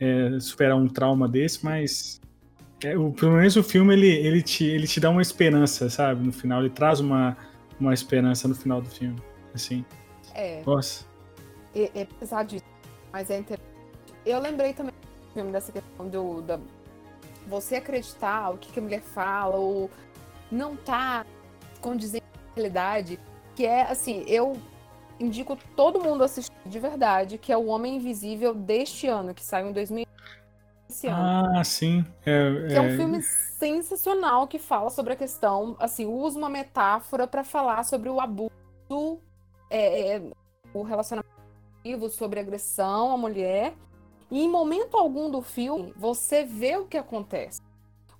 é, 0.00 0.40
superar 0.40 0.76
um 0.76 0.88
trauma 0.88 1.28
desse, 1.28 1.64
mas 1.64 2.20
é, 2.82 2.96
o, 2.98 3.12
pelo 3.12 3.32
menos 3.32 3.56
o 3.56 3.62
filme 3.62 3.94
ele, 3.94 4.08
ele, 4.08 4.42
te, 4.42 4.64
ele 4.64 4.86
te 4.86 4.98
dá 4.98 5.10
uma 5.10 5.22
esperança, 5.22 5.88
sabe? 5.88 6.26
No 6.26 6.32
final, 6.32 6.60
ele 6.60 6.70
traz 6.70 6.98
uma, 6.98 7.36
uma 7.78 7.94
esperança 7.94 8.48
no 8.48 8.54
final 8.54 8.80
do 8.80 8.88
filme, 8.88 9.22
assim. 9.54 9.84
É. 10.34 10.62
Nossa. 10.66 11.06
É, 11.74 12.00
é 12.00 12.04
pesadíssimo, 12.04 12.68
mas 13.12 13.30
é 13.30 13.38
interessante. 13.38 13.72
Eu 14.26 14.40
lembrei 14.40 14.72
também 14.72 14.92
do 14.92 15.32
filme 15.32 15.52
dessa 15.52 15.70
questão 15.70 16.08
do 16.08 16.42
da, 16.42 16.58
você 17.46 17.76
acreditar 17.76 18.50
o 18.50 18.58
que, 18.58 18.72
que 18.72 18.78
a 18.78 18.82
mulher 18.82 19.00
fala 19.00 19.56
ou 19.56 19.90
não 20.50 20.76
tá 20.76 21.24
condizente 21.80 22.24
realidade, 22.54 23.18
que 23.54 23.66
é 23.66 23.82
assim, 23.82 24.24
eu 24.26 24.56
indico 25.18 25.56
todo 25.76 26.00
mundo 26.00 26.24
assistir 26.24 26.52
de 26.64 26.78
verdade, 26.78 27.38
que 27.38 27.52
é 27.52 27.56
o 27.56 27.66
Homem 27.66 27.96
Invisível 27.96 28.54
deste 28.54 29.06
ano, 29.06 29.34
que 29.34 29.44
saiu 29.44 29.68
em 29.68 29.72
2000 29.72 30.06
esse 30.88 31.06
ano. 31.06 31.58
Ah, 31.58 31.64
sim. 31.64 32.04
É, 32.24 32.70
é... 32.70 32.74
é 32.74 32.80
um 32.80 32.96
filme 32.96 33.22
sensacional 33.22 34.46
que 34.46 34.58
fala 34.58 34.90
sobre 34.90 35.14
a 35.14 35.16
questão, 35.16 35.76
assim, 35.78 36.06
usa 36.06 36.38
uma 36.38 36.50
metáfora 36.50 37.26
para 37.26 37.42
falar 37.42 37.84
sobre 37.84 38.08
o 38.08 38.20
abuso, 38.20 38.50
é, 39.70 40.16
é, 40.16 40.22
o 40.74 40.82
relacionamento 40.82 41.30
sobre 42.10 42.40
agressão 42.40 43.12
à 43.12 43.16
mulher. 43.16 43.74
E 44.30 44.42
em 44.42 44.48
momento 44.48 44.96
algum 44.96 45.30
do 45.30 45.42
filme, 45.42 45.92
você 45.96 46.44
vê 46.44 46.76
o 46.76 46.86
que 46.86 46.96
acontece. 46.96 47.60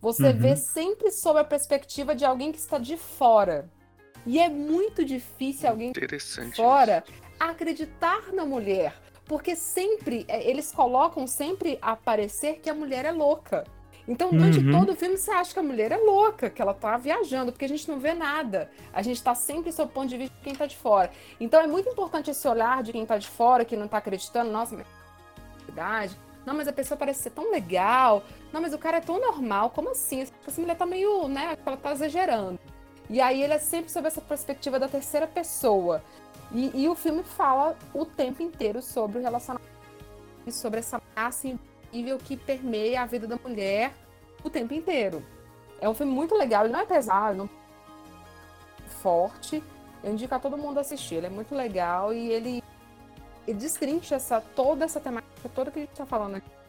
Você 0.00 0.28
uhum. 0.28 0.38
vê 0.38 0.56
sempre 0.56 1.10
sob 1.10 1.38
a 1.38 1.44
perspectiva 1.44 2.14
de 2.14 2.24
alguém 2.24 2.50
que 2.52 2.58
está 2.58 2.76
de 2.76 2.96
fora. 2.96 3.70
E 4.26 4.38
é 4.38 4.48
muito 4.48 5.04
difícil 5.04 5.68
alguém 5.68 5.92
fora 6.54 7.04
isso. 7.06 7.22
acreditar 7.38 8.32
na 8.32 8.44
mulher. 8.44 8.94
Porque 9.24 9.56
sempre, 9.56 10.24
é, 10.28 10.48
eles 10.48 10.72
colocam 10.72 11.26
sempre 11.26 11.78
a 11.80 11.96
parecer 11.96 12.60
que 12.60 12.68
a 12.68 12.74
mulher 12.74 13.04
é 13.04 13.12
louca. 13.12 13.64
Então, 14.06 14.30
durante 14.30 14.58
uhum. 14.58 14.72
todo 14.72 14.92
o 14.92 14.96
filme, 14.96 15.16
você 15.16 15.30
acha 15.30 15.52
que 15.52 15.60
a 15.60 15.62
mulher 15.62 15.92
é 15.92 15.96
louca, 15.96 16.50
que 16.50 16.60
ela 16.60 16.74
tá 16.74 16.96
viajando, 16.96 17.52
porque 17.52 17.64
a 17.64 17.68
gente 17.68 17.88
não 17.88 18.00
vê 18.00 18.14
nada. 18.14 18.68
A 18.92 19.00
gente 19.00 19.22
tá 19.22 19.34
sempre 19.34 19.70
sob 19.70 19.90
o 19.90 19.94
ponto 19.94 20.08
de 20.08 20.18
vista 20.18 20.34
de 20.36 20.42
quem 20.42 20.54
tá 20.54 20.66
de 20.66 20.76
fora. 20.76 21.10
Então, 21.38 21.60
é 21.60 21.68
muito 21.68 21.88
importante 21.88 22.30
esse 22.30 22.46
olhar 22.48 22.82
de 22.82 22.92
quem 22.92 23.06
tá 23.06 23.16
de 23.16 23.28
fora, 23.28 23.64
que 23.64 23.76
não 23.76 23.86
tá 23.86 23.98
acreditando, 23.98 24.50
nossa, 24.50 24.76
mas 24.76 24.86
verdade. 25.64 26.18
Não, 26.44 26.54
mas 26.54 26.66
a 26.66 26.72
pessoa 26.72 26.98
parece 26.98 27.22
ser 27.22 27.30
tão 27.30 27.52
legal. 27.52 28.24
Não, 28.52 28.60
mas 28.60 28.74
o 28.74 28.78
cara 28.78 28.96
é 28.96 29.00
tão 29.00 29.20
normal. 29.20 29.70
Como 29.70 29.90
assim? 29.90 30.26
Essa 30.46 30.60
mulher 30.60 30.76
tá 30.76 30.84
meio, 30.84 31.28
né? 31.28 31.56
Ela 31.64 31.76
tá 31.76 31.92
exagerando. 31.92 32.58
E 33.12 33.20
aí 33.20 33.42
ele 33.42 33.52
é 33.52 33.58
sempre 33.58 33.92
sob 33.92 34.06
essa 34.08 34.22
perspectiva 34.22 34.78
da 34.78 34.88
terceira 34.88 35.26
pessoa. 35.26 36.02
E, 36.50 36.82
e 36.82 36.88
o 36.88 36.94
filme 36.94 37.22
fala 37.22 37.76
o 37.92 38.06
tempo 38.06 38.42
inteiro 38.42 38.80
sobre 38.80 39.18
o 39.18 39.22
relacionamento 39.22 39.70
e 40.46 40.50
sobre 40.50 40.80
essa 40.80 40.98
ameaça 41.14 41.46
invisível 41.46 42.16
que 42.16 42.38
permeia 42.38 43.02
a 43.02 43.06
vida 43.06 43.26
da 43.26 43.36
mulher 43.36 43.92
o 44.42 44.48
tempo 44.48 44.72
inteiro. 44.72 45.22
É 45.78 45.86
um 45.86 45.94
filme 45.94 46.10
muito 46.10 46.34
legal, 46.34 46.64
ele 46.64 46.72
não 46.72 46.80
é 46.80 46.86
pesado, 46.86 47.36
não 47.36 47.44
é 47.44 48.88
forte. 49.02 49.62
Eu 50.02 50.12
indico 50.12 50.34
a 50.34 50.38
todo 50.38 50.56
mundo 50.56 50.80
assistir, 50.80 51.16
ele 51.16 51.26
é 51.26 51.30
muito 51.30 51.54
legal 51.54 52.14
e 52.14 52.32
ele, 52.32 52.64
ele 53.46 53.58
destrincha 53.58 54.14
essa, 54.14 54.40
toda 54.40 54.86
essa 54.86 54.98
temática 54.98 55.50
toda 55.54 55.70
que 55.70 55.80
a 55.80 55.82
gente 55.82 55.92
está 55.92 56.06
falando 56.06 56.36
aqui. 56.36 56.61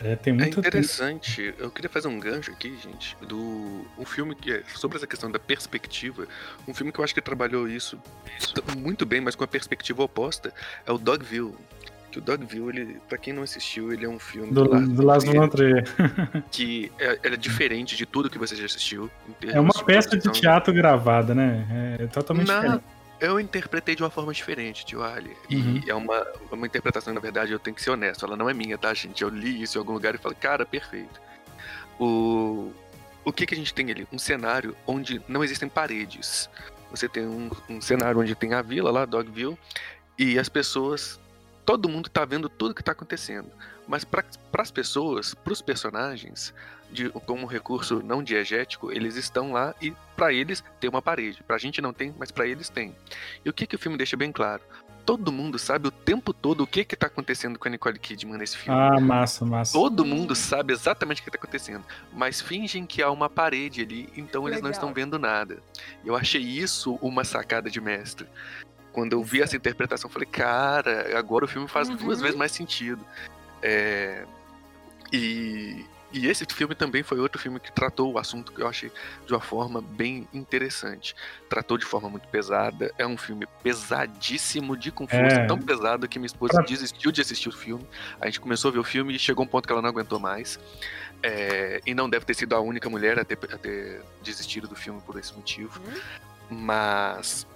É, 0.00 0.14
tem 0.14 0.32
é 0.32 0.36
muito 0.36 0.58
é 0.58 0.60
interessante. 0.60 1.42
Tempo. 1.42 1.62
Eu 1.62 1.70
queria 1.70 1.88
fazer 1.88 2.08
um 2.08 2.18
gancho 2.18 2.50
aqui, 2.50 2.76
gente, 2.76 3.16
do 3.26 3.86
um 3.98 4.04
filme 4.04 4.34
que 4.34 4.52
é 4.52 4.62
sobre 4.74 4.96
essa 4.98 5.06
questão 5.06 5.30
da 5.30 5.38
perspectiva. 5.38 6.26
Um 6.66 6.74
filme 6.74 6.92
que 6.92 6.98
eu 6.98 7.04
acho 7.04 7.14
que 7.14 7.20
trabalhou 7.20 7.68
isso 7.68 7.98
muito 8.76 9.06
bem, 9.06 9.20
mas 9.20 9.34
com 9.34 9.44
a 9.44 9.46
perspectiva 9.46 10.02
oposta, 10.02 10.52
é 10.86 10.92
o 10.92 10.98
Dogville. 10.98 11.54
que 12.10 12.18
o 12.18 12.22
Dogville, 12.22 12.68
ele, 12.68 13.00
pra 13.08 13.16
quem 13.16 13.32
não 13.32 13.42
assistiu, 13.42 13.92
ele 13.92 14.04
é 14.04 14.08
um 14.08 14.18
filme 14.18 14.52
do, 14.52 14.64
do 14.64 15.02
Lars 15.02 15.24
von 15.24 15.48
Trier. 15.48 15.84
que 16.50 16.92
é, 16.98 17.18
é, 17.22 17.36
diferente 17.36 17.96
de 17.96 18.04
tudo 18.04 18.28
que 18.28 18.38
você 18.38 18.54
já 18.54 18.66
assistiu. 18.66 19.10
É 19.42 19.58
uma 19.58 19.72
peça 19.84 20.16
de 20.16 20.30
teatro 20.30 20.74
gravada, 20.74 21.34
né? 21.34 21.96
É 22.00 22.06
totalmente 22.06 22.48
na, 22.48 22.60
diferente. 22.60 22.95
Eu 23.18 23.40
interpretei 23.40 23.94
de 23.94 24.02
uma 24.02 24.10
forma 24.10 24.32
diferente, 24.32 24.84
Tio 24.84 25.02
Ali. 25.02 25.36
Uhum. 25.50 25.80
E 25.84 25.90
é 25.90 25.94
uma, 25.94 26.26
uma 26.50 26.66
interpretação, 26.66 27.14
na 27.14 27.20
verdade, 27.20 27.52
eu 27.52 27.58
tenho 27.58 27.74
que 27.74 27.82
ser 27.82 27.90
honesto. 27.90 28.24
Ela 28.24 28.36
não 28.36 28.48
é 28.48 28.54
minha, 28.54 28.76
tá, 28.76 28.92
gente? 28.92 29.22
Eu 29.22 29.28
li 29.28 29.62
isso 29.62 29.78
em 29.78 29.80
algum 29.80 29.92
lugar 29.92 30.14
e 30.14 30.18
falei, 30.18 30.36
cara, 30.38 30.66
perfeito. 30.66 31.20
O, 31.98 32.72
o 33.24 33.32
que, 33.32 33.46
que 33.46 33.54
a 33.54 33.56
gente 33.56 33.72
tem 33.72 33.90
ali? 33.90 34.06
Um 34.12 34.18
cenário 34.18 34.76
onde 34.86 35.22
não 35.26 35.42
existem 35.42 35.68
paredes. 35.68 36.50
Você 36.90 37.08
tem 37.08 37.26
um, 37.26 37.50
um 37.68 37.80
cenário 37.80 38.20
onde 38.20 38.34
tem 38.34 38.52
a 38.52 38.60
vila 38.60 38.90
lá, 38.90 39.04
Dogville, 39.04 39.58
e 40.18 40.38
as 40.38 40.48
pessoas. 40.48 41.18
Todo 41.64 41.88
mundo 41.88 42.08
tá 42.08 42.24
vendo 42.24 42.48
tudo 42.48 42.74
que 42.74 42.82
tá 42.82 42.92
acontecendo. 42.92 43.50
Mas 43.88 44.04
para 44.04 44.24
as 44.58 44.70
pessoas, 44.70 45.34
para 45.34 45.52
os 45.52 45.60
personagens, 45.60 46.54
de, 46.90 47.10
como 47.10 47.46
recurso 47.46 48.02
não 48.02 48.22
diegético, 48.22 48.92
eles 48.92 49.16
estão 49.16 49.52
lá 49.52 49.74
e 49.80 49.92
para 50.16 50.32
eles 50.32 50.62
tem 50.80 50.88
uma 50.88 51.02
parede. 51.02 51.42
Para 51.42 51.56
a 51.56 51.58
gente 51.58 51.80
não 51.80 51.92
tem, 51.92 52.14
mas 52.18 52.30
para 52.30 52.46
eles 52.46 52.68
tem. 52.68 52.94
E 53.44 53.50
o 53.50 53.52
que, 53.52 53.66
que 53.66 53.76
o 53.76 53.78
filme 53.78 53.96
deixa 53.96 54.16
bem 54.16 54.32
claro? 54.32 54.62
Todo 55.04 55.30
mundo 55.30 55.56
sabe 55.56 55.86
o 55.86 55.90
tempo 55.90 56.32
todo 56.32 56.62
o 56.62 56.66
que 56.66 56.84
que 56.84 56.96
tá 56.96 57.06
acontecendo 57.06 57.58
com 57.58 57.68
a 57.68 57.70
Nicole 57.70 57.98
Kidman 57.98 58.38
nesse 58.38 58.56
filme. 58.56 58.78
Ah, 58.78 58.98
massa, 58.98 59.44
massa. 59.44 59.72
Todo 59.72 60.04
mundo 60.04 60.34
sabe 60.34 60.72
exatamente 60.72 61.20
o 61.20 61.24
que 61.24 61.30
tá 61.30 61.38
acontecendo, 61.38 61.84
mas 62.12 62.40
fingem 62.40 62.84
que 62.84 63.00
há 63.02 63.10
uma 63.10 63.30
parede 63.30 63.82
ali, 63.82 64.08
então 64.16 64.48
eles 64.48 64.56
Legal. 64.56 64.62
não 64.62 64.70
estão 64.70 64.92
vendo 64.92 65.16
nada. 65.16 65.58
Eu 66.04 66.16
achei 66.16 66.42
isso 66.42 66.98
uma 67.00 67.22
sacada 67.22 67.70
de 67.70 67.80
mestre. 67.80 68.26
Quando 68.92 69.12
eu 69.12 69.22
vi 69.22 69.42
essa 69.42 69.56
interpretação, 69.56 70.08
eu 70.08 70.12
falei, 70.12 70.26
cara, 70.26 71.16
agora 71.16 71.44
o 71.44 71.48
filme 71.48 71.68
faz 71.68 71.88
uhum. 71.88 71.96
duas 71.96 72.20
vezes 72.20 72.36
mais 72.36 72.50
sentido. 72.50 73.04
É... 73.62 74.24
E, 75.12 75.84
e 76.12 76.28
esse 76.28 76.44
filme 76.46 76.74
também 76.74 77.02
foi 77.02 77.18
outro 77.18 77.40
filme 77.40 77.58
que 77.58 77.72
tratou 77.72 78.12
o 78.12 78.18
assunto 78.18 78.52
que 78.52 78.62
eu 78.62 78.68
achei 78.68 78.90
de 79.26 79.32
uma 79.32 79.40
forma 79.40 79.80
bem 79.80 80.26
interessante. 80.32 81.14
Tratou 81.48 81.76
de 81.76 81.84
forma 81.84 82.08
muito 82.08 82.28
pesada. 82.28 82.92
É 82.96 83.06
um 83.06 83.16
filme 83.16 83.46
pesadíssimo, 83.62 84.76
de 84.76 84.90
força, 84.90 85.14
é. 85.16 85.46
tão 85.46 85.58
pesado 85.58 86.08
que 86.08 86.18
minha 86.18 86.26
esposa 86.26 86.62
desistiu 86.62 87.10
de 87.10 87.20
assistir 87.20 87.48
o 87.48 87.52
filme. 87.52 87.86
A 88.20 88.26
gente 88.26 88.40
começou 88.40 88.70
a 88.70 88.72
ver 88.72 88.78
o 88.78 88.84
filme 88.84 89.14
e 89.14 89.18
chegou 89.18 89.44
um 89.44 89.48
ponto 89.48 89.66
que 89.66 89.72
ela 89.72 89.82
não 89.82 89.88
aguentou 89.88 90.18
mais. 90.18 90.58
É, 91.22 91.80
e 91.84 91.94
não 91.94 92.08
deve 92.08 92.24
ter 92.24 92.34
sido 92.34 92.54
a 92.54 92.60
única 92.60 92.88
mulher 92.88 93.18
a 93.18 93.24
ter, 93.24 93.38
a 93.52 93.58
ter 93.58 94.02
desistido 94.22 94.68
do 94.68 94.76
filme 94.76 95.00
por 95.00 95.18
esse 95.18 95.34
motivo. 95.34 95.80
Uhum. 95.80 96.58
Mas 96.58 97.46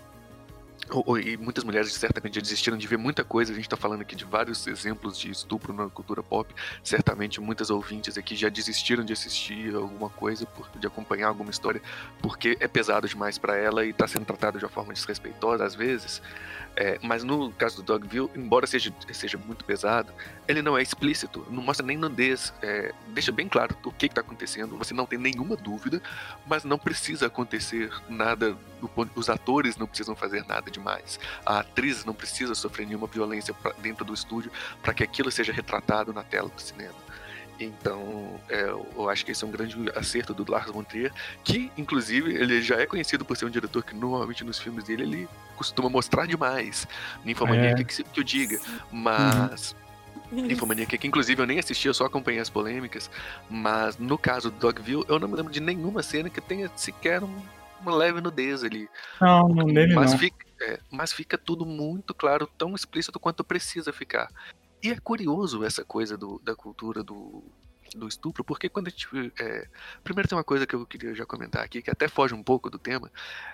e 1.23 1.37
muitas 1.37 1.65
mulheres 1.65 1.93
certamente 1.93 2.35
já 2.35 2.41
desistiram 2.41 2.77
de 2.77 2.87
ver 2.87 2.97
muita 2.97 3.25
coisa. 3.25 3.53
A 3.53 3.55
gente 3.55 3.67
está 3.67 3.77
falando 3.77 4.03
aqui 4.03 4.15
de 4.17 4.25
vários 4.25 4.67
exemplos 4.67 5.19
de 5.19 5.31
estupro 5.31 5.73
na 5.73 5.89
cultura 5.89 6.23
pop. 6.23 6.53
Certamente 6.83 7.41
muitas 7.41 7.71
ouvintes 7.71 8.19
aqui 8.19 8.35
já 8.37 8.49
desistiram 8.49 9.05
de 9.05 9.13
assistir 9.13 9.75
alguma 9.75 10.11
coisa, 10.11 10.47
de 10.79 10.87
acompanhar 10.87 11.29
alguma 11.29 11.51
história, 11.51 11.81
porque 12.21 12.57
é 12.61 12.69
pesado 12.69 13.09
demais 13.09 13.39
para 13.39 13.57
ela 13.57 13.85
e 13.85 13.91
está 13.91 14.07
sendo 14.07 14.25
tratado 14.25 14.59
de 14.59 14.65
uma 14.65 14.71
forma 14.71 14.93
desrespeitosa 14.93 15.65
às 15.65 15.75
vezes. 15.75 16.21
É, 16.77 16.99
mas 17.03 17.25
no 17.25 17.53
caso 17.53 17.77
do 17.77 17.83
Dogville, 17.83 18.31
embora 18.35 18.67
seja, 18.67 18.93
seja 19.13 19.37
muito 19.37 19.65
pesado, 19.65 20.13
ele 20.47 20.63
não 20.63 20.79
é 20.79 20.83
explícito, 20.83 21.47
não 21.51 21.63
mostra 21.63 21.85
nem 21.85 21.97
nudez, 21.97 22.55
é, 22.63 22.93
deixa 23.09 23.33
bem 23.33 23.49
claro 23.49 23.77
o 23.85 23.93
que 23.93 24.07
está 24.07 24.21
acontecendo, 24.21 24.79
você 24.79 24.95
não 24.95 25.05
tem 25.05 25.19
nenhuma 25.19 25.57
dúvida, 25.57 26.01
mas 26.47 26.65
não 26.65 26.79
precisa 26.79 27.27
acontecer 27.27 27.91
nada, 28.09 28.57
os 29.15 29.29
atores 29.29 29.77
não 29.77 29.87
precisam 29.87 30.15
fazer 30.15 30.45
nada 30.47 30.71
demais, 30.71 31.19
a 31.45 31.59
atriz 31.59 32.05
não 32.05 32.15
precisa 32.15 32.55
sofrer 32.55 32.87
nenhuma 32.87 33.07
violência 33.07 33.53
pra, 33.53 33.73
dentro 33.73 34.05
do 34.05 34.15
estúdio 34.15 34.51
para 34.81 34.95
que 34.95 35.03
aquilo 35.03 35.31
seja 35.31 35.53
retratado 35.53 36.13
na 36.13 36.23
tela 36.23 36.49
do 36.49 36.61
cinema. 36.61 37.10
Então, 37.61 38.41
é, 38.49 38.63
eu 38.63 39.11
acho 39.11 39.25
que 39.25 39.33
esse 39.33 39.45
é 39.45 39.47
um 39.47 39.51
grande 39.51 39.77
acerto 39.95 40.33
do 40.33 40.51
Lars 40.51 40.71
von 40.71 40.83
Trier, 40.83 41.13
que, 41.45 41.71
inclusive, 41.77 42.35
ele 42.35 42.63
já 42.63 42.81
é 42.81 42.87
conhecido 42.87 43.23
por 43.23 43.37
ser 43.37 43.45
um 43.45 43.51
diretor 43.51 43.85
que, 43.85 43.95
normalmente, 43.95 44.43
nos 44.43 44.59
filmes 44.59 44.85
dele, 44.85 45.03
ele 45.03 45.29
costuma 45.57 45.91
mostrar 45.91 46.27
demais. 46.27 46.89
Ninfomaníaca 47.23 47.83
é. 47.83 47.85
que, 47.85 48.03
que 48.03 48.21
eu 48.21 48.25
diga. 48.25 48.59
Mas... 48.91 49.77
Uhum. 50.33 50.43
Ninfomaníaca, 50.47 50.97
que 50.97 51.07
inclusive 51.07 51.43
eu 51.43 51.47
nem 51.47 51.59
assisti, 51.59 51.89
eu 51.89 51.95
só 51.95 52.07
acompanhei 52.07 52.41
as 52.41 52.49
polêmicas. 52.49 53.11
Mas 53.49 53.99
no 53.99 54.17
caso 54.17 54.51
do 54.51 54.59
Dogville, 54.59 55.05
eu 55.09 55.19
não 55.19 55.29
me 55.29 55.37
lembro 55.37 55.53
de 55.53 55.61
nenhuma 55.61 56.03
cena 56.03 56.31
que 56.31 56.41
tenha 56.41 56.71
sequer 56.77 57.23
um, 57.23 57.37
uma 57.83 57.95
leve 57.95 58.21
nudez 58.21 58.63
ali. 58.63 58.89
Não, 59.21 59.49
não 59.49 59.67
dele 59.67 59.93
mas 59.93 60.13
não. 60.13 60.19
Fica, 60.19 60.47
é, 60.63 60.79
mas 60.91 61.13
fica 61.13 61.37
tudo 61.37 61.67
muito 61.67 62.15
claro, 62.15 62.49
tão 62.57 62.75
explícito 62.75 63.19
quanto 63.19 63.43
precisa 63.43 63.93
ficar. 63.93 64.31
E 64.83 64.91
é 64.91 64.99
curioso 64.99 65.65
essa 65.65 65.85
coisa 65.85 66.17
do, 66.17 66.41
da 66.43 66.55
cultura 66.55 67.03
do, 67.03 67.45
do 67.95 68.09
estupro, 68.09 68.45
porque 68.45 68.69
quando 68.69 68.89
a 68.89 68.91
gente. 68.91 69.07
É... 69.39 69.69
Primeiro 70.03 70.29
tem 70.29 70.37
uma 70.37 70.45
coisa 70.45 70.67
que 70.67 70.75
eu 70.75 70.87
queria 70.87 71.15
já 71.15 71.27
comentar 71.27 71.63
aqui, 71.63 71.83
que 71.83 71.91
até 71.91 72.09
foge 72.09 72.35
um 72.35 72.43
pouco 72.43 72.71
do 72.71 72.79
tema. 72.79 73.11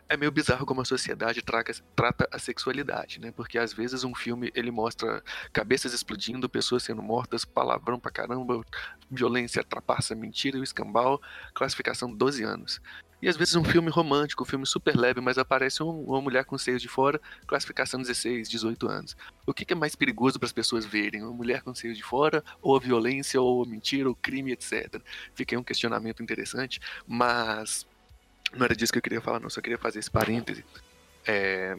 É 0.09 0.16
meio 0.16 0.31
bizarro 0.31 0.66
como 0.66 0.81
a 0.81 0.85
sociedade 0.85 1.43
trata 1.43 2.29
a 2.31 2.39
sexualidade, 2.39 3.20
né? 3.20 3.33
Porque 3.33 3.59
às 3.59 3.72
vezes 3.72 4.05
um 4.05 4.14
filme 4.14 4.53
ele 4.55 4.70
mostra 4.70 5.22
cabeças 5.53 5.93
explodindo, 5.93 6.49
pessoas 6.49 6.83
sendo 6.83 7.03
mortas, 7.03 7.45
palavrão 7.45 7.99
pra 7.99 8.11
caramba, 8.11 8.64
violência, 9.11 9.64
trapaça, 9.64 10.14
mentira 10.14 10.57
e 10.57 10.61
o 10.61 10.64
escambau, 10.64 11.20
classificação 11.55 12.14
12 12.14 12.45
anos. 12.45 12.81
E 13.21 13.29
às 13.29 13.37
vezes 13.37 13.55
um 13.55 13.64
filme 13.64 13.91
romântico, 13.91 14.43
um 14.43 14.47
filme 14.47 14.67
super 14.67 14.97
leve, 14.97 15.21
mas 15.21 15.39
aparece 15.39 15.83
um, 15.83 16.03
uma 16.03 16.21
mulher 16.21 16.45
com 16.45 16.59
seios 16.59 16.83
de 16.83 16.89
fora, 16.89 17.21
classificação 17.47 18.01
16, 18.01 18.49
18 18.49 18.89
anos. 18.89 19.17
O 19.47 19.55
que, 19.55 19.64
que 19.64 19.73
é 19.73 19.77
mais 19.77 19.95
perigoso 19.95 20.39
para 20.39 20.47
as 20.47 20.53
pessoas 20.53 20.85
verem? 20.85 21.23
Uma 21.23 21.33
mulher 21.33 21.62
com 21.62 21.75
seios 21.75 21.97
de 21.97 22.03
fora, 22.03 22.45
ou 22.61 22.77
a 22.77 22.81
violência, 22.81 23.41
ou 23.41 23.62
a 23.62 23.67
mentira, 23.67 24.09
ou 24.09 24.14
crime, 24.14 24.53
etc. 24.53 25.01
Aí 25.39 25.57
um 25.57 25.62
questionamento 25.62 26.23
interessante, 26.23 26.81
mas 27.07 27.87
não 28.53 28.64
era 28.64 28.77
disso 28.77 28.93
que 28.93 28.99
eu 28.99 29.03
queria 29.03 29.21
falar, 29.21 29.41
não, 29.41 29.49
só 29.49 29.61
queria 29.61 29.79
fazer 29.79 29.99
esse 29.99 30.11
parêntese. 30.11 30.64
É... 31.27 31.77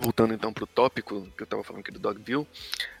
Voltando 0.00 0.32
então 0.32 0.52
para 0.52 0.64
o 0.64 0.66
tópico 0.66 1.28
que 1.36 1.42
eu 1.42 1.44
estava 1.44 1.62
falando 1.62 1.80
aqui 1.80 1.90
do 1.90 1.98
Dogville, 1.98 2.46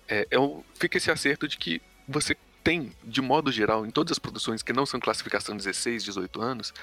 é, 0.06 0.26
um... 0.38 0.62
fica 0.74 0.98
esse 0.98 1.10
acerto 1.10 1.48
de 1.48 1.56
que 1.56 1.80
você 2.06 2.36
tem, 2.62 2.92
de 3.02 3.20
modo 3.20 3.50
geral, 3.50 3.86
em 3.86 3.90
todas 3.90 4.12
as 4.12 4.18
produções 4.18 4.62
que 4.62 4.72
não 4.72 4.84
são 4.86 5.00
classificação 5.00 5.56
16, 5.56 6.04
18 6.04 6.40
anos, 6.40 6.74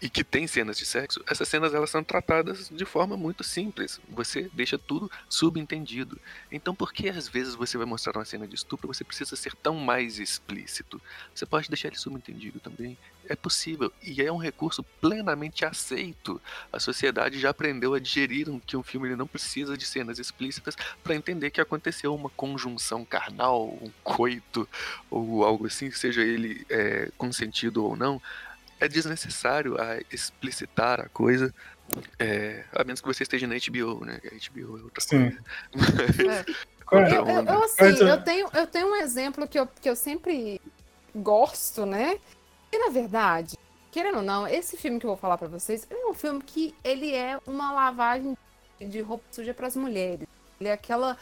e 0.00 0.10
que 0.10 0.22
tem 0.22 0.46
cenas 0.46 0.76
de 0.76 0.84
sexo, 0.84 1.22
essas 1.26 1.48
cenas 1.48 1.72
elas 1.72 1.88
são 1.88 2.04
tratadas 2.04 2.68
de 2.70 2.84
forma 2.84 3.16
muito 3.16 3.42
simples. 3.42 3.98
Você 4.10 4.50
deixa 4.52 4.76
tudo 4.76 5.10
subentendido. 5.28 6.20
Então, 6.52 6.74
por 6.74 6.92
que 6.92 7.08
às 7.08 7.26
vezes 7.26 7.54
você 7.54 7.78
vai 7.78 7.86
mostrar 7.86 8.18
uma 8.18 8.24
cena 8.24 8.46
de 8.46 8.54
estupro, 8.54 8.88
você 8.88 9.04
precisa 9.04 9.34
ser 9.36 9.54
tão 9.54 9.74
mais 9.76 10.18
explícito? 10.18 11.00
Você 11.34 11.46
pode 11.46 11.68
deixar 11.68 11.88
ele 11.88 11.96
subentendido 11.96 12.60
também. 12.60 12.98
É 13.28 13.34
possível 13.34 13.92
e 14.02 14.22
é 14.22 14.30
um 14.30 14.36
recurso 14.36 14.82
plenamente 15.00 15.64
aceito. 15.64 16.40
A 16.70 16.78
sociedade 16.78 17.40
já 17.40 17.50
aprendeu 17.50 17.94
a 17.94 17.98
digerir 17.98 18.46
que 18.66 18.76
um 18.76 18.82
filme 18.82 19.08
ele 19.08 19.16
não 19.16 19.26
precisa 19.26 19.76
de 19.76 19.86
cenas 19.86 20.18
explícitas 20.18 20.76
para 21.02 21.14
entender 21.14 21.50
que 21.50 21.60
aconteceu 21.60 22.14
uma 22.14 22.28
conjunção 22.30 23.04
carnal, 23.04 23.66
um 23.66 23.90
coito 24.04 24.68
ou 25.10 25.42
algo 25.42 25.66
assim, 25.66 25.90
seja 25.90 26.22
ele 26.22 26.66
é, 26.68 27.10
consentido 27.16 27.82
ou 27.82 27.96
não 27.96 28.20
é 28.80 28.88
desnecessário 28.88 29.80
a 29.80 29.98
explicitar 30.12 31.00
a 31.00 31.08
coisa. 31.08 31.54
É, 32.18 32.64
a 32.72 32.82
menos 32.84 33.00
que 33.00 33.06
você 33.06 33.22
esteja 33.22 33.46
na 33.46 33.54
HBO, 33.54 34.04
né? 34.04 34.20
A 34.24 34.50
HBO 34.50 34.78
é 34.78 34.82
outra 34.82 35.00
Sim. 35.00 35.36
coisa. 35.72 36.32
É. 36.32 36.44
eu, 37.16 37.26
eu, 37.26 37.44
eu, 37.44 37.64
assim, 37.64 37.84
eu, 37.84 38.22
tenho, 38.22 38.48
eu 38.52 38.66
tenho 38.66 38.88
um 38.88 38.96
exemplo 38.96 39.46
que 39.46 39.58
eu, 39.58 39.66
que 39.66 39.88
eu 39.88 39.96
sempre 39.96 40.60
gosto, 41.14 41.86
né? 41.86 42.18
E 42.72 42.78
na 42.78 42.90
verdade, 42.90 43.56
querendo 43.90 44.16
ou 44.16 44.22
não, 44.22 44.46
esse 44.46 44.76
filme 44.76 44.98
que 44.98 45.06
eu 45.06 45.10
vou 45.10 45.16
falar 45.16 45.38
para 45.38 45.48
vocês 45.48 45.86
é 45.88 46.06
um 46.06 46.14
filme 46.14 46.42
que 46.42 46.74
ele 46.84 47.14
é 47.14 47.38
uma 47.46 47.72
lavagem 47.72 48.36
de 48.80 49.00
roupa 49.00 49.24
suja 49.30 49.54
para 49.54 49.68
as 49.68 49.76
mulheres. 49.76 50.26
Ele 50.60 50.68
é 50.68 50.72
aquela 50.72 51.16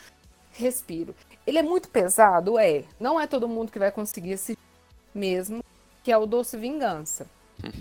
respiro. 0.50 1.14
Ele 1.46 1.58
é 1.58 1.62
muito 1.62 1.88
pesado, 1.88 2.58
é. 2.58 2.84
Não 2.98 3.20
é 3.20 3.26
todo 3.26 3.48
mundo 3.48 3.70
que 3.70 3.78
vai 3.78 3.92
conseguir 3.92 4.32
esse 4.32 4.58
mesmo, 5.14 5.62
que 6.02 6.10
é 6.10 6.16
o 6.16 6.26
Doce 6.26 6.56
Vingança. 6.56 7.26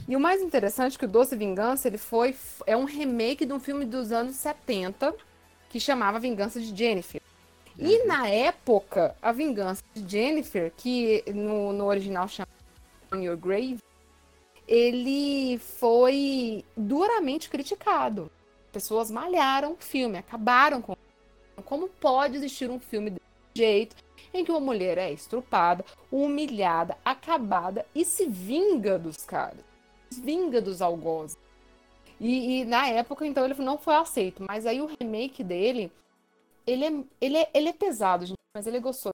E 0.07 0.15
o 0.15 0.19
mais 0.19 0.41
interessante 0.41 0.95
é 0.95 0.99
que 0.99 1.05
o 1.05 1.07
Doce 1.07 1.36
Vingança 1.36 1.88
ele 1.88 1.97
foi 1.97 2.36
é 2.65 2.76
um 2.76 2.86
remake 2.86 3.45
de 3.45 3.53
um 3.53 3.59
filme 3.59 3.86
dos 3.86 4.11
anos 4.11 4.36
70 4.36 5.15
que 5.69 5.80
chamava 5.80 6.19
Vingança 6.19 6.59
de 6.59 6.76
Jennifer. 6.76 7.21
E 7.78 8.01
uhum. 8.01 8.07
na 8.07 8.28
época, 8.28 9.15
a 9.21 9.32
Vingança 9.32 9.84
de 9.93 10.07
Jennifer, 10.07 10.71
que 10.78 11.24
no, 11.34 11.74
no 11.74 11.86
original 11.86 12.28
chama 12.28 12.47
On 13.11 13.17
Your 13.17 13.38
Grave, 13.38 13.80
ele 14.67 15.57
foi 15.57 16.63
duramente 16.78 17.49
criticado. 17.49 18.32
Pessoas 18.71 19.09
malharam 19.09 19.74
o 19.74 19.78
filme, 19.78 20.17
acabaram 20.17 20.82
com. 20.82 20.95
Como 21.65 21.88
pode 21.88 22.36
existir 22.38 22.69
um 22.69 22.80
filme 22.80 23.11
desse 23.11 23.21
jeito 23.55 23.95
em 24.34 24.44
que 24.44 24.52
uma 24.52 24.60
mulher 24.60 24.98
é 24.98 25.12
estrupada, 25.12 25.86
humilhada, 26.12 26.98
acabada 27.06 27.86
e 27.94 28.04
se 28.04 28.28
vinga 28.28 28.98
dos 28.98 29.18
caras. 29.18 29.64
Se 30.10 30.22
vinga 30.22 30.62
dos 30.62 30.82
algozes. 30.82 31.38
E, 32.20 32.62
e, 32.62 32.66
na 32.66 32.88
época, 32.88 33.26
então, 33.26 33.46
ele 33.46 33.54
não 33.56 33.78
foi 33.78 33.96
aceito. 33.96 34.44
Mas 34.48 34.66
aí 34.66 34.82
o 34.82 34.90
remake 35.00 35.44
dele 35.44 35.92
ele 36.66 36.86
é, 36.86 37.04
ele 37.20 37.38
é, 37.38 37.50
ele 37.54 37.70
é 37.70 37.74
pesado, 37.74 38.26
gente, 38.26 38.38
mas 38.56 38.66
ele 38.66 38.78
é 38.78 38.80
gostoso. 38.80 39.14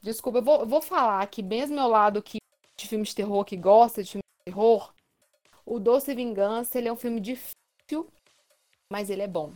Desculpa, 0.00 0.38
eu 0.38 0.42
vou, 0.42 0.60
eu 0.60 0.66
vou 0.66 0.80
falar 0.80 1.26
que 1.26 1.42
mesmo 1.42 1.74
meu 1.74 1.88
lado 1.88 2.22
que 2.22 2.38
de 2.76 2.86
filmes 2.86 3.08
de 3.08 3.16
terror, 3.16 3.44
que 3.44 3.56
gosta 3.56 4.02
de 4.02 4.12
filmes 4.12 4.24
de 4.38 4.52
terror, 4.52 4.92
o 5.66 5.80
Doce 5.80 6.14
Vingança, 6.14 6.78
ele 6.78 6.88
é 6.88 6.92
um 6.92 6.96
filme 6.96 7.20
difícil, 7.20 8.08
mas 8.90 9.10
ele 9.10 9.22
é 9.22 9.28
bom. 9.28 9.52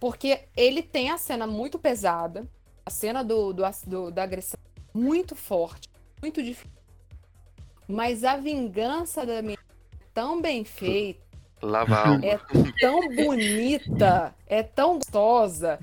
Porque 0.00 0.48
ele 0.56 0.82
tem 0.82 1.10
a 1.10 1.18
cena 1.18 1.46
muito 1.46 1.78
pesada, 1.78 2.48
a 2.84 2.90
cena 2.90 3.22
do, 3.22 3.52
do, 3.52 3.62
do 3.86 4.10
da 4.10 4.22
agressão 4.22 4.58
muito 4.94 5.34
forte, 5.34 5.88
muito 6.20 6.42
difícil. 6.42 6.70
Mas 7.88 8.24
a 8.24 8.36
vingança 8.36 9.26
da 9.26 9.42
minha 9.42 9.58
é 9.58 10.04
tão 10.14 10.40
bem 10.40 10.64
feita. 10.64 11.20
Lava 11.60 12.20
É 12.24 12.38
tão 12.80 13.14
bonita, 13.14 14.34
é 14.46 14.62
tão 14.62 14.96
gostosa, 14.96 15.78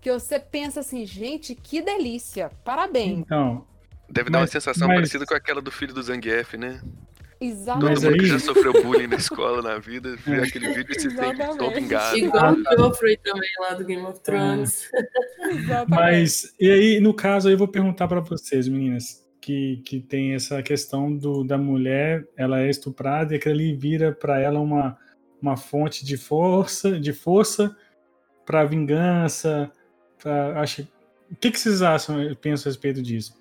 que 0.00 0.12
você 0.12 0.40
pensa 0.40 0.80
assim, 0.80 1.06
gente, 1.06 1.54
que 1.54 1.80
delícia. 1.80 2.50
Parabéns. 2.64 3.20
Então. 3.20 3.64
Deve 4.08 4.24
mas, 4.24 4.32
dar 4.32 4.38
uma 4.40 4.46
sensação 4.48 4.88
mas... 4.88 4.96
parecida 4.96 5.24
com 5.24 5.34
aquela 5.34 5.62
do 5.62 5.70
filho 5.70 5.94
do 5.94 6.02
Zangief, 6.02 6.56
né? 6.56 6.82
Exatamente. 7.40 7.94
Todo 7.94 8.10
mundo 8.10 8.20
que 8.20 8.26
já 8.26 8.38
sofreu 8.38 8.72
bullying 8.82 9.06
na 9.06 9.16
escola, 9.16 9.62
na 9.62 9.78
vida, 9.78 10.14
vê 10.26 10.40
aquele 10.40 10.74
vídeo 10.74 10.92
e 10.92 11.00
se 11.00 11.10
sente 11.10 11.56
todo 11.56 11.74
vingado. 11.74 12.18
Igual 12.18 12.52
o 12.52 12.76
Joffrey 12.76 13.16
também, 13.16 13.50
lá 13.60 13.74
do 13.74 13.84
Game 13.84 14.04
of 14.04 14.20
Thrones. 14.20 14.90
Mas, 15.88 16.54
e 16.60 16.70
aí, 16.70 17.00
no 17.00 17.14
caso, 17.14 17.48
eu 17.48 17.56
vou 17.56 17.66
perguntar 17.66 18.06
para 18.08 18.20
vocês, 18.20 18.68
meninas, 18.68 19.26
que, 19.40 19.78
que 19.86 20.00
tem 20.00 20.34
essa 20.34 20.62
questão 20.62 21.16
do, 21.16 21.42
da 21.42 21.56
mulher, 21.56 22.28
ela 22.36 22.60
é 22.60 22.68
estuprada 22.68 23.32
e 23.32 23.38
aquilo 23.38 23.54
ali 23.54 23.74
vira 23.74 24.12
para 24.12 24.38
ela 24.38 24.60
uma, 24.60 24.98
uma 25.40 25.56
fonte 25.56 26.04
de 26.04 26.18
força, 26.18 27.00
de 27.00 27.14
força 27.14 27.74
para 28.44 28.64
vingança, 28.64 29.72
pra, 30.22 30.60
acho, 30.60 30.82
o 31.30 31.36
que, 31.36 31.50
que 31.50 31.58
vocês 31.58 31.80
acham, 31.80 32.16
pensam 32.34 32.68
a 32.68 32.70
respeito 32.70 33.00
disso? 33.00 33.40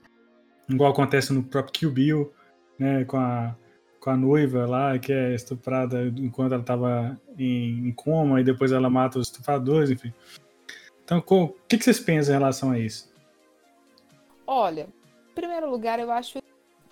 Igual 0.69 0.91
acontece 0.91 1.33
no 1.33 1.43
próprio 1.43 1.73
Kill 1.73 1.91
Bill, 1.91 2.33
né, 2.77 3.03
com 3.03 3.17
a 3.17 3.57
com 3.99 4.09
a 4.09 4.17
noiva 4.17 4.65
lá, 4.65 4.97
que 4.97 5.11
é 5.11 5.33
estuprada 5.33 6.05
enquanto 6.17 6.53
ela 6.53 6.61
estava 6.61 7.19
em, 7.37 7.91
coma, 7.93 8.39
e 8.39 8.43
depois 8.43 8.71
ela 8.71 8.89
mata 8.89 9.19
os 9.19 9.27
estupradores, 9.27 9.89
enfim. 9.89 10.13
Então, 11.03 11.23
o 11.27 11.47
que, 11.67 11.77
que 11.77 11.83
vocês 11.83 11.99
pensam 11.99 12.33
em 12.33 12.37
relação 12.37 12.71
a 12.71 12.79
isso? 12.79 13.11
Olha, 14.45 14.87
em 15.29 15.33
primeiro 15.33 15.69
lugar, 15.69 15.99
eu 15.99 16.11
acho, 16.11 16.39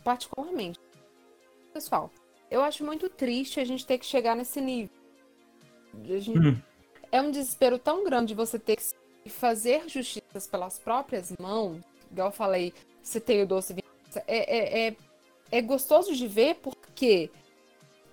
particularmente, 0.03 0.79
pessoal, 1.73 2.11
eu 2.49 2.61
acho 2.63 2.83
muito 2.83 3.09
triste 3.09 3.59
a 3.59 3.65
gente 3.65 3.85
ter 3.85 3.97
que 3.97 4.05
chegar 4.05 4.35
nesse 4.35 4.59
nível. 4.59 4.89
Gente, 6.03 6.37
hum. 6.37 6.57
É 7.11 7.21
um 7.21 7.31
desespero 7.31 7.79
tão 7.79 8.03
grande 8.03 8.35
você 8.35 8.59
ter 8.59 8.75
que 8.75 9.29
fazer 9.29 9.87
justiças 9.87 10.45
pelas 10.47 10.77
próprias 10.77 11.33
mãos, 11.39 11.81
igual 12.11 12.27
eu 12.27 12.33
falei, 12.33 12.73
você 13.01 13.19
tem 13.19 13.43
o 13.43 13.47
doce 13.47 13.75
é, 14.15 14.23
é, 14.27 14.87
é, 14.87 14.95
é 15.51 15.61
gostoso 15.61 16.13
de 16.13 16.27
ver 16.27 16.55
porque 16.55 16.86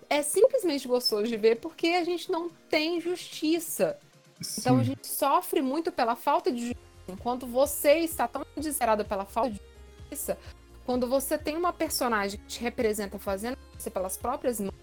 é 0.08 0.22
simplesmente 0.22 0.86
gostoso 0.86 1.26
de 1.26 1.36
ver 1.36 1.56
porque 1.56 1.88
a 1.88 2.04
gente 2.04 2.30
não 2.30 2.48
tem 2.68 3.00
justiça. 3.00 3.98
Sim. 4.40 4.60
Então 4.60 4.78
a 4.78 4.82
gente 4.82 5.06
sofre 5.06 5.62
muito 5.62 5.90
pela 5.90 6.14
falta 6.14 6.50
de 6.52 6.68
justiça. 6.68 6.84
Enquanto 7.08 7.46
você 7.46 7.98
está 7.98 8.26
tão 8.26 8.44
desesperado 8.56 9.04
pela 9.04 9.24
falta 9.24 9.50
de 9.50 9.60
justiça, 10.02 10.38
quando 10.86 11.06
você 11.06 11.36
tem 11.36 11.56
uma 11.56 11.72
personagem 11.72 12.38
que 12.40 12.46
te 12.46 12.60
representa 12.60 13.18
fazendo 13.18 13.58
você 13.76 13.90
pelas 13.90 14.16
próprias 14.16 14.60
mãos, 14.60 14.74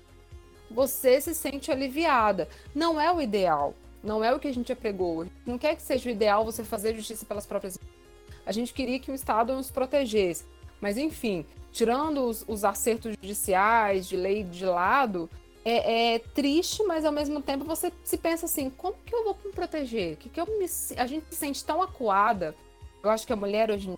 você 0.70 1.20
se 1.20 1.34
sente 1.34 1.72
aliviada. 1.72 2.48
Não 2.74 3.00
é 3.00 3.12
o 3.12 3.22
ideal. 3.22 3.74
Não 4.04 4.24
é 4.24 4.34
o 4.34 4.40
que 4.40 4.48
a 4.48 4.54
gente 4.54 4.72
apregou. 4.72 5.28
Não 5.46 5.58
quer 5.58 5.76
que 5.76 5.82
seja 5.82 6.10
o 6.10 6.12
ideal 6.12 6.44
você 6.44 6.64
fazer 6.64 6.96
justiça 6.96 7.26
pelas 7.26 7.46
próprias 7.46 7.78
mãos. 7.78 7.92
A 8.46 8.52
gente 8.52 8.74
queria 8.74 9.00
que 9.00 9.12
o 9.12 9.16
Estado 9.16 9.54
nos 9.54 9.70
protegesse. 9.70 10.46
Mas, 10.80 10.98
enfim, 10.98 11.46
tirando 11.72 12.26
os, 12.26 12.44
os 12.48 12.64
acertos 12.64 13.16
judiciais, 13.16 14.08
de 14.08 14.16
lei 14.18 14.44
de 14.44 14.66
lado, 14.66 15.30
é, 15.64 16.16
é, 16.16 16.20
triste, 16.20 16.84
mas 16.84 17.06
ao 17.06 17.12
mesmo 17.12 17.42
tempo 17.42 17.66
você 17.66 17.92
se 18.04 18.18
pensa 18.18 18.46
assim: 18.46 18.70
como 18.70 18.96
que 19.06 19.14
eu 19.14 19.24
vou 19.24 19.38
me 19.46 19.52
proteger? 19.52 20.18
Que, 20.18 20.30
que 20.30 20.40
eu 20.40 20.46
me, 20.46 20.66
a 20.98 21.06
gente 21.06 21.26
se 21.30 21.36
sente 21.36 21.64
tão 21.64 21.82
acuada. 21.82 22.56
Eu 23.04 23.10
acho 23.10 23.26
que 23.26 23.34
a 23.34 23.36
mulher 23.36 23.72
hoje 23.72 23.94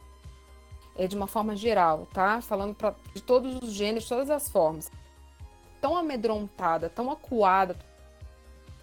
é 0.96 1.08
de 1.08 1.16
uma 1.16 1.28
forma 1.28 1.56
geral, 1.56 2.08
tá? 2.14 2.42
Falando 2.42 2.76
pra, 2.76 2.94
de 3.14 3.22
todos 3.22 3.62
os 3.62 3.72
gêneros, 3.72 4.08
todas 4.08 4.30
as 4.30 4.50
formas. 4.50 4.92
Tão 5.82 5.98
amedrontada, 5.98 6.90
tão 6.90 7.12
acuada. 7.12 7.78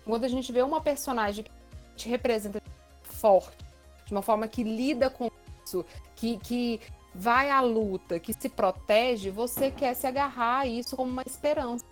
Quando 0.05 0.24
a 0.24 0.28
gente 0.28 0.51
vê 0.53 0.62
uma 0.62 0.80
personagem 0.80 1.45
que 1.45 1.51
te 1.97 2.09
representa 2.09 2.61
forte, 3.03 3.64
de 4.07 4.12
uma 4.12 4.22
forma 4.22 4.49
que 4.49 4.62
lida 4.62 5.09
com 5.09 5.30
isso, 5.64 5.84
que, 6.16 6.38
que 6.38 6.80
vai 7.15 7.51
à 7.51 7.61
luta, 7.61 8.19
que 8.19 8.33
se 8.33 8.49
protege, 8.49 9.31
você 9.31 9.71
quer 9.71 9.95
se 9.95 10.07
agarrar 10.07 10.61
a 10.61 10.67
isso 10.67 10.97
como 10.97 11.11
uma 11.11 11.23
esperança 11.27 11.85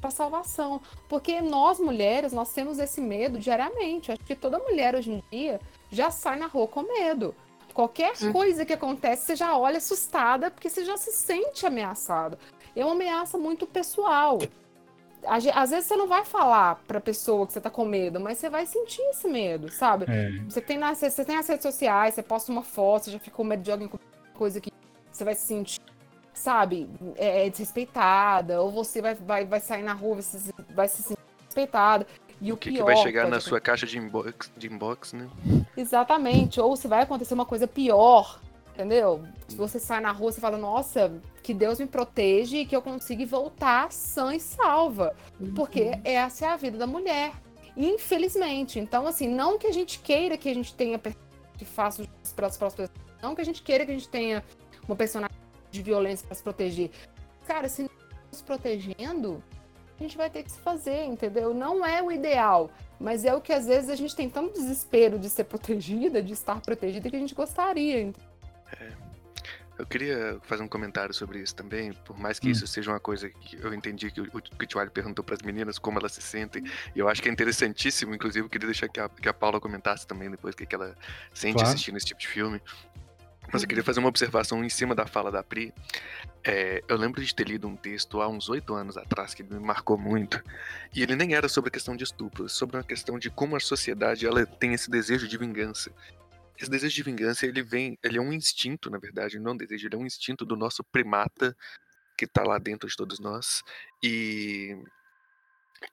para 0.00 0.10
salvação. 0.10 0.80
Porque 1.08 1.40
nós 1.40 1.78
mulheres, 1.78 2.32
nós 2.32 2.52
temos 2.52 2.78
esse 2.78 3.00
medo 3.00 3.38
diariamente. 3.38 4.12
Acho 4.12 4.24
que 4.24 4.34
toda 4.34 4.58
mulher 4.58 4.94
hoje 4.94 5.12
em 5.12 5.22
dia 5.30 5.60
já 5.90 6.10
sai 6.10 6.38
na 6.38 6.46
rua 6.46 6.66
com 6.66 6.82
medo. 6.82 7.34
Qualquer 7.72 8.12
hum. 8.22 8.32
coisa 8.32 8.64
que 8.64 8.72
acontece, 8.72 9.26
você 9.26 9.36
já 9.36 9.56
olha 9.56 9.78
assustada 9.78 10.50
porque 10.50 10.68
você 10.68 10.84
já 10.84 10.96
se 10.96 11.12
sente 11.12 11.64
ameaçado. 11.64 12.38
É 12.74 12.84
uma 12.84 12.94
ameaça 12.94 13.38
muito 13.38 13.66
pessoal. 13.66 14.38
Às 15.24 15.70
vezes 15.70 15.86
você 15.86 15.96
não 15.96 16.06
vai 16.06 16.24
falar 16.24 16.82
pra 16.86 17.00
pessoa 17.00 17.46
que 17.46 17.52
você 17.52 17.60
tá 17.60 17.70
com 17.70 17.84
medo, 17.84 18.20
mas 18.20 18.38
você 18.38 18.48
vai 18.48 18.66
sentir 18.66 19.02
esse 19.02 19.28
medo, 19.28 19.68
sabe? 19.70 20.06
É. 20.08 20.30
Você, 20.48 20.60
tem 20.60 20.78
nas, 20.78 20.98
você 20.98 21.24
tem 21.24 21.36
as 21.36 21.46
redes 21.48 21.62
sociais, 21.62 22.14
você 22.14 22.22
posta 22.22 22.52
uma 22.52 22.62
foto, 22.62 23.04
você 23.04 23.10
já 23.12 23.18
ficou 23.18 23.44
medo 23.44 23.62
de 23.62 23.70
alguém 23.70 23.88
coisa 24.38 24.60
que 24.60 24.70
você 25.10 25.24
vai 25.24 25.34
se 25.34 25.46
sentir, 25.46 25.80
sabe, 26.32 26.88
é, 27.16 27.46
é, 27.46 27.50
desrespeitada, 27.50 28.62
ou 28.62 28.70
você 28.70 29.02
vai, 29.02 29.14
vai, 29.14 29.44
vai 29.44 29.60
sair 29.60 29.82
na 29.82 29.92
rua, 29.92 30.22
você 30.22 30.52
vai 30.74 30.88
se 30.88 31.02
sentir 31.02 31.20
desrespeitada. 31.38 32.06
E 32.40 32.52
o, 32.52 32.56
que, 32.56 32.70
pior, 32.70 32.86
que 32.86 32.94
vai 32.94 33.02
chegar 33.02 33.28
na 33.28 33.40
sua 33.40 33.60
caixa 33.60 33.84
de 33.84 33.98
inbox, 33.98 34.52
de 34.56 34.68
inbox, 34.68 35.12
né? 35.12 35.28
Exatamente. 35.76 36.60
Ou 36.60 36.76
se 36.76 36.86
vai 36.86 37.02
acontecer 37.02 37.34
uma 37.34 37.44
coisa 37.44 37.66
pior, 37.66 38.40
entendeu? 38.72 39.24
Se 39.48 39.56
você 39.56 39.80
sai 39.80 40.00
na 40.00 40.12
rua, 40.12 40.30
você 40.30 40.40
fala, 40.40 40.56
nossa, 40.56 41.12
que 41.42 41.52
Deus 41.52 41.80
me 41.80 41.86
proteja 41.86 42.58
e 42.58 42.64
que 42.64 42.76
eu 42.76 42.80
consiga 42.80 43.26
voltar 43.26 43.90
sã 43.90 44.36
e 44.36 44.38
salva. 44.38 45.16
Uhum. 45.40 45.52
Porque 45.52 45.98
essa 46.04 46.46
é 46.46 46.48
a 46.50 46.56
vida 46.56 46.78
da 46.78 46.86
mulher. 46.86 47.32
Infelizmente. 47.76 48.78
Então, 48.78 49.04
assim, 49.04 49.26
não 49.26 49.58
que 49.58 49.66
a 49.66 49.72
gente 49.72 49.98
queira 49.98 50.36
que 50.36 50.48
a 50.48 50.54
gente 50.54 50.72
tenha 50.74 50.96
que 50.98 51.64
faça 51.64 52.04
para 52.36 52.46
as 52.46 52.56
próximas 52.56 52.88
não 53.22 53.34
que 53.34 53.40
a 53.40 53.44
gente 53.44 53.62
queira 53.62 53.84
que 53.84 53.90
a 53.90 53.94
gente 53.94 54.08
tenha 54.08 54.44
uma 54.86 54.96
personagem 54.96 55.36
de 55.70 55.82
violência 55.82 56.26
para 56.26 56.34
se 56.34 56.42
proteger. 56.42 56.90
Cara, 57.46 57.68
se 57.68 57.82
não 57.82 57.90
se 58.30 58.42
protegendo, 58.42 59.42
a 59.98 60.02
gente 60.02 60.16
vai 60.16 60.30
ter 60.30 60.42
que 60.42 60.52
se 60.52 60.58
fazer, 60.58 61.04
entendeu? 61.04 61.52
Não 61.52 61.84
é 61.84 62.02
o 62.02 62.10
ideal, 62.12 62.70
mas 63.00 63.24
é 63.24 63.34
o 63.34 63.40
que 63.40 63.52
às 63.52 63.66
vezes 63.66 63.90
a 63.90 63.96
gente 63.96 64.14
tem 64.14 64.30
tanto 64.30 64.52
desespero 64.52 65.18
de 65.18 65.28
ser 65.28 65.44
protegida, 65.44 66.22
de 66.22 66.32
estar 66.32 66.60
protegida, 66.60 67.10
que 67.10 67.16
a 67.16 67.20
gente 67.20 67.34
gostaria. 67.34 68.12
É. 68.80 69.08
Eu 69.78 69.86
queria 69.86 70.40
fazer 70.42 70.64
um 70.64 70.68
comentário 70.68 71.14
sobre 71.14 71.38
isso 71.38 71.54
também, 71.54 71.92
por 71.92 72.18
mais 72.18 72.40
que 72.40 72.48
hum. 72.48 72.50
isso 72.50 72.66
seja 72.66 72.90
uma 72.90 72.98
coisa 72.98 73.30
que 73.30 73.56
eu 73.62 73.72
entendi 73.72 74.10
que 74.10 74.20
o, 74.20 74.24
o 74.24 74.42
Kitwali 74.42 74.90
perguntou 74.90 75.24
para 75.24 75.36
as 75.36 75.42
meninas 75.42 75.78
como 75.78 76.00
elas 76.00 76.12
se 76.12 76.20
sentem, 76.20 76.64
e 76.96 76.98
eu 76.98 77.08
acho 77.08 77.22
que 77.22 77.28
é 77.28 77.32
interessantíssimo, 77.32 78.12
inclusive 78.12 78.44
eu 78.44 78.50
queria 78.50 78.66
deixar 78.66 78.88
que 78.88 78.98
a, 78.98 79.08
que 79.08 79.28
a 79.28 79.32
Paula 79.32 79.60
comentasse 79.60 80.04
também 80.04 80.28
depois 80.28 80.52
o 80.52 80.58
que, 80.58 80.66
que 80.66 80.74
ela 80.74 80.96
sente 81.32 81.54
claro. 81.54 81.68
assistindo 81.68 81.96
esse 81.96 82.06
tipo 82.06 82.20
de 82.20 82.26
filme. 82.26 82.60
Mas 83.52 83.62
eu 83.62 83.68
queria 83.68 83.84
fazer 83.84 84.00
uma 84.00 84.08
observação 84.08 84.62
em 84.62 84.68
cima 84.68 84.94
da 84.94 85.06
fala 85.06 85.30
da 85.30 85.42
Pri. 85.42 85.72
É, 86.44 86.82
eu 86.86 86.96
lembro 86.96 87.24
de 87.24 87.34
ter 87.34 87.48
lido 87.48 87.66
um 87.66 87.76
texto 87.76 88.20
há 88.20 88.28
uns 88.28 88.48
oito 88.48 88.74
anos 88.74 88.96
atrás 88.96 89.34
que 89.34 89.42
me 89.42 89.58
marcou 89.58 89.96
muito. 89.96 90.42
E 90.94 91.02
ele 91.02 91.16
nem 91.16 91.34
era 91.34 91.48
sobre 91.48 91.68
a 91.68 91.72
questão 91.72 91.96
de 91.96 92.04
estupro, 92.04 92.48
sobre 92.48 92.76
uma 92.76 92.84
questão 92.84 93.18
de 93.18 93.30
como 93.30 93.56
a 93.56 93.60
sociedade 93.60 94.26
ela 94.26 94.44
tem 94.44 94.74
esse 94.74 94.90
desejo 94.90 95.26
de 95.26 95.38
vingança. 95.38 95.90
Esse 96.58 96.70
desejo 96.70 96.94
de 96.94 97.02
vingança, 97.02 97.46
ele 97.46 97.62
vem, 97.62 97.98
ele 98.02 98.18
é 98.18 98.20
um 98.20 98.32
instinto, 98.32 98.90
na 98.90 98.98
verdade, 98.98 99.38
não 99.38 99.52
um 99.52 99.56
desejo, 99.56 99.86
ele 99.86 99.94
é 99.94 99.98
um 99.98 100.06
instinto 100.06 100.44
do 100.44 100.56
nosso 100.56 100.84
primata 100.84 101.56
que 102.16 102.24
está 102.24 102.42
lá 102.42 102.58
dentro 102.58 102.88
de 102.88 102.96
todos 102.96 103.18
nós. 103.18 103.62
E 104.02 104.76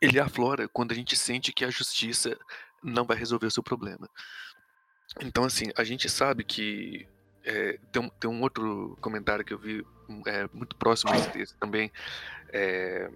ele 0.02 0.20
aflora 0.20 0.68
quando 0.68 0.92
a 0.92 0.96
gente 0.96 1.16
sente 1.16 1.54
que 1.54 1.64
a 1.64 1.70
justiça 1.70 2.38
não 2.84 3.06
vai 3.06 3.16
resolver 3.16 3.48
o 3.48 3.52
seu 3.52 3.64
problema. 3.64 4.10
Então, 5.22 5.44
assim, 5.46 5.72
a 5.78 5.84
gente 5.84 6.10
sabe 6.10 6.44
que 6.44 7.08
é, 7.46 7.80
tem, 7.92 8.02
um, 8.02 8.10
tem 8.10 8.30
um 8.30 8.42
outro 8.42 8.98
comentário 9.00 9.46
que 9.46 9.54
eu 9.54 9.60
vi 9.60 9.86
é, 10.26 10.50
muito 10.52 10.76
próximo 10.76 11.12
a 11.12 11.18
esse 11.18 11.30
texto 11.32 11.56
também, 11.60 11.92
é, 12.50 13.10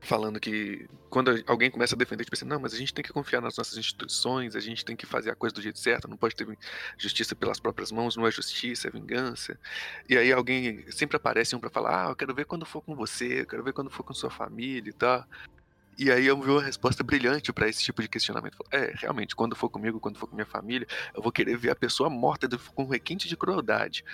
falando 0.00 0.38
que 0.38 0.88
quando 1.10 1.42
alguém 1.46 1.70
começa 1.70 1.94
a 1.94 1.98
defender, 1.98 2.24
tipo 2.24 2.36
assim, 2.36 2.44
não, 2.44 2.60
mas 2.60 2.72
a 2.72 2.78
gente 2.78 2.94
tem 2.94 3.02
que 3.02 3.12
confiar 3.12 3.40
nas 3.40 3.56
nossas 3.56 3.76
instituições, 3.76 4.54
a 4.54 4.60
gente 4.60 4.84
tem 4.84 4.94
que 4.94 5.06
fazer 5.06 5.30
a 5.30 5.34
coisa 5.34 5.54
do 5.54 5.60
jeito 5.60 5.78
certo, 5.78 6.06
não 6.06 6.16
pode 6.16 6.36
ter 6.36 6.46
justiça 6.96 7.34
pelas 7.34 7.58
próprias 7.58 7.90
mãos, 7.90 8.16
não 8.16 8.26
é 8.26 8.30
justiça, 8.30 8.88
é 8.88 8.90
vingança. 8.90 9.58
E 10.08 10.16
aí 10.16 10.32
alguém 10.32 10.84
sempre 10.90 11.16
aparece 11.16 11.56
um 11.56 11.60
para 11.60 11.70
falar, 11.70 12.06
ah, 12.06 12.10
eu 12.10 12.16
quero 12.16 12.34
ver 12.34 12.44
quando 12.44 12.64
for 12.64 12.80
com 12.82 12.94
você, 12.94 13.40
eu 13.40 13.46
quero 13.46 13.64
ver 13.64 13.72
quando 13.72 13.90
for 13.90 14.04
com 14.04 14.14
sua 14.14 14.30
família 14.30 14.90
e 14.90 14.92
tal. 14.92 15.26
E 15.98 16.12
aí 16.12 16.26
eu 16.26 16.40
vi 16.40 16.48
uma 16.48 16.62
resposta 16.62 17.02
brilhante 17.02 17.52
para 17.52 17.68
esse 17.68 17.82
tipo 17.82 18.00
de 18.00 18.08
questionamento. 18.08 18.56
É, 18.70 18.92
realmente, 18.94 19.34
quando 19.34 19.56
for 19.56 19.68
comigo, 19.68 19.98
quando 19.98 20.16
for 20.16 20.28
com 20.28 20.36
minha 20.36 20.46
família, 20.46 20.86
eu 21.12 21.20
vou 21.20 21.32
querer 21.32 21.56
ver 21.56 21.70
a 21.70 21.74
pessoa 21.74 22.08
morta 22.08 22.48
com 22.72 22.84
requinte 22.84 23.26
de 23.26 23.36
crueldade. 23.36 24.04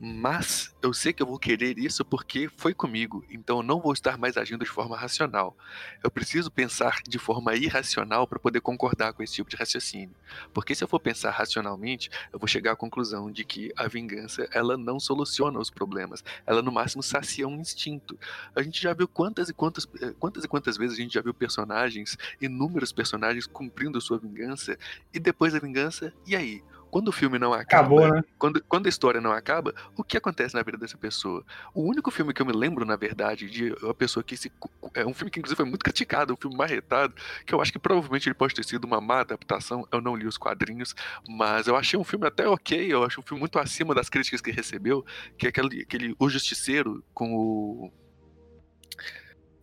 Mas 0.00 0.72
eu 0.80 0.94
sei 0.94 1.12
que 1.12 1.20
eu 1.20 1.26
vou 1.26 1.40
querer 1.40 1.76
isso 1.76 2.04
porque 2.04 2.48
foi 2.56 2.72
comigo, 2.72 3.24
então 3.28 3.56
eu 3.56 3.62
não 3.64 3.80
vou 3.80 3.92
estar 3.92 4.16
mais 4.16 4.36
agindo 4.36 4.64
de 4.64 4.70
forma 4.70 4.96
racional. 4.96 5.56
Eu 6.04 6.08
preciso 6.08 6.52
pensar 6.52 7.02
de 7.08 7.18
forma 7.18 7.56
irracional 7.56 8.24
para 8.24 8.38
poder 8.38 8.60
concordar 8.60 9.12
com 9.12 9.24
esse 9.24 9.34
tipo 9.34 9.50
de 9.50 9.56
raciocínio. 9.56 10.14
Porque 10.54 10.72
se 10.72 10.84
eu 10.84 10.88
for 10.88 11.00
pensar 11.00 11.32
racionalmente, 11.32 12.10
eu 12.32 12.38
vou 12.38 12.46
chegar 12.46 12.72
à 12.72 12.76
conclusão 12.76 13.28
de 13.28 13.44
que 13.44 13.72
a 13.76 13.88
vingança, 13.88 14.48
ela 14.52 14.76
não 14.76 15.00
soluciona 15.00 15.58
os 15.58 15.68
problemas, 15.68 16.22
ela 16.46 16.62
no 16.62 16.70
máximo 16.70 17.02
sacia 17.02 17.48
um 17.48 17.60
instinto. 17.60 18.16
A 18.54 18.62
gente 18.62 18.80
já 18.80 18.94
viu 18.94 19.08
quantas 19.08 19.48
e 19.48 19.52
quantas 19.52 19.84
eh, 20.00 20.14
quantas 20.16 20.44
e 20.44 20.48
quantas 20.48 20.76
vezes 20.76 20.96
a 20.96 21.02
gente 21.02 21.14
já 21.14 21.22
viu 21.22 21.34
personagens, 21.34 22.16
inúmeros 22.40 22.92
personagens 22.92 23.46
cumprindo 23.46 24.00
sua 24.00 24.18
vingança 24.18 24.78
e 25.12 25.18
depois 25.18 25.52
da 25.52 25.58
vingança, 25.58 26.12
e 26.24 26.36
aí? 26.36 26.62
Quando 26.90 27.08
o 27.08 27.12
filme 27.12 27.38
não 27.38 27.52
acaba, 27.52 27.86
Acabou, 27.86 28.14
né? 28.14 28.22
quando, 28.38 28.62
quando 28.64 28.86
a 28.86 28.88
história 28.88 29.20
não 29.20 29.32
acaba, 29.32 29.74
o 29.96 30.02
que 30.02 30.16
acontece 30.16 30.54
na 30.54 30.62
vida 30.62 30.78
dessa 30.78 30.96
pessoa? 30.96 31.44
O 31.74 31.82
único 31.82 32.10
filme 32.10 32.32
que 32.32 32.40
eu 32.40 32.46
me 32.46 32.52
lembro, 32.52 32.84
na 32.84 32.96
verdade, 32.96 33.48
de 33.50 33.72
uma 33.82 33.94
pessoa 33.94 34.22
que 34.22 34.36
se. 34.36 34.50
É 34.94 35.04
um 35.04 35.12
filme 35.12 35.30
que, 35.30 35.38
inclusive, 35.38 35.56
foi 35.56 35.66
muito 35.66 35.84
criticado, 35.84 36.32
um 36.32 36.36
filme 36.36 36.56
marretado, 36.56 37.14
que 37.44 37.54
eu 37.54 37.60
acho 37.60 37.72
que 37.72 37.78
provavelmente 37.78 38.28
ele 38.28 38.34
pode 38.34 38.54
ter 38.54 38.64
sido 38.64 38.84
uma 38.84 39.00
má 39.00 39.20
adaptação. 39.20 39.86
Eu 39.92 40.00
não 40.00 40.16
li 40.16 40.26
os 40.26 40.38
quadrinhos, 40.38 40.94
mas 41.28 41.66
eu 41.66 41.76
achei 41.76 41.98
um 41.98 42.04
filme 42.04 42.26
até 42.26 42.48
ok, 42.48 42.92
eu 42.92 43.04
acho 43.04 43.20
um 43.20 43.24
filme 43.24 43.40
muito 43.40 43.58
acima 43.58 43.94
das 43.94 44.08
críticas 44.08 44.40
que 44.40 44.50
recebeu, 44.50 45.04
que 45.36 45.46
é 45.46 45.48
aquele, 45.50 45.82
aquele 45.82 46.16
O 46.18 46.28
Justiceiro 46.28 47.04
com 47.12 47.34
o. 47.34 47.92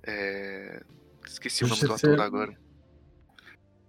É, 0.07 0.83
esqueci 1.25 1.63
o 1.63 1.67
nome 1.67 1.81
do 1.81 1.93
ator 1.93 2.21
agora. 2.21 2.64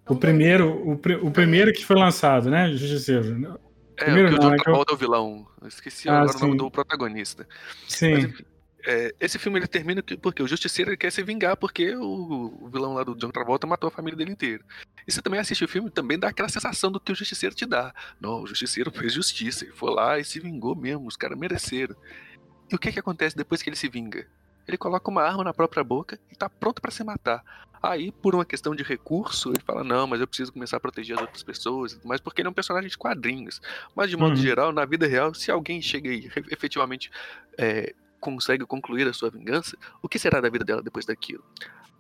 O 0.09 0.15
primeiro, 0.15 0.71
o, 0.71 0.93
o 1.27 1.31
primeiro 1.31 1.73
que 1.73 1.85
foi 1.85 1.97
lançado, 1.97 2.49
né? 2.51 2.73
Justiceiro. 2.73 3.59
É, 3.97 4.05
primeiro, 4.05 4.29
o 4.29 4.31
que 4.33 4.39
o 4.39 4.41
John 4.41 4.55
é 4.55 4.57
Travolta 4.57 4.93
é 4.93 4.95
o 4.95 4.99
vilão. 4.99 5.47
Eu 5.61 5.69
esqueci 5.69 6.09
ah, 6.09 6.21
agora 6.21 6.33
sim. 6.33 6.39
o 6.39 6.47
nome 6.47 6.59
do 6.59 6.71
protagonista. 6.71 7.49
Sim. 7.89 8.13
Mas, 8.13 8.45
é, 8.89 9.13
esse 9.19 9.37
filme 9.37 9.59
ele 9.59 9.67
termina 9.67 10.01
porque 10.23 10.41
o 10.41 10.47
Justiceiro 10.47 10.97
quer 10.97 11.11
se 11.11 11.21
vingar 11.21 11.57
porque 11.57 11.97
o, 11.97 12.55
o, 12.63 12.69
vilão 12.69 12.95
lá 12.95 13.03
do 13.03 13.17
John 13.17 13.31
Travolta 13.31 13.67
matou 13.67 13.89
a 13.89 13.91
família 13.91 14.17
dele 14.17 14.31
inteira. 14.31 14.63
E 15.07 15.13
você 15.13 15.21
também 15.21 15.41
assiste 15.41 15.65
o 15.65 15.69
filme 15.69 15.91
também 15.91 16.17
dá 16.17 16.29
aquela 16.29 16.49
sensação 16.49 16.93
do 16.93 17.01
que 17.01 17.11
o 17.11 17.15
Justiceiro 17.15 17.55
te 17.55 17.67
dá. 17.67 17.93
Não, 18.21 18.43
o 18.43 18.47
Justiceiro 18.47 18.93
fez 18.93 19.13
justiça, 19.13 19.65
ele 19.65 19.73
foi 19.73 19.93
lá 19.93 20.21
e 20.21 20.25
se 20.25 20.39
vingou 20.39 20.77
mesmo, 20.77 21.09
os 21.09 21.17
caras 21.17 21.37
mereceram. 21.37 21.97
E 22.71 22.77
o 22.77 22.79
que 22.79 22.93
que 22.93 23.01
acontece 23.01 23.37
depois 23.37 23.61
que 23.61 23.69
ele 23.69 23.77
se 23.77 23.89
vinga? 23.89 24.25
Ele 24.67 24.77
coloca 24.77 25.11
uma 25.11 25.23
arma 25.23 25.45
na 25.45 25.55
própria 25.55 25.85
boca 25.85 26.19
e 26.31 26.37
tá 26.37 26.49
pronto 26.49 26.81
para 26.83 26.91
se 26.91 27.05
matar. 27.05 27.45
Aí, 27.83 28.11
por 28.11 28.35
uma 28.35 28.45
questão 28.45 28.75
de 28.75 28.83
recurso, 28.83 29.51
ele 29.51 29.63
fala: 29.65 29.85
não, 29.85 30.07
mas 30.07 30.21
eu 30.21 30.27
preciso 30.27 30.53
começar 30.53 30.79
a 30.79 30.81
proteger 30.81 31.17
as 31.17 31.23
outras 31.23 31.43
pessoas, 31.43 31.99
mas 32.05 32.21
porque 32.21 32.41
ele 32.41 32.49
é 32.49 32.51
um 32.51 32.55
personagem 32.55 32.89
de 32.89 32.99
quadrinhos. 32.99 33.61
Mas, 33.95 34.11
de 34.11 34.17
modo 34.17 34.31
uhum. 34.31 34.37
geral, 34.37 34.73
na 34.73 34.85
vida 34.85 35.07
real, 35.07 35.33
se 35.35 35.51
alguém 35.51 35.81
chega 35.81 36.09
e 36.09 36.27
efetivamente 36.51 37.11
é, 37.57 37.95
consegue 38.19 38.65
concluir 38.65 39.07
a 39.07 39.13
sua 39.13 39.31
vingança, 39.31 39.77
o 40.03 40.09
que 40.09 40.19
será 40.19 40.41
da 40.41 40.49
vida 40.49 40.65
dela 40.65 40.83
depois 40.83 41.07
daquilo? 41.07 41.45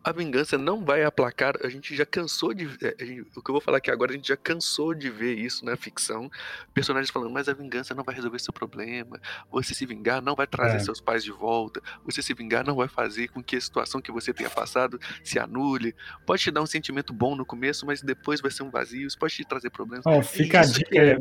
A 0.06 0.12
vingança 0.12 0.56
não 0.56 0.84
vai 0.84 1.02
aplacar. 1.02 1.54
A 1.64 1.68
gente 1.68 1.96
já 1.96 2.06
cansou 2.06 2.54
de. 2.54 2.68
É, 2.80 3.04
gente, 3.04 3.22
o 3.22 3.42
que 3.42 3.50
eu 3.50 3.54
vou 3.54 3.60
falar 3.60 3.78
aqui 3.78 3.90
agora, 3.90 4.12
a 4.12 4.14
gente 4.14 4.28
já 4.28 4.36
cansou 4.36 4.94
de 4.94 5.10
ver 5.10 5.34
isso 5.34 5.64
na 5.64 5.76
ficção. 5.76 6.30
Personagens 6.72 7.10
falando, 7.10 7.32
mas 7.32 7.48
a 7.48 7.52
vingança 7.52 7.92
não 7.92 8.04
vai 8.04 8.14
resolver 8.14 8.38
seu 8.38 8.52
problema. 8.52 9.20
Você 9.50 9.74
se 9.74 9.84
vingar 9.84 10.22
não 10.22 10.36
vai 10.36 10.46
trazer 10.46 10.76
é. 10.76 10.78
seus 10.78 11.00
pais 11.00 11.24
de 11.24 11.32
volta. 11.32 11.82
Você 12.04 12.22
se 12.22 12.32
vingar 12.34 12.64
não 12.64 12.76
vai 12.76 12.86
fazer 12.86 13.26
com 13.26 13.42
que 13.42 13.56
a 13.56 13.60
situação 13.60 14.00
que 14.00 14.12
você 14.12 14.32
tenha 14.32 14.48
passado 14.48 14.96
se 15.24 15.40
anule. 15.40 15.92
Pode 16.24 16.40
te 16.40 16.52
dar 16.52 16.62
um 16.62 16.66
sentimento 16.66 17.12
bom 17.12 17.34
no 17.34 17.44
começo, 17.44 17.84
mas 17.84 18.00
depois 18.00 18.40
vai 18.40 18.52
ser 18.52 18.62
um 18.62 18.70
vazio. 18.70 19.08
Isso 19.08 19.18
pode 19.18 19.34
te 19.34 19.44
trazer 19.44 19.70
problemas. 19.70 20.06
Oh, 20.06 20.22
fica 20.22 20.60
a 20.60 20.64
dica. 20.64 20.96
É... 20.96 21.18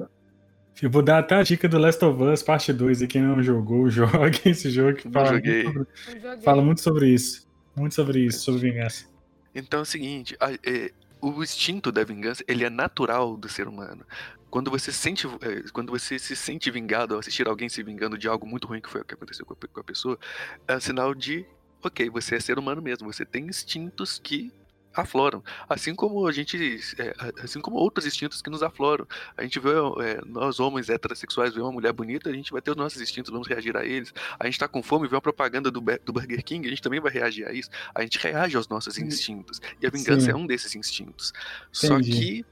Eu 0.80 0.92
vou 0.92 1.02
dar 1.02 1.20
até 1.20 1.34
a 1.34 1.42
dica 1.42 1.68
do 1.68 1.80
Last 1.80 2.06
of 2.06 2.22
Us, 2.22 2.44
parte 2.44 2.72
2, 2.72 3.02
e 3.02 3.08
quem 3.08 3.24
não 3.24 3.42
jogou, 3.42 3.90
jogue 3.90 4.42
esse 4.46 4.70
jogo 4.70 4.94
que 4.94 5.10
fala 5.10 5.32
muito, 5.32 5.88
fala 6.44 6.62
muito 6.62 6.82
sobre 6.82 7.10
isso. 7.10 7.46
Muito 7.76 7.96
sobre 7.96 8.26
isso, 8.26 8.40
sobre 8.40 8.72
vingança. 8.72 9.06
Então 9.54 9.80
é 9.80 9.84
o 9.84 9.86
seguinte, 9.86 10.36
a, 10.40 10.52
é, 10.54 10.92
o 11.22 11.44
instinto 11.44 11.92
da 11.92 12.04
vingança, 12.04 12.44
ele 12.48 12.64
é 12.64 12.70
natural 12.70 13.36
do 13.36 13.50
ser 13.50 13.68
humano. 13.68 14.06
Quando 14.50 14.72
você 14.72 14.92
sente, 14.92 15.28
é, 15.28 15.70
quando 15.74 15.92
você 15.92 16.18
se 16.18 16.36
sente 16.36 16.70
vingado 16.72 17.14
ao 17.14 17.20
assistir 17.20 17.48
alguém 17.48 17.68
se 17.68 17.84
vingando 17.84 18.18
de 18.18 18.28
algo 18.28 18.48
muito 18.48 18.68
ruim 18.68 18.82
que 18.82 18.90
foi 18.90 19.02
o 19.02 19.06
que 19.06 19.14
aconteceu 19.14 19.46
com 19.46 19.54
a, 19.54 19.68
com 19.68 19.80
a 19.80 19.84
pessoa, 19.84 20.18
é 20.68 20.76
um 20.76 20.80
sinal 20.80 21.14
de, 21.14 21.46
ok, 21.84 22.10
você 22.10 22.36
é 22.36 22.40
ser 22.40 22.58
humano 22.58 22.82
mesmo, 22.82 23.12
você 23.12 23.26
tem 23.26 23.48
instintos 23.48 24.20
que 24.20 24.52
afloram. 24.96 25.44
Assim 25.68 25.94
como 25.94 26.28
a 26.28 26.32
gente. 26.32 26.80
É, 26.98 27.14
assim 27.44 27.60
como 27.60 27.78
outros 27.78 28.06
instintos 28.06 28.42
que 28.42 28.50
nos 28.50 28.64
afloram. 28.64 29.08
A 29.38 29.44
gente 29.44 29.60
vê 29.60 29.70
é, 29.70 30.22
nós, 30.26 30.60
homens 30.60 30.90
heterossexuais, 30.90 31.54
vê 31.54 31.62
uma 31.62 31.72
mulher 31.72 31.92
bonita, 31.94 32.30
a 32.30 32.34
gente 32.34 32.52
vai 32.52 32.62
ter 32.62 32.72
os 32.72 32.78
nossos 32.78 33.02
instintos, 33.02 33.32
vamos 33.32 33.48
reagir 33.48 33.76
a 33.76 33.86
eles. 33.86 34.14
A 34.40 34.46
gente 34.46 34.58
tá 34.58 34.68
com 34.68 34.82
fome, 34.82 35.08
vê 35.08 35.16
uma 35.16 35.22
propaganda 35.22 35.70
do, 35.70 35.82
do 35.82 36.14
Burger 36.14 36.44
King, 36.44 36.66
a 36.68 36.70
gente 36.70 36.82
também 36.82 37.00
vai 37.00 37.12
reagir 37.12 37.46
a 37.46 37.52
isso. 37.52 37.70
A 37.94 38.02
gente 38.02 38.18
reage 38.18 38.56
aos 38.56 38.68
nossos 38.68 38.98
instintos. 38.98 39.62
E 39.82 39.88
a 39.88 39.90
vingança 39.90 40.26
Sim. 40.26 40.32
é 40.32 40.36
um 40.36 40.46
desses 40.46 40.76
instintos. 40.76 41.34
Entendi. 41.84 41.88
Só 41.88 42.00
que 42.00 42.46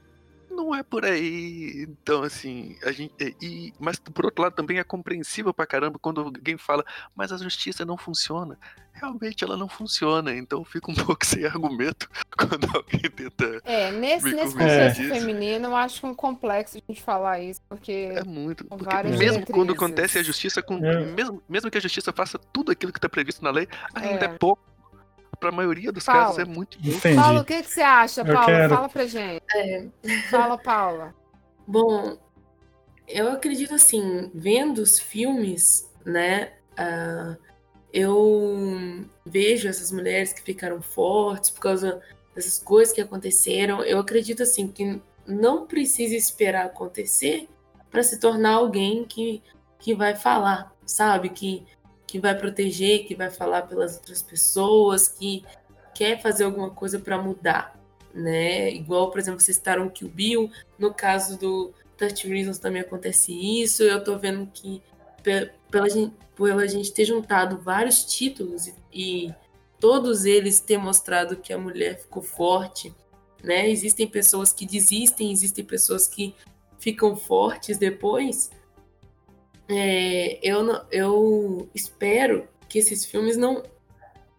não 0.54 0.74
é 0.74 0.82
por 0.82 1.04
aí. 1.04 1.86
Então, 1.88 2.22
assim, 2.22 2.76
a 2.84 2.92
gente. 2.92 3.12
É, 3.20 3.34
e, 3.40 3.72
mas 3.78 3.98
por 3.98 4.24
outro 4.24 4.42
lado 4.42 4.54
também 4.54 4.78
é 4.78 4.84
compreensível 4.84 5.52
pra 5.52 5.66
caramba 5.66 5.98
quando 5.98 6.20
alguém 6.20 6.56
fala, 6.56 6.84
mas 7.14 7.32
a 7.32 7.36
justiça 7.36 7.84
não 7.84 7.96
funciona. 7.96 8.58
Realmente 8.92 9.42
ela 9.42 9.56
não 9.56 9.68
funciona, 9.68 10.34
então 10.34 10.64
fica 10.64 10.90
um 10.90 10.94
pouco 10.94 11.26
sem 11.26 11.44
argumento 11.44 12.08
quando 12.38 12.68
alguém 12.74 13.10
tenta. 13.10 13.60
É, 13.64 13.90
nesse, 13.90 14.32
nesse 14.32 14.52
contexto 14.52 15.02
é. 15.02 15.08
feminino, 15.08 15.66
eu 15.66 15.76
acho 15.76 16.06
um 16.06 16.14
complexo 16.14 16.78
a 16.78 16.92
gente 16.92 17.02
falar 17.02 17.40
isso, 17.40 17.60
porque. 17.68 18.12
É 18.14 18.24
muito. 18.24 18.64
Porque 18.64 19.02
mesmo 19.08 19.44
quando 19.46 19.72
acontece 19.72 20.18
a 20.18 20.22
justiça, 20.22 20.62
com, 20.62 20.76
é. 20.84 21.04
mesmo, 21.06 21.42
mesmo 21.48 21.70
que 21.70 21.78
a 21.78 21.80
justiça 21.80 22.12
faça 22.12 22.38
tudo 22.38 22.70
aquilo 22.70 22.92
que 22.92 22.98
está 22.98 23.08
previsto 23.08 23.42
na 23.42 23.50
lei, 23.50 23.68
ainda 23.94 24.26
é, 24.26 24.28
é 24.28 24.38
pouco 24.38 24.73
para 25.36 25.48
a 25.48 25.52
maioria 25.52 25.92
dos 25.92 26.04
Paula. 26.04 26.22
casos 26.22 26.38
é 26.38 26.44
muito 26.44 26.78
Entendi. 26.78 27.16
Paula, 27.16 27.40
o 27.40 27.44
que, 27.44 27.62
que 27.62 27.70
você 27.70 27.82
acha, 27.82 28.24
Paula? 28.24 28.46
Quero... 28.46 28.74
Fala 28.74 28.88
pra 28.88 29.06
gente. 29.06 29.42
É. 29.54 29.86
Fala, 30.30 30.58
Paula. 30.58 31.14
Bom, 31.66 32.18
eu 33.08 33.32
acredito 33.32 33.74
assim, 33.74 34.30
vendo 34.34 34.78
os 34.78 34.98
filmes, 34.98 35.90
né? 36.04 36.52
Uh, 36.72 37.36
eu 37.92 39.06
vejo 39.24 39.68
essas 39.68 39.92
mulheres 39.92 40.32
que 40.32 40.42
ficaram 40.42 40.82
fortes 40.82 41.50
por 41.50 41.60
causa 41.60 42.02
dessas 42.34 42.58
coisas 42.58 42.92
que 42.92 43.00
aconteceram. 43.00 43.82
Eu 43.84 43.98
acredito 43.98 44.42
assim 44.42 44.68
que 44.68 45.00
não 45.26 45.66
precisa 45.66 46.14
esperar 46.14 46.66
acontecer 46.66 47.48
para 47.90 48.02
se 48.02 48.18
tornar 48.18 48.54
alguém 48.54 49.04
que, 49.04 49.42
que 49.78 49.94
vai 49.94 50.16
falar, 50.16 50.72
sabe? 50.84 51.28
Que 51.28 51.64
que 52.14 52.20
vai 52.20 52.32
proteger, 52.32 53.08
que 53.08 53.14
vai 53.16 53.28
falar 53.28 53.62
pelas 53.62 53.96
outras 53.96 54.22
pessoas, 54.22 55.08
que 55.08 55.44
quer 55.92 56.22
fazer 56.22 56.44
alguma 56.44 56.70
coisa 56.70 56.96
para 56.96 57.20
mudar, 57.20 57.76
né? 58.14 58.70
Igual, 58.70 59.10
por 59.10 59.18
exemplo, 59.18 59.40
vocês 59.40 59.56
citaram 59.56 59.88
Kill 59.88 60.08
Bill, 60.10 60.48
no 60.78 60.94
caso 60.94 61.36
do 61.36 61.74
30 61.96 62.28
Reasons 62.28 62.58
também 62.60 62.82
acontece 62.82 63.32
isso. 63.32 63.82
Eu 63.82 64.04
tô 64.04 64.16
vendo 64.16 64.48
que 64.54 64.80
pela 65.68 65.90
gente, 65.90 66.14
pela 66.36 66.68
gente 66.68 66.92
ter 66.92 67.04
juntado 67.04 67.58
vários 67.58 68.04
títulos 68.04 68.68
e, 68.68 68.74
e 68.92 69.34
todos 69.80 70.24
eles 70.24 70.60
ter 70.60 70.78
mostrado 70.78 71.38
que 71.38 71.52
a 71.52 71.58
mulher 71.58 71.98
ficou 71.98 72.22
forte, 72.22 72.94
né? 73.42 73.68
Existem 73.68 74.06
pessoas 74.06 74.52
que 74.52 74.64
desistem, 74.64 75.32
existem 75.32 75.64
pessoas 75.64 76.06
que 76.06 76.32
ficam 76.78 77.16
fortes 77.16 77.76
depois 77.76 78.52
é, 79.68 80.38
eu, 80.42 80.84
eu 80.90 81.68
espero 81.74 82.48
que 82.68 82.78
esses 82.78 83.04
filmes 83.04 83.36
não, 83.36 83.62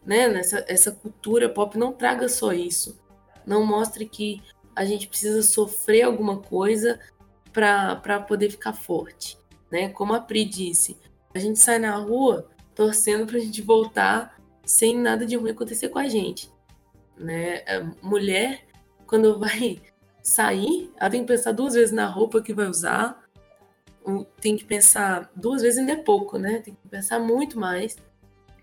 né, 0.05 0.28
nessa 0.28 0.63
essa 0.67 0.91
cultura 0.91 1.49
pop 1.49 1.78
não 1.78 1.93
traga 1.93 2.30
só 2.30 2.53
isso. 2.53 2.99
Não 3.45 3.65
mostre 3.65 4.05
que 4.05 4.41
a 4.76 4.84
gente 4.86 5.07
precisa 5.07 5.41
sofrer 5.41 6.03
alguma 6.03 6.39
coisa 6.39 6.99
para 7.53 8.19
poder 8.28 8.49
ficar 8.49 8.73
forte. 8.73 9.38
Né? 9.71 9.89
Como 9.89 10.13
a 10.13 10.19
Pri 10.19 10.43
disse, 10.45 10.97
a 11.34 11.39
gente 11.39 11.59
sai 11.59 11.80
na 11.80 11.95
rua 11.95 12.49
torcendo 12.73 13.26
para 13.26 13.38
a 13.38 13.41
gente 13.41 13.61
voltar 13.61 14.38
sem 14.65 14.97
nada 14.97 15.26
de 15.26 15.36
ruim 15.36 15.51
acontecer 15.51 15.89
com 15.89 15.99
a 15.99 16.07
gente. 16.07 16.51
Né? 17.17 17.63
Mulher, 18.01 18.65
quando 19.07 19.39
vai 19.39 19.82
sair, 20.21 20.91
ela 20.97 21.09
tem 21.09 21.21
que 21.21 21.28
pensar 21.28 21.51
duas 21.53 21.73
vezes 21.73 21.93
na 21.93 22.07
roupa 22.07 22.41
que 22.41 22.53
vai 22.53 22.67
usar, 22.67 23.24
tem 24.39 24.56
que 24.56 24.64
pensar 24.64 25.32
duas 25.36 25.62
vezes 25.62 25.80
ainda 25.80 25.93
é 25.93 25.97
pouco, 25.97 26.38
né? 26.38 26.60
Tem 26.60 26.74
que 26.74 26.88
pensar 26.88 27.20
muito 27.20 27.60
mais 27.60 27.97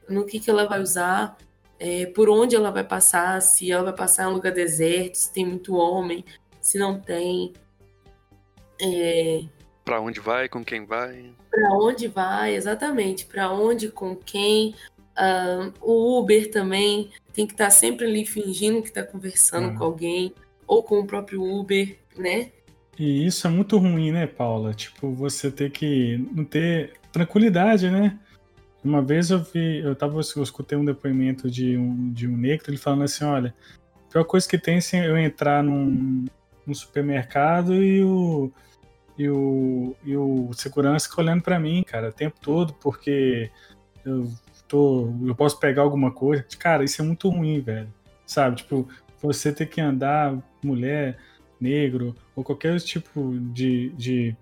no 0.08 0.24
que, 0.24 0.38
que 0.38 0.50
ela 0.50 0.66
vai 0.66 0.80
usar, 0.80 1.36
é, 1.78 2.06
por 2.06 2.28
onde 2.28 2.54
ela 2.54 2.70
vai 2.70 2.84
passar, 2.84 3.40
se 3.40 3.70
ela 3.70 3.84
vai 3.84 3.92
passar 3.94 4.24
em 4.24 4.26
um 4.26 4.34
lugar 4.34 4.52
deserto, 4.52 5.16
se 5.16 5.32
tem 5.32 5.44
muito 5.44 5.74
homem, 5.74 6.24
se 6.60 6.78
não 6.78 7.00
tem. 7.00 7.52
É... 8.80 9.42
Para 9.84 10.00
onde 10.00 10.20
vai, 10.20 10.48
com 10.48 10.64
quem 10.64 10.84
vai? 10.84 11.32
Para 11.50 11.72
onde 11.72 12.06
vai, 12.08 12.54
exatamente. 12.54 13.26
Para 13.26 13.50
onde, 13.50 13.88
com 13.88 14.14
quem, 14.14 14.74
Uh, 15.12 15.72
o 15.82 16.18
Uber 16.18 16.50
também 16.50 17.10
tem 17.34 17.46
que 17.46 17.52
estar 17.52 17.66
tá 17.66 17.70
sempre 17.70 18.06
ali 18.06 18.24
fingindo 18.24 18.80
que 18.80 18.88
está 18.88 19.02
conversando 19.02 19.68
uhum. 19.68 19.76
com 19.76 19.84
alguém, 19.84 20.34
ou 20.66 20.82
com 20.82 21.00
o 21.00 21.06
próprio 21.06 21.42
Uber, 21.42 21.98
né? 22.16 22.50
E 22.98 23.26
isso 23.26 23.46
é 23.46 23.50
muito 23.50 23.78
ruim, 23.78 24.12
né, 24.12 24.26
Paula? 24.26 24.74
Tipo, 24.74 25.12
você 25.12 25.50
ter 25.50 25.70
que 25.70 26.18
não 26.32 26.44
ter 26.44 26.92
tranquilidade, 27.10 27.90
né? 27.90 28.18
Uma 28.84 29.00
vez 29.00 29.30
eu 29.30 29.38
vi, 29.42 29.78
eu 29.78 29.94
tava, 29.94 30.16
eu 30.16 30.42
escutei 30.42 30.76
um 30.76 30.84
depoimento 30.84 31.50
de 31.50 31.76
um, 31.76 32.12
de 32.12 32.26
um 32.26 32.36
negro, 32.36 32.66
ele 32.68 32.76
falando 32.76 33.04
assim, 33.04 33.24
olha, 33.24 33.54
a 34.08 34.12
pior 34.12 34.24
coisa 34.24 34.48
que 34.48 34.58
tem 34.58 34.78
é 34.78 35.08
eu 35.08 35.16
entrar 35.16 35.62
num, 35.62 36.26
num 36.66 36.74
supermercado 36.74 37.74
e 37.74 38.02
o, 38.02 38.50
e 39.16 39.28
o, 39.28 39.96
e 40.04 40.16
o 40.16 40.50
segurança 40.52 41.08
fica 41.08 41.22
olhando 41.22 41.42
para 41.42 41.60
mim, 41.60 41.84
cara, 41.84 42.08
o 42.08 42.12
tempo 42.12 42.36
todo, 42.40 42.74
porque 42.74 43.50
eu 44.04 44.28
tô, 44.66 45.12
eu 45.24 45.34
posso 45.34 45.58
pegar 45.60 45.82
alguma 45.82 46.10
coisa. 46.10 46.44
Cara, 46.58 46.84
isso 46.84 47.00
é 47.00 47.04
muito 47.04 47.28
ruim, 47.28 47.60
velho. 47.60 47.92
Sabe? 48.26 48.56
Tipo, 48.56 48.88
você 49.20 49.52
ter 49.52 49.66
que 49.66 49.80
andar, 49.80 50.36
mulher, 50.62 51.18
negro, 51.60 52.16
ou 52.34 52.42
qualquer 52.42 52.78
tipo 52.80 53.38
de, 53.52 53.90
de, 53.90 54.36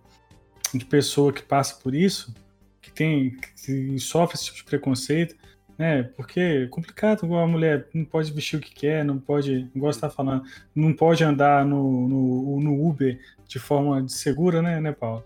de 0.75 0.85
pessoa 0.85 1.33
que 1.33 1.43
passa 1.43 1.77
por 1.83 1.95
isso, 1.95 2.35
que 2.81 2.91
tem, 2.91 3.37
que 3.65 3.99
sofre 3.99 4.37
esse 4.37 4.47
tipo 4.47 4.59
de 4.59 4.65
preconceito, 4.65 5.37
né? 5.77 6.03
Porque 6.03 6.41
é 6.41 6.67
complicado, 6.67 7.25
igual 7.25 7.43
a 7.43 7.47
mulher 7.47 7.89
não 7.95 8.05
pode 8.05 8.33
vestir 8.33 8.59
o 8.59 8.61
que 8.61 8.73
quer, 8.73 9.05
não 9.05 9.19
pode, 9.19 9.71
igual 9.75 9.93
você 9.93 10.01
tá 10.01 10.11
falando, 10.11 10.45
não 10.75 10.93
pode 10.93 11.25
andar 11.25 11.65
no, 11.65 12.09
no, 12.09 12.61
no 12.61 12.87
Uber 12.87 13.19
de 13.49 13.59
forma 13.59 14.07
segura, 14.09 14.61
né, 14.63 14.81
né, 14.81 14.93
Paulo? 14.93 15.25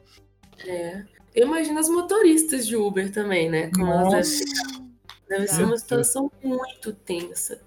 É. 0.67 1.05
Eu 1.35 1.49
imagino 1.49 1.81
as 1.81 1.89
motoristas 1.89 2.67
de 2.67 2.77
Uber 2.77 3.11
também, 3.11 3.51
né? 3.51 3.69
Como 3.75 3.87
Nossa. 3.87 4.17
elas 4.17 4.39
devem, 4.39 4.95
deve 5.29 5.49
ser 5.49 5.65
uma 5.65 5.77
situação 5.77 6.31
muito 6.43 6.93
tensa. 6.93 7.61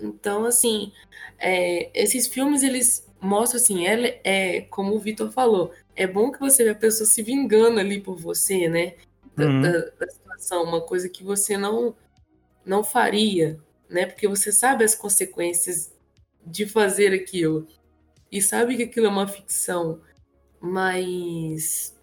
Então, 0.00 0.46
assim, 0.46 0.92
é, 1.38 1.90
esses 1.92 2.26
filmes, 2.26 2.62
eles 2.62 3.05
mostram, 3.20 3.60
assim, 3.60 3.86
é, 3.86 4.20
é 4.24 4.60
como 4.62 4.94
o 4.94 4.98
Vitor 4.98 5.30
falou, 5.30 5.72
é 5.94 6.06
bom 6.06 6.30
que 6.30 6.38
você 6.38 6.64
vê 6.64 6.70
a 6.70 6.74
pessoa 6.74 7.08
se 7.08 7.22
vingando 7.22 7.80
ali 7.80 8.00
por 8.00 8.16
você, 8.16 8.68
né? 8.68 8.94
Da, 9.36 9.46
uhum. 9.46 9.60
da, 9.60 9.70
da, 9.98 10.08
situação, 10.08 10.64
uma 10.64 10.80
coisa 10.80 11.08
que 11.08 11.22
você 11.24 11.56
não, 11.56 11.94
não 12.64 12.84
faria, 12.84 13.58
né? 13.88 14.06
Porque 14.06 14.28
você 14.28 14.52
sabe 14.52 14.84
as 14.84 14.94
consequências 14.94 15.92
de 16.44 16.66
fazer 16.66 17.12
aquilo. 17.12 17.66
E 18.30 18.40
sabe 18.42 18.76
que 18.76 18.84
aquilo 18.84 19.06
é 19.06 19.10
uma 19.10 19.26
ficção, 19.26 20.00
mas 20.60 21.94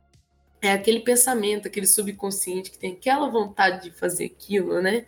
é 0.62 0.72
aquele 0.72 1.02
pensamento, 1.02 1.68
aquele 1.68 1.88
subconsciente 1.88 2.72
que 2.72 2.80
tem 2.80 2.94
aquela 2.94 3.30
vontade 3.30 3.84
de 3.84 3.92
fazer 3.92 4.26
aquilo, 4.26 4.82
né? 4.82 5.06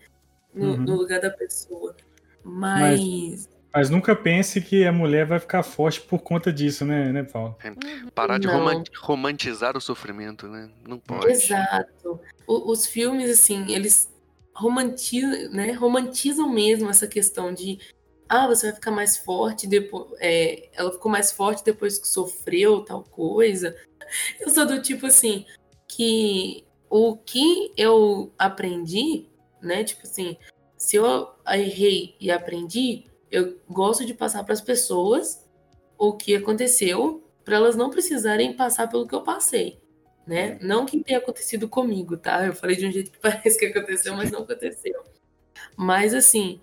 No, 0.54 0.72
uhum. 0.72 0.78
no 0.78 0.96
lugar 0.96 1.20
da 1.20 1.30
pessoa. 1.30 1.96
Mas... 2.44 3.00
mas... 3.00 3.55
mas. 3.76 3.90
nunca 3.90 4.16
pense 4.16 4.62
que 4.62 4.86
a 4.86 4.92
mulher 4.92 5.26
vai 5.26 5.40
ficar 5.40 5.64
forte 5.64 6.02
por 6.02 6.20
conta 6.20 6.52
disso, 6.52 6.86
né, 6.86 7.12
né 7.12 7.24
Paulo? 7.24 7.56
É, 7.64 7.72
parar 8.14 8.40
de 8.40 8.48
romantizar 9.02 9.76
o 9.76 9.82
sofrimento, 9.82 10.48
né? 10.48 10.70
Não 10.88 10.98
pode. 10.98 11.28
Exato. 11.32 12.20
O, 12.48 12.72
os 12.72 12.86
filmes, 12.86 13.30
assim, 13.30 13.72
eles 13.74 14.10
romantizam, 14.54 15.52
né? 15.52 15.72
romantizam 15.74 16.50
mesmo 16.50 16.90
essa 16.90 17.08
questão 17.08 17.54
de 17.54 17.80
ah, 18.28 18.48
você 18.48 18.68
vai 18.68 18.76
ficar 18.76 18.92
mais 18.92 19.18
forte 19.18 19.68
depois. 19.68 20.08
É, 20.20 20.70
ela 20.74 20.92
ficou 20.92 21.12
mais 21.12 21.32
forte 21.32 21.64
depois 21.64 22.00
que 22.00 22.08
sofreu 22.08 22.82
tal 22.82 23.04
coisa. 23.04 23.76
Eu 24.40 24.50
sou 24.50 24.66
do 24.66 24.82
tipo 24.82 25.06
assim, 25.08 25.46
que 25.88 26.66
o 26.90 27.18
que 27.18 27.74
eu 27.76 28.32
aprendi, 28.38 29.28
né? 29.62 29.84
Tipo 29.84 30.04
assim, 30.04 30.38
se 30.78 30.96
eu 30.96 31.30
errei 31.48 32.16
e 32.20 32.32
aprendi, 32.32 33.06
eu 33.36 33.60
gosto 33.70 34.06
de 34.06 34.14
passar 34.14 34.46
para 34.46 34.54
as 34.54 34.62
pessoas 34.62 35.46
o 35.98 36.14
que 36.14 36.34
aconteceu, 36.34 37.22
para 37.44 37.58
elas 37.58 37.76
não 37.76 37.90
precisarem 37.90 38.56
passar 38.56 38.88
pelo 38.88 39.06
que 39.06 39.14
eu 39.14 39.24
passei, 39.24 39.78
né? 40.26 40.58
Não 40.62 40.86
que 40.86 41.04
tenha 41.04 41.20
acontecido 41.20 41.68
comigo, 41.68 42.16
tá? 42.16 42.46
Eu 42.46 42.54
falei 42.54 42.78
de 42.78 42.88
um 42.88 42.92
jeito 42.92 43.12
que 43.12 43.20
parece 43.20 43.60
que 43.60 43.66
aconteceu, 43.66 44.16
mas 44.16 44.32
não 44.32 44.44
aconteceu. 44.44 45.04
Mas 45.76 46.14
assim, 46.14 46.62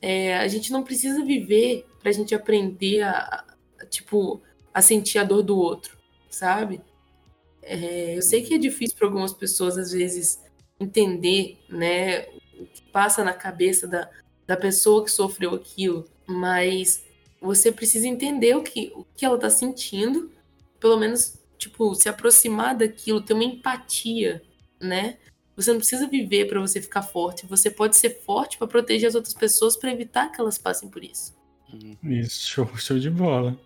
é, 0.00 0.36
a 0.36 0.46
gente 0.46 0.70
não 0.70 0.84
precisa 0.84 1.24
viver 1.24 1.86
para 1.98 2.10
a 2.10 2.12
gente 2.12 2.36
aprender 2.36 3.02
a, 3.02 3.44
a, 3.80 3.86
tipo, 3.86 4.40
a 4.72 4.80
sentir 4.80 5.18
a 5.18 5.24
dor 5.24 5.42
do 5.42 5.58
outro, 5.58 5.98
sabe? 6.30 6.80
É, 7.62 8.16
eu 8.16 8.22
sei 8.22 8.42
que 8.42 8.54
é 8.54 8.58
difícil 8.58 8.96
para 8.96 9.08
algumas 9.08 9.32
pessoas 9.32 9.76
às 9.76 9.90
vezes 9.90 10.40
entender, 10.78 11.58
né, 11.68 12.26
o 12.60 12.66
que 12.66 12.82
passa 12.92 13.24
na 13.24 13.32
cabeça 13.32 13.88
da, 13.88 14.08
da 14.46 14.56
pessoa 14.56 15.04
que 15.04 15.10
sofreu 15.10 15.54
aquilo, 15.54 16.04
mas 16.26 17.04
você 17.40 17.72
precisa 17.72 18.06
entender 18.06 18.56
o 18.56 18.62
que, 18.62 18.92
o 18.94 19.04
que 19.16 19.24
ela 19.24 19.34
está 19.34 19.50
sentindo, 19.50 20.30
pelo 20.78 20.96
menos, 20.96 21.38
tipo, 21.58 21.94
se 21.94 22.08
aproximar 22.08 22.76
daquilo, 22.76 23.20
ter 23.20 23.34
uma 23.34 23.44
empatia, 23.44 24.42
né? 24.80 25.18
Você 25.56 25.70
não 25.70 25.78
precisa 25.78 26.08
viver 26.08 26.46
para 26.46 26.60
você 26.60 26.80
ficar 26.80 27.02
forte, 27.02 27.46
você 27.46 27.70
pode 27.70 27.96
ser 27.96 28.22
forte 28.24 28.56
para 28.56 28.66
proteger 28.66 29.08
as 29.08 29.14
outras 29.14 29.34
pessoas 29.34 29.76
para 29.76 29.92
evitar 29.92 30.30
que 30.30 30.40
elas 30.40 30.56
passem 30.56 30.88
por 30.88 31.04
isso. 31.04 31.34
Isso, 32.02 32.48
show, 32.48 32.76
show 32.76 32.98
de 32.98 33.10
bola. 33.10 33.58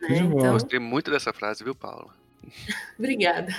Show 0.00 0.08
de 0.08 0.22
né, 0.22 0.28
bola. 0.28 0.40
Então... 0.40 0.52
Gostei 0.52 0.78
muito 0.78 1.10
dessa 1.10 1.32
frase, 1.32 1.64
viu, 1.64 1.74
Paula? 1.74 2.14
Obrigada. 2.98 3.54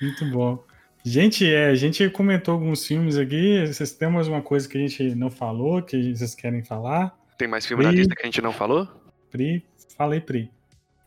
Muito 0.00 0.24
bom. 0.30 0.64
Gente, 1.04 1.46
é, 1.46 1.68
a 1.68 1.74
gente 1.74 2.08
comentou 2.10 2.54
alguns 2.54 2.86
filmes 2.86 3.16
aqui. 3.16 3.66
Vocês 3.66 3.92
têm 3.92 4.10
mais 4.10 4.28
uma 4.28 4.42
coisa 4.42 4.68
que 4.68 4.76
a 4.76 4.80
gente 4.80 5.14
não 5.14 5.30
falou, 5.30 5.82
que 5.82 6.14
vocês 6.14 6.34
querem 6.34 6.64
falar? 6.64 7.17
Tem 7.38 7.46
mais 7.46 7.64
filme 7.64 7.84
Pri, 7.84 7.92
na 7.92 7.96
lista 7.96 8.16
que 8.16 8.22
a 8.22 8.24
gente 8.24 8.42
não 8.42 8.52
falou? 8.52 8.88
Pri, 9.30 9.64
falei, 9.96 10.20
Pri. 10.20 10.52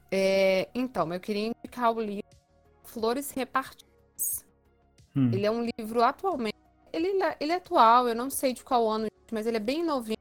É, 0.09 0.69
então, 0.73 1.13
eu 1.13 1.19
queria 1.19 1.47
indicar 1.47 1.91
o 1.91 1.99
livro 1.99 2.23
Flores 2.86 3.32
Repartidas. 3.32 4.45
Hum. 5.13 5.29
Ele 5.34 5.45
é 5.45 5.51
um 5.51 5.67
livro 5.77 6.01
atualmente. 6.01 6.55
Ele, 6.93 7.09
ele 7.38 7.51
é 7.51 7.55
atual, 7.55 8.07
eu 8.07 8.15
não 8.15 8.29
sei 8.29 8.53
de 8.53 8.63
qual 8.63 8.89
ano, 8.89 9.07
mas 9.29 9.45
ele 9.45 9.57
é 9.57 9.59
bem 9.59 9.84
novinho. 9.84 10.17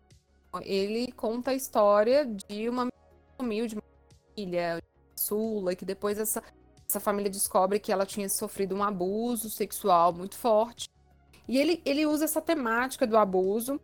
Ele 0.62 1.12
conta 1.12 1.52
a 1.52 1.54
história 1.54 2.26
de 2.26 2.68
uma 2.68 2.88
humilde 3.38 3.76
uma 3.76 3.82
família, 4.34 4.82
Sula, 5.16 5.76
que 5.76 5.84
depois 5.84 6.18
essa 6.18 6.42
essa 6.90 6.98
família 6.98 7.30
descobre 7.30 7.78
que 7.78 7.92
ela 7.92 8.04
tinha 8.04 8.28
sofrido 8.28 8.74
um 8.74 8.82
abuso 8.82 9.48
sexual 9.48 10.12
muito 10.12 10.36
forte. 10.36 10.88
E 11.46 11.56
ele, 11.56 11.80
ele 11.84 12.04
usa 12.04 12.24
essa 12.24 12.40
temática 12.40 13.06
do 13.06 13.16
abuso 13.16 13.80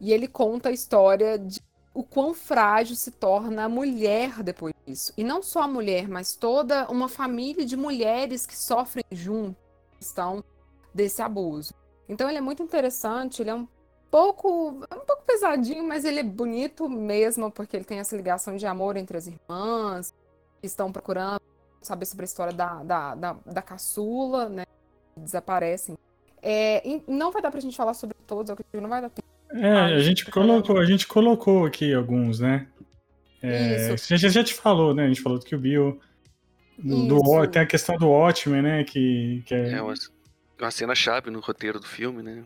e 0.00 0.12
ele 0.12 0.28
conta 0.28 0.68
a 0.68 0.72
história 0.72 1.38
de 1.38 1.60
o 1.94 2.02
quão 2.04 2.32
frágil 2.32 2.94
se 2.94 3.10
torna 3.10 3.64
a 3.64 3.68
mulher 3.68 4.42
depois 4.42 4.72
disso. 4.86 5.12
E 5.16 5.24
não 5.24 5.42
só 5.42 5.62
a 5.62 5.68
mulher, 5.68 6.08
mas 6.08 6.36
toda 6.36 6.88
uma 6.88 7.08
família 7.08 7.64
de 7.64 7.76
mulheres 7.76 8.46
que 8.46 8.56
sofrem 8.56 9.04
junto 9.10 9.56
questão 9.98 10.44
desse 10.94 11.20
abuso. 11.20 11.74
Então 12.08 12.28
ele 12.28 12.38
é 12.38 12.40
muito 12.40 12.62
interessante, 12.62 13.42
ele 13.42 13.50
é 13.50 13.54
um 13.54 13.66
pouco, 14.10 14.70
um 14.70 15.04
pouco 15.06 15.22
pesadinho, 15.26 15.86
mas 15.86 16.04
ele 16.04 16.20
é 16.20 16.22
bonito 16.22 16.88
mesmo, 16.88 17.50
porque 17.50 17.76
ele 17.76 17.84
tem 17.84 17.98
essa 17.98 18.16
ligação 18.16 18.56
de 18.56 18.66
amor 18.66 18.96
entre 18.96 19.18
as 19.18 19.26
irmãs 19.26 20.14
que 20.60 20.66
estão 20.66 20.92
procurando 20.92 21.40
saber 21.82 22.06
sobre 22.06 22.24
a 22.24 22.26
história 22.26 22.52
da, 22.52 22.82
da, 22.82 23.14
da, 23.14 23.36
da 23.44 23.62
caçula, 23.62 24.48
né? 24.48 24.64
Desaparecem. 25.16 25.96
É, 26.40 26.82
não 27.06 27.32
vai 27.32 27.42
dar 27.42 27.50
pra 27.50 27.60
gente 27.60 27.76
falar 27.76 27.94
sobre 27.94 28.16
todos, 28.26 28.54
eu 28.72 28.80
não 28.80 28.88
vai 28.88 29.02
dar 29.02 29.10
tempo. 29.10 29.27
É, 29.52 29.70
a 29.70 30.00
gente 30.00 30.26
colocou, 30.26 30.78
a 30.78 30.84
gente 30.84 31.06
colocou 31.06 31.64
aqui 31.64 31.92
alguns, 31.94 32.40
né? 32.40 32.66
É, 33.42 33.92
Isso. 33.94 34.14
A 34.14 34.16
gente 34.16 34.30
já 34.30 34.44
te 34.44 34.54
falou, 34.54 34.94
né? 34.94 35.04
A 35.04 35.08
gente 35.08 35.22
falou 35.22 35.38
do 35.38 35.44
que 35.44 35.54
o 35.54 35.58
Bill. 35.58 36.00
Do, 36.78 37.06
do, 37.06 37.46
tem 37.48 37.62
a 37.62 37.66
questão 37.66 37.96
do 37.96 38.08
Watchmen, 38.08 38.62
né? 38.62 38.84
Que, 38.84 39.42
que 39.46 39.54
é... 39.54 39.72
é 39.72 39.82
uma, 39.82 39.94
uma 40.60 40.70
cena 40.70 40.94
chave 40.94 41.30
no 41.30 41.40
roteiro 41.40 41.80
do 41.80 41.86
filme, 41.86 42.22
né? 42.22 42.44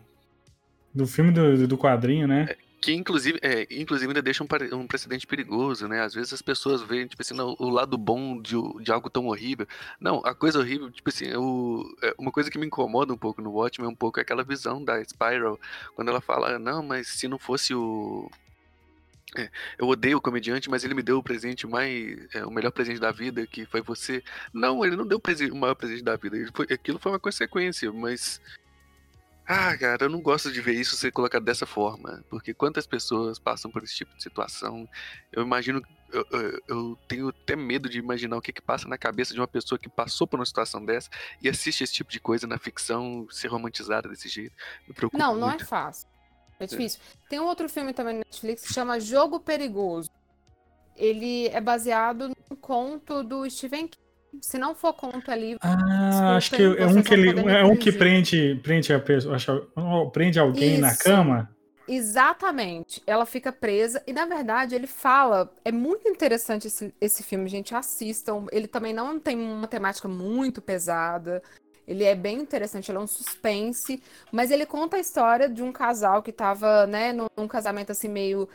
Do 0.93 1.05
filme 1.05 1.31
do, 1.31 1.67
do 1.67 1.77
quadrinho, 1.77 2.27
né? 2.27 2.47
É, 2.49 2.57
que 2.83 2.93
inclusive, 2.93 3.39
é, 3.41 3.65
inclusive 3.71 4.09
ainda 4.09 4.21
deixa 4.21 4.43
um, 4.43 4.47
um, 4.75 4.85
precedente 4.85 5.25
perigoso, 5.25 5.87
né? 5.87 6.01
Às 6.01 6.13
vezes 6.13 6.33
as 6.33 6.41
pessoas 6.41 6.81
veem, 6.81 7.07
tipo 7.07 7.21
assim, 7.21 7.33
o 7.39 7.69
lado 7.69 7.97
bom 7.97 8.41
de, 8.41 8.55
de 8.83 8.91
algo 8.91 9.09
tão 9.09 9.27
horrível. 9.27 9.65
Não, 10.01 10.17
a 10.25 10.35
coisa 10.35 10.59
horrível, 10.59 10.91
tipo 10.91 11.07
assim, 11.07 11.33
o, 11.33 11.81
é, 12.03 12.13
uma 12.17 12.29
coisa 12.29 12.51
que 12.51 12.57
me 12.57 12.65
incomoda 12.65 13.13
um 13.13 13.17
pouco 13.17 13.41
no 13.41 13.51
Watchmen 13.51 13.87
é 13.87 13.89
um 13.89 13.95
pouco 13.95 14.19
aquela 14.19 14.43
visão 14.43 14.83
da 14.83 15.01
Spiral, 15.01 15.57
quando 15.95 16.09
ela 16.09 16.19
fala, 16.19 16.59
não, 16.59 16.83
mas 16.83 17.07
se 17.07 17.25
não 17.25 17.39
fosse 17.39 17.73
o. 17.73 18.29
É, 19.37 19.49
eu 19.79 19.87
odeio 19.87 20.17
o 20.17 20.21
comediante, 20.21 20.69
mas 20.69 20.83
ele 20.83 20.93
me 20.93 21.01
deu 21.01 21.17
o 21.19 21.23
presente 21.23 21.65
mais. 21.65 22.27
É, 22.35 22.45
o 22.45 22.51
melhor 22.51 22.71
presente 22.71 22.99
da 22.99 23.13
vida, 23.13 23.47
que 23.47 23.65
foi 23.65 23.81
você. 23.81 24.21
Não, 24.53 24.83
ele 24.83 24.97
não 24.97 25.07
deu 25.07 25.21
o 25.53 25.55
maior 25.55 25.75
presente 25.75 26.03
da 26.03 26.17
vida. 26.17 26.35
Foi, 26.53 26.65
aquilo 26.69 26.99
foi 26.99 27.13
uma 27.13 27.19
consequência, 27.19 27.93
mas 27.93 28.41
ah, 29.45 29.77
cara, 29.77 30.05
eu 30.05 30.09
não 30.09 30.21
gosto 30.21 30.51
de 30.51 30.61
ver 30.61 30.73
isso 30.73 30.95
ser 30.95 31.11
colocado 31.11 31.43
dessa 31.43 31.65
forma, 31.65 32.23
porque 32.29 32.53
quantas 32.53 32.87
pessoas 32.87 33.37
passam 33.37 33.69
por 33.69 33.83
esse 33.83 33.95
tipo 33.95 34.15
de 34.15 34.23
situação? 34.23 34.87
Eu 35.31 35.43
imagino 35.43 35.81
eu, 36.13 36.25
eu, 36.29 36.61
eu, 36.67 36.97
tenho 37.07 37.29
até 37.29 37.55
medo 37.55 37.89
de 37.89 37.97
imaginar 37.97 38.37
o 38.37 38.41
que, 38.41 38.53
que 38.53 38.61
passa 38.61 38.87
na 38.87 38.97
cabeça 38.97 39.33
de 39.33 39.39
uma 39.39 39.47
pessoa 39.47 39.79
que 39.79 39.89
passou 39.89 40.27
por 40.27 40.39
uma 40.39 40.45
situação 40.45 40.85
dessa 40.85 41.09
e 41.41 41.49
assiste 41.49 41.83
esse 41.83 41.93
tipo 41.93 42.11
de 42.11 42.19
coisa 42.19 42.45
na 42.45 42.59
ficção 42.59 43.27
ser 43.31 43.47
romantizada 43.47 44.07
desse 44.07 44.29
jeito. 44.29 44.55
Me 44.87 44.93
preocupa 44.93 45.17
Não, 45.17 45.35
não 45.35 45.49
muito. 45.49 45.63
é 45.63 45.65
fácil. 45.65 46.07
É 46.59 46.67
difícil. 46.67 47.01
É. 47.03 47.29
Tem 47.29 47.39
um 47.39 47.45
outro 47.45 47.67
filme 47.67 47.93
também 47.93 48.13
na 48.13 48.19
Netflix 48.19 48.61
que 48.61 48.73
chama 48.73 48.99
Jogo 48.99 49.39
Perigoso. 49.39 50.09
Ele 50.95 51.47
é 51.47 51.59
baseado 51.59 52.31
no 52.47 52.55
conto 52.55 53.23
do 53.23 53.49
Stephen 53.49 53.87
King. 53.87 54.02
Se 54.41 54.57
não 54.57 54.73
for 54.75 54.93
conto 54.93 55.31
ali. 55.31 55.57
Ah, 55.61 56.35
acho 56.35 56.51
que 56.51 56.61
é 56.61 56.85
um 56.85 57.01
que 57.01 57.13
ele 57.13 57.51
é 57.51 57.63
um 57.63 57.75
que 57.75 57.91
prende, 57.91 58.59
prende 58.63 58.93
a 58.93 58.99
pessoa, 58.99 59.35
acho, 59.35 59.71
prende 60.11 60.39
alguém 60.39 60.73
Isso. 60.73 60.81
na 60.81 60.95
cama. 60.95 61.49
Exatamente. 61.87 63.01
Ela 63.05 63.25
fica 63.25 63.51
presa. 63.51 64.01
E, 64.07 64.13
na 64.13 64.25
verdade, 64.25 64.75
ele 64.75 64.87
fala. 64.87 65.53
É 65.63 65.71
muito 65.71 66.07
interessante 66.07 66.67
esse, 66.67 66.93
esse 66.99 67.23
filme, 67.23 67.49
gente. 67.49 67.75
Assistam. 67.75 68.45
Ele 68.51 68.67
também 68.67 68.93
não 68.93 69.19
tem 69.19 69.37
uma 69.37 69.67
temática 69.67 70.07
muito 70.07 70.61
pesada. 70.61 71.41
Ele 71.87 72.03
é 72.03 72.15
bem 72.15 72.39
interessante, 72.39 72.89
ele 72.89 72.97
é 72.97 73.01
um 73.01 73.07
suspense, 73.07 74.01
mas 74.31 74.51
ele 74.51 74.65
conta 74.65 74.95
a 74.95 74.99
história 74.99 75.49
de 75.49 75.61
um 75.61 75.71
casal 75.71 76.23
que 76.23 76.29
estava, 76.29 76.87
né, 76.87 77.11
num, 77.11 77.27
num, 77.35 77.47
casamento 77.47 77.91
assim 77.91 78.07
meio 78.07 78.47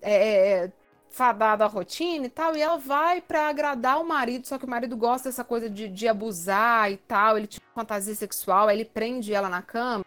é, 0.00 0.70
fadado 1.10 1.64
à 1.64 1.66
rotina 1.66 2.26
e 2.26 2.30
tal, 2.30 2.56
e 2.56 2.60
ela 2.60 2.76
vai 2.76 3.20
para 3.20 3.48
agradar 3.48 4.00
o 4.00 4.06
marido, 4.06 4.46
só 4.46 4.58
que 4.58 4.64
o 4.64 4.70
marido 4.70 4.96
gosta 4.96 5.28
dessa 5.28 5.44
coisa 5.44 5.68
de, 5.70 5.88
de 5.88 6.06
abusar 6.06 6.90
e 6.92 6.96
tal, 6.96 7.38
ele 7.38 7.46
tinha 7.46 7.62
fantasia 7.74 8.14
sexual, 8.14 8.68
aí 8.68 8.76
ele 8.76 8.84
prende 8.84 9.32
ela 9.32 9.48
na 9.48 9.62
cama. 9.62 10.04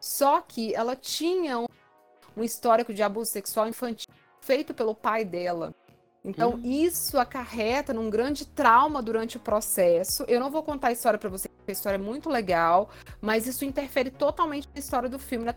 Só 0.00 0.40
que 0.40 0.74
ela 0.74 0.96
tinha 0.96 1.58
um 1.58 1.66
um 2.36 2.42
histórico 2.42 2.92
de 2.92 3.02
abuso 3.02 3.30
sexual 3.30 3.68
infantil 3.68 4.12
feito 4.40 4.74
pelo 4.74 4.94
pai 4.94 5.24
dela. 5.24 5.74
Então, 6.24 6.54
hum. 6.54 6.60
isso 6.62 7.18
acarreta 7.18 7.92
num 7.92 8.08
grande 8.08 8.46
trauma 8.46 9.02
durante 9.02 9.36
o 9.36 9.40
processo. 9.40 10.24
Eu 10.28 10.38
não 10.38 10.50
vou 10.50 10.62
contar 10.62 10.88
a 10.88 10.92
história 10.92 11.18
para 11.18 11.28
você, 11.28 11.48
porque 11.48 11.72
a 11.72 11.74
história 11.74 11.96
é 11.96 11.98
muito 11.98 12.30
legal, 12.30 12.90
mas 13.20 13.46
isso 13.46 13.64
interfere 13.64 14.08
totalmente 14.10 14.68
na 14.72 14.78
história 14.78 15.08
do 15.08 15.18
filme, 15.18 15.44
na. 15.44 15.52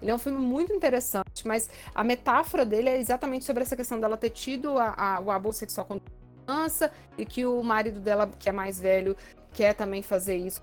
Ele 0.00 0.10
é 0.10 0.14
um 0.14 0.18
filme 0.18 0.38
muito 0.38 0.72
interessante, 0.72 1.46
mas 1.46 1.68
a 1.94 2.02
metáfora 2.02 2.64
dele 2.64 2.88
é 2.88 2.98
exatamente 2.98 3.44
sobre 3.44 3.62
essa 3.62 3.76
questão 3.76 4.00
dela 4.00 4.16
ter 4.16 4.30
tido 4.30 4.78
a, 4.78 4.94
a, 4.96 5.20
o 5.20 5.30
abuso 5.30 5.58
sexual 5.58 5.86
quando 5.86 6.02
criança 6.46 6.90
e 7.18 7.26
que 7.26 7.44
o 7.44 7.62
marido 7.62 8.00
dela, 8.00 8.28
que 8.38 8.48
é 8.48 8.52
mais 8.52 8.80
velho, 8.80 9.16
quer 9.52 9.74
também 9.74 10.02
fazer 10.02 10.36
isso 10.36 10.62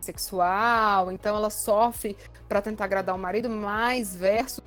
sexual, 0.00 1.10
então 1.10 1.36
ela 1.36 1.50
sofre 1.50 2.16
para 2.48 2.62
tentar 2.62 2.84
agradar 2.84 3.14
o 3.14 3.18
marido, 3.18 3.50
mas 3.50 4.14
verso 4.14 4.62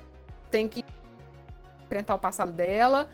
tem 0.50 0.68
que 0.68 0.84
enfrentar 1.84 2.14
o 2.14 2.18
passado 2.18 2.52
dela 2.52 3.08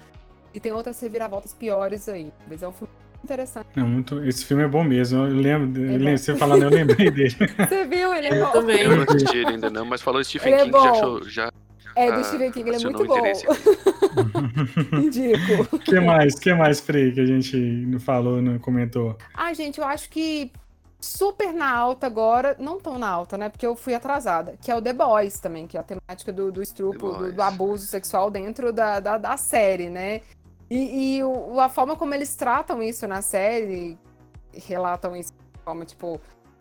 e 0.52 0.58
tem 0.58 0.72
outras 0.72 0.98
reviravoltas 1.00 1.54
piores 1.54 2.08
aí. 2.08 2.32
Mas 2.48 2.62
é 2.62 2.68
um 2.68 2.72
filme 2.72 2.92
interessante. 3.22 3.66
É 3.76 3.80
muito, 3.80 4.24
esse 4.24 4.44
filme 4.44 4.62
é 4.62 4.68
bom 4.68 4.84
mesmo. 4.84 5.26
Eu 5.26 5.34
lembro, 5.34 5.82
é 5.82 5.94
eu 5.94 5.98
lembro 5.98 6.18
você 6.18 6.34
falando, 6.34 6.62
eu 6.62 6.70
lembrei 6.70 7.10
dele. 7.10 7.34
Você 7.68 7.84
viu? 7.86 8.14
Ele 8.14 8.28
é 8.28 8.40
eu 8.40 8.46
bom. 8.46 8.52
Também. 8.52 8.80
Eu 8.80 8.96
não 8.96 9.04
assisti 9.04 9.36
ele 9.36 9.48
ainda 9.48 9.70
não, 9.70 9.84
mas 9.84 10.00
falou 10.02 10.22
Stephen 10.22 10.52
ele 10.52 10.62
é 10.62 10.64
King, 10.64 10.76
é 10.76 10.80
já, 10.80 10.90
achou, 10.90 11.24
já 11.24 11.52
é, 11.98 12.12
do 12.12 12.24
Stephen 12.24 12.52
King, 12.52 12.68
ele 12.68 12.76
é 12.76 12.80
muito 12.80 13.04
bom. 13.04 13.26
Indico. 14.98 15.68
O 15.74 15.78
que 15.78 16.00
mais, 16.00 16.38
que 16.38 16.54
mais, 16.54 16.80
Frei, 16.80 17.12
que 17.12 17.20
a 17.20 17.26
gente 17.26 17.56
não 17.56 17.98
falou, 17.98 18.40
não 18.40 18.58
comentou? 18.58 19.16
Ah, 19.34 19.52
gente, 19.52 19.80
eu 19.80 19.84
acho 19.84 20.08
que 20.08 20.52
super 21.00 21.52
na 21.52 21.70
alta 21.70 22.06
agora, 22.06 22.56
não 22.58 22.78
tão 22.78 22.98
na 22.98 23.08
alta, 23.08 23.36
né? 23.36 23.48
Porque 23.48 23.66
eu 23.66 23.74
fui 23.74 23.94
atrasada, 23.94 24.56
que 24.60 24.70
é 24.70 24.76
o 24.76 24.82
The 24.82 24.92
Boys 24.92 25.40
também, 25.40 25.66
que 25.66 25.76
é 25.76 25.80
a 25.80 25.82
temática 25.82 26.32
do, 26.32 26.50
do 26.50 26.62
estupro, 26.62 27.14
do, 27.14 27.32
do, 27.32 27.42
abuso 27.42 27.86
sexual 27.86 28.30
dentro 28.30 28.72
da, 28.72 29.00
da, 29.00 29.18
da 29.18 29.36
série, 29.36 29.88
né? 29.88 30.22
E, 30.70 31.16
e 31.16 31.24
o, 31.24 31.58
a 31.60 31.68
forma 31.68 31.96
como 31.96 32.14
eles 32.14 32.34
tratam 32.36 32.82
isso 32.82 33.06
na 33.06 33.22
série, 33.22 33.98
relatam 34.52 35.16
isso 35.16 35.32
de 35.32 35.62
forma, 35.62 35.84
tipo, 35.84 36.20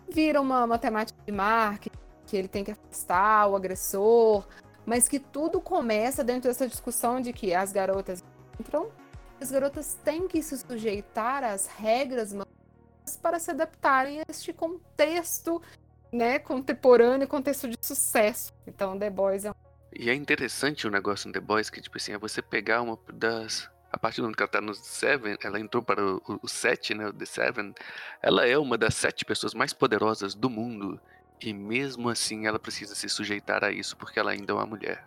vira 0.10 0.40
uma, 0.40 0.64
uma 0.64 0.78
temática 0.78 1.20
de 1.26 1.32
marketing, 1.32 1.98
que 2.26 2.38
ele 2.38 2.48
tem 2.48 2.64
que 2.64 2.72
afastar 2.72 3.48
o 3.48 3.56
agressor, 3.56 4.46
mas 4.86 5.08
que 5.08 5.20
tudo 5.20 5.60
começa 5.60 6.24
dentro 6.24 6.50
dessa 6.50 6.68
discussão 6.68 7.20
de 7.20 7.34
que 7.34 7.54
as 7.54 7.72
garotas 7.72 8.24
entram, 8.60 8.90
as 9.40 9.52
garotas 9.52 9.96
têm 10.04 10.28
que 10.28 10.42
se 10.42 10.58
sujeitar 10.58 11.44
às 11.44 11.68
regras 11.68 12.34
para 13.22 13.40
se 13.40 13.52
adaptarem 13.52 14.22
a 14.22 14.24
este 14.30 14.52
contexto 14.52 15.62
né, 16.12 16.40
contemporâneo, 16.40 17.28
contexto 17.28 17.68
de 17.68 17.78
sucesso. 17.82 18.54
Então, 18.66 18.98
The 18.98 19.10
Boys 19.10 19.46
é 19.46 19.52
um... 19.52 19.54
E 19.94 20.10
é 20.10 20.14
interessante 20.14 20.88
o 20.88 20.92
negócio 20.92 21.28
no 21.28 21.34
The 21.34 21.40
Boys, 21.40 21.70
que, 21.70 21.82
tipo 21.82 21.98
assim, 21.98 22.14
é 22.14 22.18
você 22.18 22.42
pegar 22.42 22.82
uma 22.82 22.98
das... 23.14 23.70
A 23.92 23.98
partir 23.98 24.18
do 24.18 24.24
momento 24.24 24.38
que 24.38 24.44
ela 24.44 24.52
tá 24.52 24.62
no 24.62 24.74
Seven, 24.74 25.38
ela 25.42 25.60
entrou 25.60 25.82
para 25.82 26.06
o, 26.06 26.22
o, 26.42 26.48
Sete, 26.48 26.94
né, 26.94 27.08
o 27.08 27.14
The 27.14 27.26
Seven, 27.26 27.74
ela 28.22 28.46
é 28.46 28.58
uma 28.58 28.78
das 28.78 28.96
sete 28.96 29.24
pessoas 29.24 29.54
mais 29.54 29.74
poderosas 29.74 30.36
do 30.36 30.50
mundo. 30.50 31.00
E 31.42 31.54
mesmo 31.54 32.10
assim 32.10 32.48
ela 32.48 32.60
precisa 32.60 32.96
se 32.96 33.08
sujeitar 33.08 33.64
a 33.64 33.72
isso, 33.72 33.96
porque 33.96 34.20
ela 34.20 34.32
ainda 34.32 34.52
é 34.52 34.56
uma 34.56 34.66
mulher. 34.66 35.06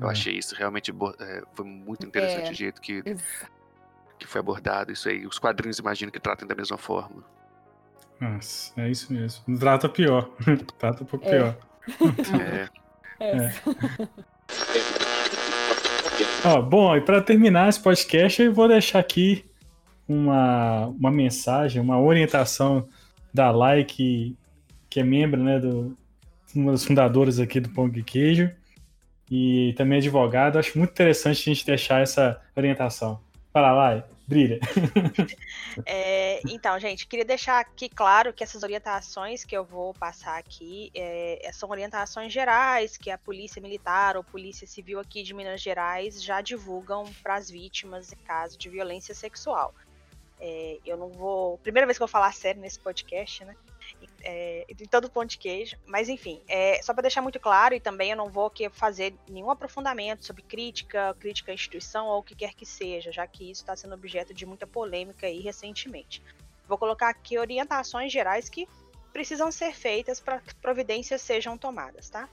Eu 0.00 0.08
é. 0.08 0.12
achei 0.12 0.34
isso 0.34 0.54
realmente 0.54 0.92
é, 1.20 1.42
foi 1.52 1.64
muito 1.64 2.06
interessante 2.06 2.48
é, 2.48 2.50
o 2.50 2.54
jeito 2.54 2.80
que, 2.80 3.02
que 4.18 4.26
foi 4.26 4.40
abordado 4.40 4.90
isso 4.90 5.08
aí. 5.08 5.26
Os 5.26 5.38
quadrinhos 5.38 5.78
imagino 5.78 6.10
que 6.10 6.18
tratem 6.18 6.48
da 6.48 6.54
mesma 6.54 6.78
forma. 6.78 7.22
Nossa, 8.20 8.80
é 8.80 8.90
isso 8.90 9.12
mesmo. 9.12 9.58
Trata 9.58 9.88
pior. 9.88 10.30
Trata 10.78 11.02
um 11.02 11.06
pouco 11.06 11.26
é. 11.26 11.30
pior. 11.30 11.56
É. 13.20 13.36
é. 13.36 13.52
Ó, 16.44 16.62
bom, 16.62 16.96
e 16.96 17.00
para 17.00 17.20
terminar 17.20 17.68
esse 17.68 17.82
podcast, 17.82 18.40
eu 18.40 18.52
vou 18.52 18.68
deixar 18.68 19.00
aqui 19.00 19.44
uma, 20.06 20.86
uma 20.86 21.10
mensagem, 21.10 21.82
uma 21.82 22.00
orientação 22.00 22.88
da 23.34 23.50
Lai, 23.50 23.84
que, 23.84 24.36
que 24.88 25.00
é 25.00 25.02
membro, 25.02 25.42
né, 25.42 25.58
do, 25.58 25.96
uma 26.54 26.72
das 26.72 26.84
fundadoras 26.84 27.40
aqui 27.40 27.58
do 27.60 27.68
Pão 27.68 27.88
de 27.88 28.02
Queijo 28.02 28.50
e 29.30 29.74
também 29.76 29.98
advogado. 29.98 30.58
Acho 30.58 30.78
muito 30.78 30.90
interessante 30.90 31.50
a 31.50 31.54
gente 31.54 31.66
deixar 31.66 32.02
essa 32.02 32.40
orientação. 32.56 33.20
Fala, 33.52 33.72
Lai. 33.72 34.04
Brilha. 34.28 34.60
É, 35.86 36.40
então, 36.48 36.76
gente, 36.80 37.06
queria 37.06 37.24
deixar 37.24 37.60
aqui 37.60 37.88
claro 37.88 38.32
que 38.32 38.42
essas 38.42 38.64
orientações 38.64 39.44
que 39.44 39.56
eu 39.56 39.64
vou 39.64 39.94
passar 39.94 40.36
aqui 40.36 40.90
é, 40.92 41.48
são 41.52 41.70
orientações 41.70 42.32
gerais 42.32 42.96
que 42.96 43.12
a 43.12 43.16
Polícia 43.16 43.62
Militar 43.62 44.16
ou 44.16 44.24
Polícia 44.24 44.66
Civil 44.66 44.98
aqui 44.98 45.22
de 45.22 45.32
Minas 45.32 45.62
Gerais 45.62 46.20
já 46.20 46.40
divulgam 46.40 47.04
para 47.22 47.36
as 47.36 47.48
vítimas 47.48 48.12
em 48.12 48.16
caso 48.16 48.58
de 48.58 48.68
violência 48.68 49.14
sexual. 49.14 49.72
É, 50.40 50.78
eu 50.84 50.96
não 50.96 51.10
vou. 51.10 51.58
Primeira 51.58 51.86
vez 51.86 51.96
que 51.96 52.02
eu 52.02 52.08
vou 52.08 52.12
falar 52.12 52.32
sério 52.34 52.60
nesse 52.60 52.80
podcast, 52.80 53.44
né? 53.44 53.54
É, 54.22 54.66
em 54.68 54.86
todo 54.86 55.10
ponto 55.10 55.30
de 55.30 55.38
queijo. 55.38 55.76
Mas 55.86 56.08
enfim, 56.08 56.40
é, 56.48 56.80
só 56.82 56.92
para 56.92 57.02
deixar 57.02 57.22
muito 57.22 57.40
claro, 57.40 57.74
e 57.74 57.80
também 57.80 58.10
eu 58.10 58.16
não 58.16 58.30
vou 58.30 58.46
aqui 58.46 58.68
fazer 58.70 59.14
nenhum 59.28 59.50
aprofundamento 59.50 60.24
sobre 60.24 60.42
crítica, 60.42 61.16
crítica 61.18 61.52
à 61.52 61.54
instituição 61.54 62.06
ou 62.06 62.20
o 62.20 62.22
que 62.22 62.34
quer 62.34 62.54
que 62.54 62.66
seja, 62.66 63.10
já 63.12 63.26
que 63.26 63.50
isso 63.50 63.62
está 63.62 63.74
sendo 63.76 63.94
objeto 63.94 64.34
de 64.34 64.46
muita 64.46 64.66
polêmica 64.66 65.26
aí 65.26 65.40
recentemente. 65.40 66.22
Vou 66.66 66.76
colocar 66.76 67.08
aqui 67.08 67.38
orientações 67.38 68.12
gerais 68.12 68.48
que 68.48 68.68
precisam 69.12 69.50
ser 69.50 69.74
feitas 69.74 70.20
para 70.20 70.40
que 70.40 70.54
providências 70.56 71.22
sejam 71.22 71.56
tomadas, 71.56 72.10
tá? 72.10 72.28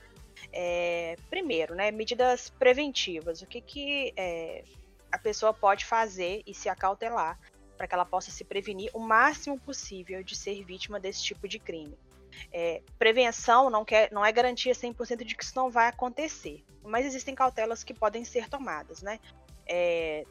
É, 0.51 1.15
primeiro, 1.29 1.73
né, 1.73 1.91
medidas 1.91 2.49
preventivas. 2.49 3.41
O 3.41 3.47
que, 3.47 3.61
que 3.61 4.13
é, 4.17 4.63
a 5.11 5.17
pessoa 5.17 5.53
pode 5.53 5.85
fazer 5.85 6.43
e 6.45 6.53
se 6.53 6.67
acautelar 6.67 7.39
para 7.75 7.87
que 7.87 7.93
ela 7.93 8.05
possa 8.05 8.31
se 8.31 8.43
prevenir 8.43 8.89
o 8.93 8.99
máximo 8.99 9.59
possível 9.59 10.23
de 10.23 10.35
ser 10.35 10.63
vítima 10.63 10.99
desse 10.99 11.23
tipo 11.23 11.47
de 11.47 11.59
crime. 11.59 11.97
É, 12.51 12.81
prevenção 12.99 13.69
não, 13.69 13.85
quer, 13.85 14.11
não 14.11 14.25
é 14.25 14.31
garantia 14.31 14.73
100% 14.73 15.23
de 15.23 15.35
que 15.35 15.43
isso 15.43 15.53
não 15.55 15.69
vai 15.69 15.87
acontecer, 15.87 16.63
mas 16.83 17.05
existem 17.05 17.33
cautelas 17.33 17.83
que 17.83 17.93
podem 17.93 18.25
ser 18.25 18.49
tomadas, 18.49 19.01
né? 19.01 19.19
É, 19.65 20.25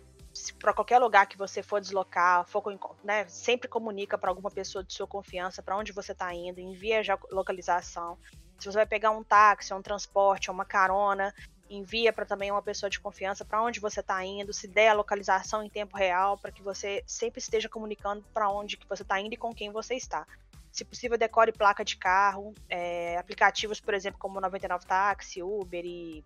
para 0.59 0.75
qualquer 0.75 0.99
lugar 0.99 1.27
que 1.27 1.39
você 1.39 1.63
for 1.63 1.81
deslocar, 1.81 2.45
for, 2.47 2.63
né, 3.05 3.27
sempre 3.29 3.69
comunica 3.69 4.19
para 4.19 4.31
alguma 4.31 4.51
pessoa 4.51 4.83
de 4.83 4.93
sua 4.93 5.07
confiança 5.07 5.63
para 5.63 5.77
onde 5.77 5.93
você 5.93 6.13
está 6.13 6.35
indo, 6.35 6.61
envia 6.61 7.01
a 7.01 7.35
localização. 7.35 8.19
Se 8.59 8.67
você 8.67 8.79
vai 8.79 8.87
pegar 8.87 9.11
um 9.11 9.23
táxi, 9.23 9.73
um 9.73 9.83
transporte, 9.83 10.51
uma 10.51 10.65
carona, 10.65 11.33
envia 11.75 12.13
para 12.13 12.25
também 12.25 12.51
uma 12.51 12.63
pessoa 12.63 12.89
de 12.89 13.01
confiança 13.01 13.45
para 13.45 13.63
onde 13.63 13.81
você 13.81 14.01
está 14.01 14.25
indo, 14.25 14.53
se 14.53 14.67
der 14.67 14.89
a 14.89 14.95
localização 14.95 15.63
em 15.63 15.69
tempo 15.69 15.97
real, 15.97 16.39
para 16.39 16.53
que 16.53 16.63
você 16.63 17.03
sempre 17.07 17.39
esteja 17.39 17.69
comunicando 17.69 18.25
para 18.33 18.51
onde 18.51 18.77
que 18.77 18.89
você 18.89 19.03
está 19.03 19.21
indo 19.21 19.35
e 19.35 19.37
com 19.37 19.55
quem 19.55 19.71
você 19.71 19.95
está. 19.95 20.27
Se 20.73 20.85
possível, 20.85 21.17
decore 21.17 21.53
placa 21.53 21.85
de 21.85 21.97
carro, 21.97 22.53
é, 22.69 23.17
aplicativos, 23.17 23.81
por 23.81 23.95
exemplo, 23.95 24.19
como 24.19 24.41
99 24.41 24.87
Táxi, 24.87 25.43
Uber 25.43 25.85
e. 25.85 26.25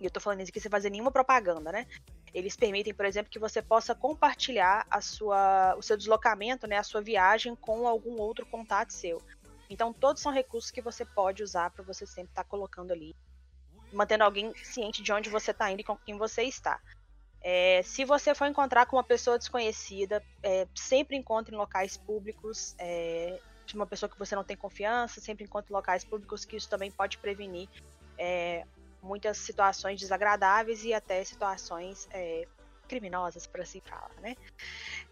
E 0.00 0.04
eu 0.04 0.08
estou 0.08 0.20
falando 0.20 0.40
isso 0.40 0.50
aqui 0.50 0.60
sem 0.60 0.70
fazer 0.70 0.90
nenhuma 0.90 1.12
propaganda, 1.12 1.70
né? 1.70 1.86
Eles 2.34 2.56
permitem, 2.56 2.92
por 2.92 3.06
exemplo, 3.06 3.30
que 3.30 3.38
você 3.38 3.62
possa 3.62 3.94
compartilhar 3.94 4.84
a 4.90 5.00
sua, 5.00 5.76
o 5.76 5.82
seu 5.82 5.96
deslocamento, 5.96 6.66
né, 6.66 6.76
a 6.76 6.82
sua 6.82 7.00
viagem 7.00 7.54
com 7.54 7.86
algum 7.86 8.20
outro 8.20 8.44
contato 8.44 8.92
seu. 8.92 9.22
Então, 9.70 9.92
todos 9.92 10.20
são 10.20 10.32
recursos 10.32 10.70
que 10.70 10.82
você 10.82 11.04
pode 11.04 11.44
usar 11.44 11.70
para 11.70 11.84
você 11.84 12.04
sempre 12.04 12.32
estar 12.32 12.42
tá 12.42 12.50
colocando 12.50 12.92
ali 12.92 13.14
mantendo 13.94 14.24
alguém 14.24 14.52
ciente 14.62 15.02
de 15.02 15.12
onde 15.12 15.30
você 15.30 15.50
está 15.50 15.70
indo 15.70 15.80
e 15.80 15.84
com 15.84 15.96
quem 15.96 16.16
você 16.18 16.42
está. 16.42 16.80
É, 17.42 17.82
se 17.82 18.04
você 18.04 18.34
for 18.34 18.46
encontrar 18.46 18.86
com 18.86 18.96
uma 18.96 19.04
pessoa 19.04 19.38
desconhecida, 19.38 20.22
é, 20.42 20.66
sempre 20.74 21.16
encontre 21.16 21.54
em 21.54 21.58
locais 21.58 21.96
públicos, 21.96 22.74
é, 22.78 23.38
uma 23.74 23.86
pessoa 23.86 24.08
que 24.08 24.18
você 24.18 24.34
não 24.34 24.44
tem 24.44 24.56
confiança, 24.56 25.20
sempre 25.20 25.44
encontre 25.44 25.70
em 25.70 25.74
locais 25.74 26.04
públicos, 26.04 26.44
que 26.44 26.56
isso 26.56 26.68
também 26.68 26.90
pode 26.90 27.18
prevenir 27.18 27.68
é, 28.18 28.64
muitas 29.02 29.38
situações 29.38 30.00
desagradáveis 30.00 30.84
e 30.84 30.94
até 30.94 31.22
situações 31.24 32.08
é, 32.10 32.46
criminosas, 32.84 33.46
por 33.46 33.60
assim 33.60 33.80
falar, 33.80 34.10
né? 34.20 34.36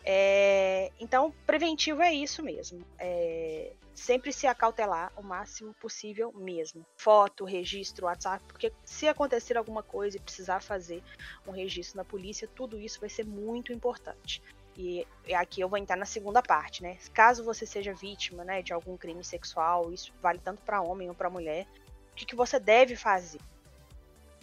É, 0.04 0.90
então, 0.98 1.32
preventivo 1.46 2.02
é 2.02 2.12
isso 2.12 2.42
mesmo. 2.42 2.84
É, 2.98 3.72
sempre 3.94 4.32
se 4.32 4.46
acautelar 4.46 5.12
o 5.16 5.22
máximo 5.22 5.74
possível 5.74 6.32
mesmo. 6.32 6.84
Foto, 6.96 7.44
registro, 7.44 8.06
WhatsApp, 8.06 8.44
porque 8.46 8.72
se 8.84 9.06
acontecer 9.08 9.56
alguma 9.56 9.82
coisa 9.82 10.16
e 10.16 10.20
precisar 10.20 10.60
fazer 10.60 11.02
um 11.46 11.50
registro 11.50 11.96
na 11.96 12.04
polícia, 12.04 12.48
tudo 12.48 12.78
isso 12.78 13.00
vai 13.00 13.08
ser 13.08 13.24
muito 13.24 13.72
importante. 13.72 14.42
E 14.76 15.06
aqui 15.34 15.60
eu 15.60 15.68
vou 15.68 15.78
entrar 15.78 15.96
na 15.96 16.06
segunda 16.06 16.42
parte, 16.42 16.82
né? 16.82 16.96
Caso 17.12 17.44
você 17.44 17.66
seja 17.66 17.92
vítima, 17.92 18.42
né, 18.42 18.62
de 18.62 18.72
algum 18.72 18.96
crime 18.96 19.22
sexual, 19.22 19.92
isso 19.92 20.12
vale 20.20 20.38
tanto 20.38 20.62
para 20.62 20.80
homem 20.80 21.08
ou 21.08 21.14
para 21.14 21.28
mulher. 21.28 21.66
O 22.12 22.14
que, 22.14 22.24
que 22.24 22.34
você 22.34 22.58
deve 22.58 22.96
fazer? 22.96 23.40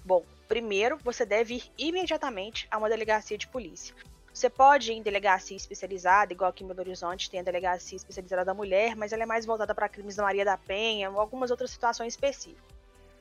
Bom, 0.06 0.24
primeiro 0.50 0.98
você 1.04 1.26
deve 1.26 1.56
ir 1.56 1.72
imediatamente 1.78 2.68
a 2.72 2.78
uma 2.78 2.90
delegacia 2.90 3.38
de 3.38 3.48
polícia. 3.48 3.96
Você 4.34 4.50
pode 4.50 4.92
ir 4.92 4.96
em 4.96 5.02
delegacia 5.02 5.56
especializada, 5.56 6.34
igual 6.34 6.50
aqui 6.50 6.64
em 6.64 6.68
Belo 6.68 6.82
Horizonte 6.82 7.30
tem 7.30 7.40
a 7.40 7.44
delegacia 7.44 7.96
especializada 7.96 8.44
da 8.44 8.54
mulher, 8.54 8.96
mas 8.96 9.14
ela 9.14 9.24
é 9.24 9.26
mais 9.26 9.46
voltada 9.46 9.76
para 9.76 9.88
crimes 9.88 10.16
da 10.16 10.24
Maria 10.24 10.44
da 10.44 10.58
Penha 10.58 11.10
ou 11.12 11.20
algumas 11.20 11.52
outras 11.52 11.70
situações 11.70 12.14
específicas. 12.14 12.64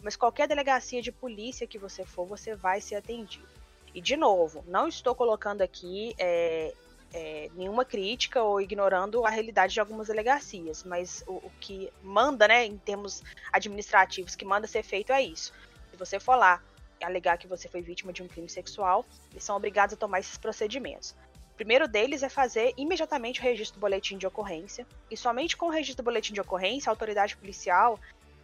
Mas 0.03 0.17
qualquer 0.17 0.49
delegacia 0.49 1.03
de 1.03 1.13
polícia 1.13 1.67
que 1.67 1.79
você 1.79 2.05
for, 2.05 2.27
você 2.27 2.55
vai 2.55 2.81
ser 2.81 2.95
atendido. 2.95 3.49
E 3.95 4.01
de 4.01 4.17
novo, 4.17 4.65
não 4.67 4.89
estou 4.89 5.15
colocando 5.15 5.61
aqui 5.61 6.15
é, 6.19 6.73
é, 7.13 7.51
nenhuma 7.55 7.85
crítica 7.85 8.43
ou 8.43 8.61
ignorando 8.61 9.27
a 9.27 9.31
realidade 9.31 9.75
de 9.75 9.81
algumas 9.81 10.07
delegacias, 10.07 10.85
mas 10.85 11.25
o, 11.27 11.35
o, 11.35 11.53
que 11.61 11.93
manda, 12.03 12.49
né, 12.49 12.65
em 12.65 12.79
termos 12.79 13.23
administrativos, 13.53 14.37
que 14.37 14.45
manda 14.45 14.67
ser 14.67 14.83
feito 14.83 15.13
é 15.13 15.21
isso. 15.21 15.53
Se 15.91 15.97
você 15.97 16.21
for 16.21 16.37
lá 16.37 16.63
alegar 17.05 17.39
que 17.39 17.47
você 17.47 17.69
foi 17.69 17.81
vítima 17.81 18.13
de 18.13 18.23
um 18.23 18.29
crime 18.29 18.49
sexual, 18.49 19.05
eles 19.31 19.45
são 19.45 19.57
obrigados 19.57 19.95
a 19.95 19.97
tomar 19.97 20.21
esses 20.21 20.37
procedimentos. 20.37 21.15
O 21.53 21.57
primeiro 21.59 21.89
deles 21.89 22.23
é 22.23 22.29
fazer 22.29 22.73
imediatamente 22.77 23.41
o 23.41 23.43
registro 23.43 23.79
do 23.79 23.81
boletim 23.81 24.17
de 24.17 24.27
ocorrência, 24.27 24.87
e 25.11 25.17
somente 25.17 25.57
com 25.57 25.67
o 25.67 25.71
registro 25.71 26.03
do 26.03 26.07
boletim 26.07 26.33
de 26.33 26.41
ocorrência, 26.41 26.89
a 26.89 26.93
autoridade 26.93 27.37
policial 27.37 27.99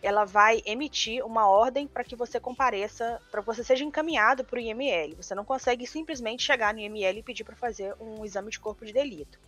ela 0.04 0.26
vai 0.26 0.62
emitir 0.66 1.24
uma 1.24 1.48
ordem 1.48 1.86
para 1.86 2.04
que 2.04 2.14
você 2.14 2.38
compareça, 2.38 3.22
para 3.30 3.40
que 3.40 3.46
você 3.46 3.64
seja 3.64 3.84
encaminhado 3.84 4.44
para 4.44 4.58
o 4.58 4.60
IML. 4.60 5.14
Você 5.16 5.34
não 5.34 5.46
consegue 5.46 5.86
simplesmente 5.86 6.42
chegar 6.42 6.74
no 6.74 6.80
IML 6.80 7.20
e 7.20 7.22
pedir 7.22 7.42
para 7.42 7.56
fazer 7.56 7.94
um 7.98 8.22
exame 8.22 8.50
de 8.50 8.60
corpo 8.60 8.84
de 8.84 8.92
delito. 8.92 9.40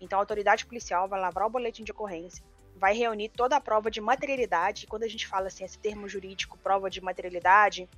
Então 0.00 0.18
a 0.18 0.22
autoridade 0.22 0.66
policial 0.66 1.08
vai 1.08 1.20
lavrar 1.20 1.48
o 1.48 1.50
boletim 1.50 1.82
de 1.82 1.90
ocorrência, 1.90 2.44
vai 2.76 2.94
reunir 2.94 3.28
toda 3.30 3.56
a 3.56 3.60
prova 3.60 3.90
de 3.90 4.00
materialidade. 4.00 4.84
E 4.84 4.86
quando 4.86 5.02
a 5.02 5.08
gente 5.08 5.26
fala 5.26 5.48
assim, 5.48 5.64
esse 5.64 5.78
termo 5.78 6.08
jurídico, 6.08 6.58
prova 6.58 6.88
de 6.88 7.00
materialidade, 7.00 7.88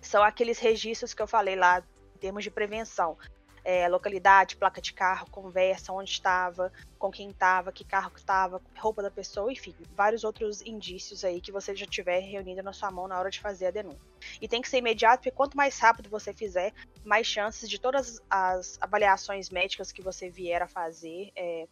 são 0.00 0.22
aqueles 0.22 0.58
registros 0.58 1.14
que 1.14 1.22
eu 1.22 1.26
falei 1.26 1.56
lá 1.56 1.82
em 2.14 2.18
termos 2.18 2.44
de 2.44 2.50
prevenção. 2.50 3.16
É, 3.64 3.86
localidade, 3.86 4.56
placa 4.56 4.80
de 4.80 4.94
carro, 4.94 5.28
conversa, 5.30 5.92
onde 5.92 6.10
estava, 6.10 6.72
com 6.98 7.10
quem 7.10 7.28
estava, 7.28 7.70
que 7.70 7.84
carro 7.84 8.10
estava, 8.16 8.62
roupa 8.78 9.02
da 9.02 9.10
pessoa, 9.10 9.52
enfim, 9.52 9.74
vários 9.94 10.24
outros 10.24 10.62
indícios 10.62 11.22
aí 11.22 11.38
que 11.38 11.52
você 11.52 11.76
já 11.76 11.84
tiver 11.84 12.20
reunido 12.20 12.62
na 12.62 12.72
sua 12.72 12.90
mão 12.90 13.06
na 13.06 13.18
hora 13.18 13.28
de 13.28 13.40
fazer 13.40 13.66
a 13.66 13.70
denúncia. 13.70 14.00
E 14.40 14.48
tem 14.48 14.62
que 14.62 14.70
ser 14.70 14.78
imediato, 14.78 15.18
porque 15.18 15.30
quanto 15.30 15.56
mais 15.56 15.78
rápido 15.78 16.08
você 16.08 16.32
fizer, 16.32 16.72
mais 17.04 17.26
chances 17.26 17.68
de 17.68 17.78
todas 17.78 18.22
as 18.30 18.78
avaliações 18.80 19.50
médicas 19.50 19.92
que 19.92 20.00
você 20.00 20.30
vier 20.30 20.62
a 20.62 20.68
fazer 20.68 21.30
é, 21.36 21.68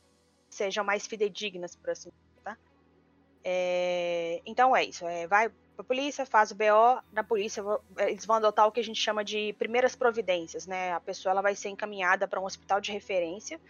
sejam 0.50 0.84
mais 0.84 1.06
fidedignas, 1.06 1.76
por 1.76 1.90
assim 1.90 2.10
dizer, 2.10 2.42
tá? 2.44 2.58
É, 3.42 4.42
então 4.44 4.76
é 4.76 4.84
isso, 4.84 5.06
é, 5.06 5.26
vai 5.26 5.50
a 5.78 5.84
polícia, 5.84 6.24
faz 6.24 6.50
o 6.50 6.54
BO, 6.54 7.02
na 7.12 7.22
polícia 7.22 7.62
eles 7.98 8.24
vão 8.24 8.36
adotar 8.36 8.66
o 8.66 8.72
que 8.72 8.80
a 8.80 8.84
gente 8.84 9.00
chama 9.00 9.24
de 9.24 9.52
primeiras 9.54 9.94
providências, 9.94 10.66
né? 10.66 10.92
A 10.92 11.00
pessoa 11.00 11.32
ela 11.32 11.42
vai 11.42 11.54
ser 11.54 11.68
encaminhada 11.68 12.26
para 12.26 12.40
um 12.40 12.44
hospital 12.44 12.80
de 12.80 12.92
referência. 12.92 13.60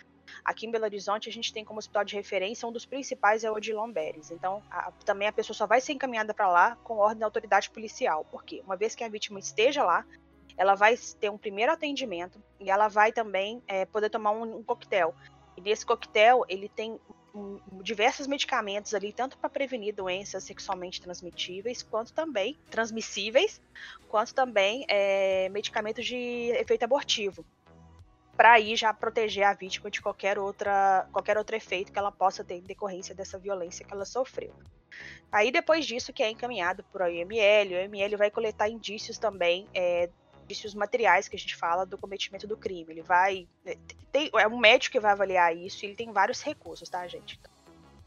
Aqui 0.44 0.66
em 0.66 0.70
Belo 0.70 0.84
Horizonte 0.84 1.28
a 1.28 1.32
gente 1.32 1.52
tem 1.52 1.64
como 1.64 1.78
hospital 1.78 2.04
de 2.04 2.14
referência 2.14 2.66
um 2.66 2.72
dos 2.72 2.86
principais 2.86 3.44
é 3.44 3.50
o 3.50 3.59
de 3.59 3.72
Lomberes. 3.72 4.30
Então, 4.30 4.62
a, 4.70 4.92
também 5.04 5.28
a 5.28 5.32
pessoa 5.32 5.57
só 5.57 5.66
vai 5.66 5.80
ser 5.80 5.92
encaminhada 5.92 6.34
para 6.34 6.48
lá 6.48 6.76
com 6.84 6.96
ordem 6.96 7.18
da 7.18 7.26
autoridade 7.26 7.70
policial, 7.70 8.24
porque 8.30 8.62
uma 8.64 8.76
vez 8.76 8.94
que 8.94 9.04
a 9.04 9.09
vítima 9.09 9.38
esteja 9.38 9.84
lá, 9.84 10.04
ela 10.57 10.74
vai 10.74 10.96
ter 11.20 11.30
um 11.30 11.38
primeiro 11.38 11.72
atendimento 11.72 12.42
e 12.59 12.70
ela 12.70 12.88
vai 12.88 13.12
também 13.12 13.62
é, 13.66 13.84
poder 13.84 14.11
tomar 14.11 14.30
um, 14.30 14.59
um 14.59 14.62
coquetel. 14.62 15.14
E 15.57 15.61
nesse 15.61 15.84
coquetel 15.84 16.44
ele 16.48 16.68
tem 16.68 17.00
diversos 17.82 18.26
medicamentos 18.26 18.95
ali, 18.95 19.12
tanto 19.12 19.37
para 19.39 19.49
prevenir 19.49 19.95
doenças 19.95 20.45
sexualmente 20.45 21.01
transmitíveis, 21.01 21.82
quanto 21.82 22.12
também 22.12 22.57
transmissíveis, 22.70 23.61
quanto 24.09 24.34
também 24.34 24.84
é, 24.89 25.49
medicamentos 25.51 26.05
de 26.05 26.51
efeito 26.57 26.84
abortivo, 26.84 27.45
para 28.37 28.53
aí 28.53 28.76
já 28.76 28.93
proteger 28.93 29.45
a 29.45 29.55
vítima 29.55 29.91
de 29.91 30.01
qualquer 30.01 30.39
outra 30.39 31.09
qualquer 31.12 31.39
outro 31.39 31.57
efeito 31.57 31.91
que 31.91 31.99
ela 31.99 32.12
possa 32.12 32.45
ter 32.45 32.57
em 32.57 32.61
decorrência 32.61 33.14
dessa 33.14 33.39
violência 33.39 33.84
que 33.84 33.93
ela 33.93 34.05
sofreu. 34.05 34.53
Aí 35.30 35.51
depois 35.51 35.84
disso 35.87 36.12
que 36.12 36.22
é 36.22 36.30
encaminhado 36.30 36.84
para 36.93 37.07
o 37.07 37.11
IML, 37.11 37.74
o 37.74 37.97
IML 37.97 38.16
vai 38.16 38.30
coletar 38.30 38.68
indícios 38.68 39.18
também 39.18 39.66
é, 39.74 40.09
indícios 40.47 40.74
materiais 40.74 41.28
que 41.28 41.36
a 41.36 41.38
gente 41.38 41.57
fala 41.57 41.84
do 41.84 41.99
cometimento 41.99 42.47
do 42.47 42.57
crime. 42.57 42.92
Ele 42.92 43.03
vai. 43.03 43.47
É, 43.64 43.76
tem, 44.12 44.30
é 44.34 44.47
um 44.47 44.59
médico 44.59 44.92
que 44.92 45.01
vai 45.01 45.12
avaliar 45.12 45.55
isso 45.55 45.84
e 45.84 45.88
ele 45.88 45.97
tem 45.97 46.12
vários 46.12 46.40
recursos, 46.40 46.88
tá, 46.88 47.07
gente? 47.07 47.38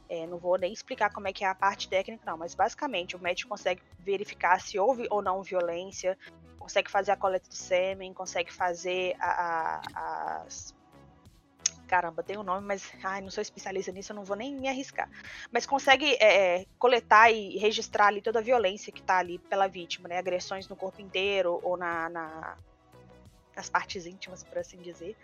É, 0.08 0.26
não 0.26 0.40
vou 0.40 0.58
nem 0.58 0.74
explicar 0.74 1.12
como 1.12 1.28
é 1.28 1.34
que 1.34 1.44
é 1.44 1.48
a 1.48 1.54
parte 1.54 1.88
técnica, 1.88 2.24
não, 2.26 2.36
mas 2.36 2.56
basicamente 2.56 3.16
o 3.16 3.20
médico 3.20 3.50
consegue 3.50 3.82
verificar 4.00 4.60
se 4.60 4.80
houve 4.80 5.06
ou 5.12 5.22
não 5.22 5.44
violência, 5.44 6.18
consegue 6.58 6.90
fazer 6.90 7.12
a 7.12 7.16
coleta 7.16 7.48
de 7.48 7.56
sêmen, 7.56 8.12
consegue 8.12 8.52
fazer 8.52 9.16
a, 9.20 9.82
a, 9.94 10.42
as 10.42 10.74
caramba, 11.90 12.22
tem 12.22 12.38
um 12.38 12.44
nome, 12.44 12.68
mas 12.68 12.94
ai, 13.04 13.20
não 13.20 13.32
sou 13.32 13.42
especialista 13.42 13.92
nisso, 13.92 14.12
eu 14.12 14.16
não 14.16 14.24
vou 14.24 14.38
nem 14.38 14.56
me 14.56 14.68
arriscar. 14.68 15.10
Mas 15.52 15.66
consegue 15.66 16.14
é, 16.20 16.60
é, 16.60 16.66
coletar 16.78 17.32
e 17.32 17.58
registrar 17.58 18.08
ali 18.08 18.22
toda 18.22 18.38
a 18.38 18.44
violência 18.44 18.94
que 18.94 19.02
está 19.02 19.18
ali 19.18 19.40
pela 19.40 19.68
vítima, 19.68 20.08
né? 20.08 20.20
Agressões 20.20 20.68
no 20.68 20.76
corpo 20.76 21.02
inteiro 21.02 21.60
ou 21.64 21.76
na, 21.76 22.08
na, 22.10 22.58
nas 23.56 23.70
partes 23.72 24.06
íntimas, 24.06 24.44
por 24.44 24.60
assim 24.60 24.78
dizer. 24.78 25.18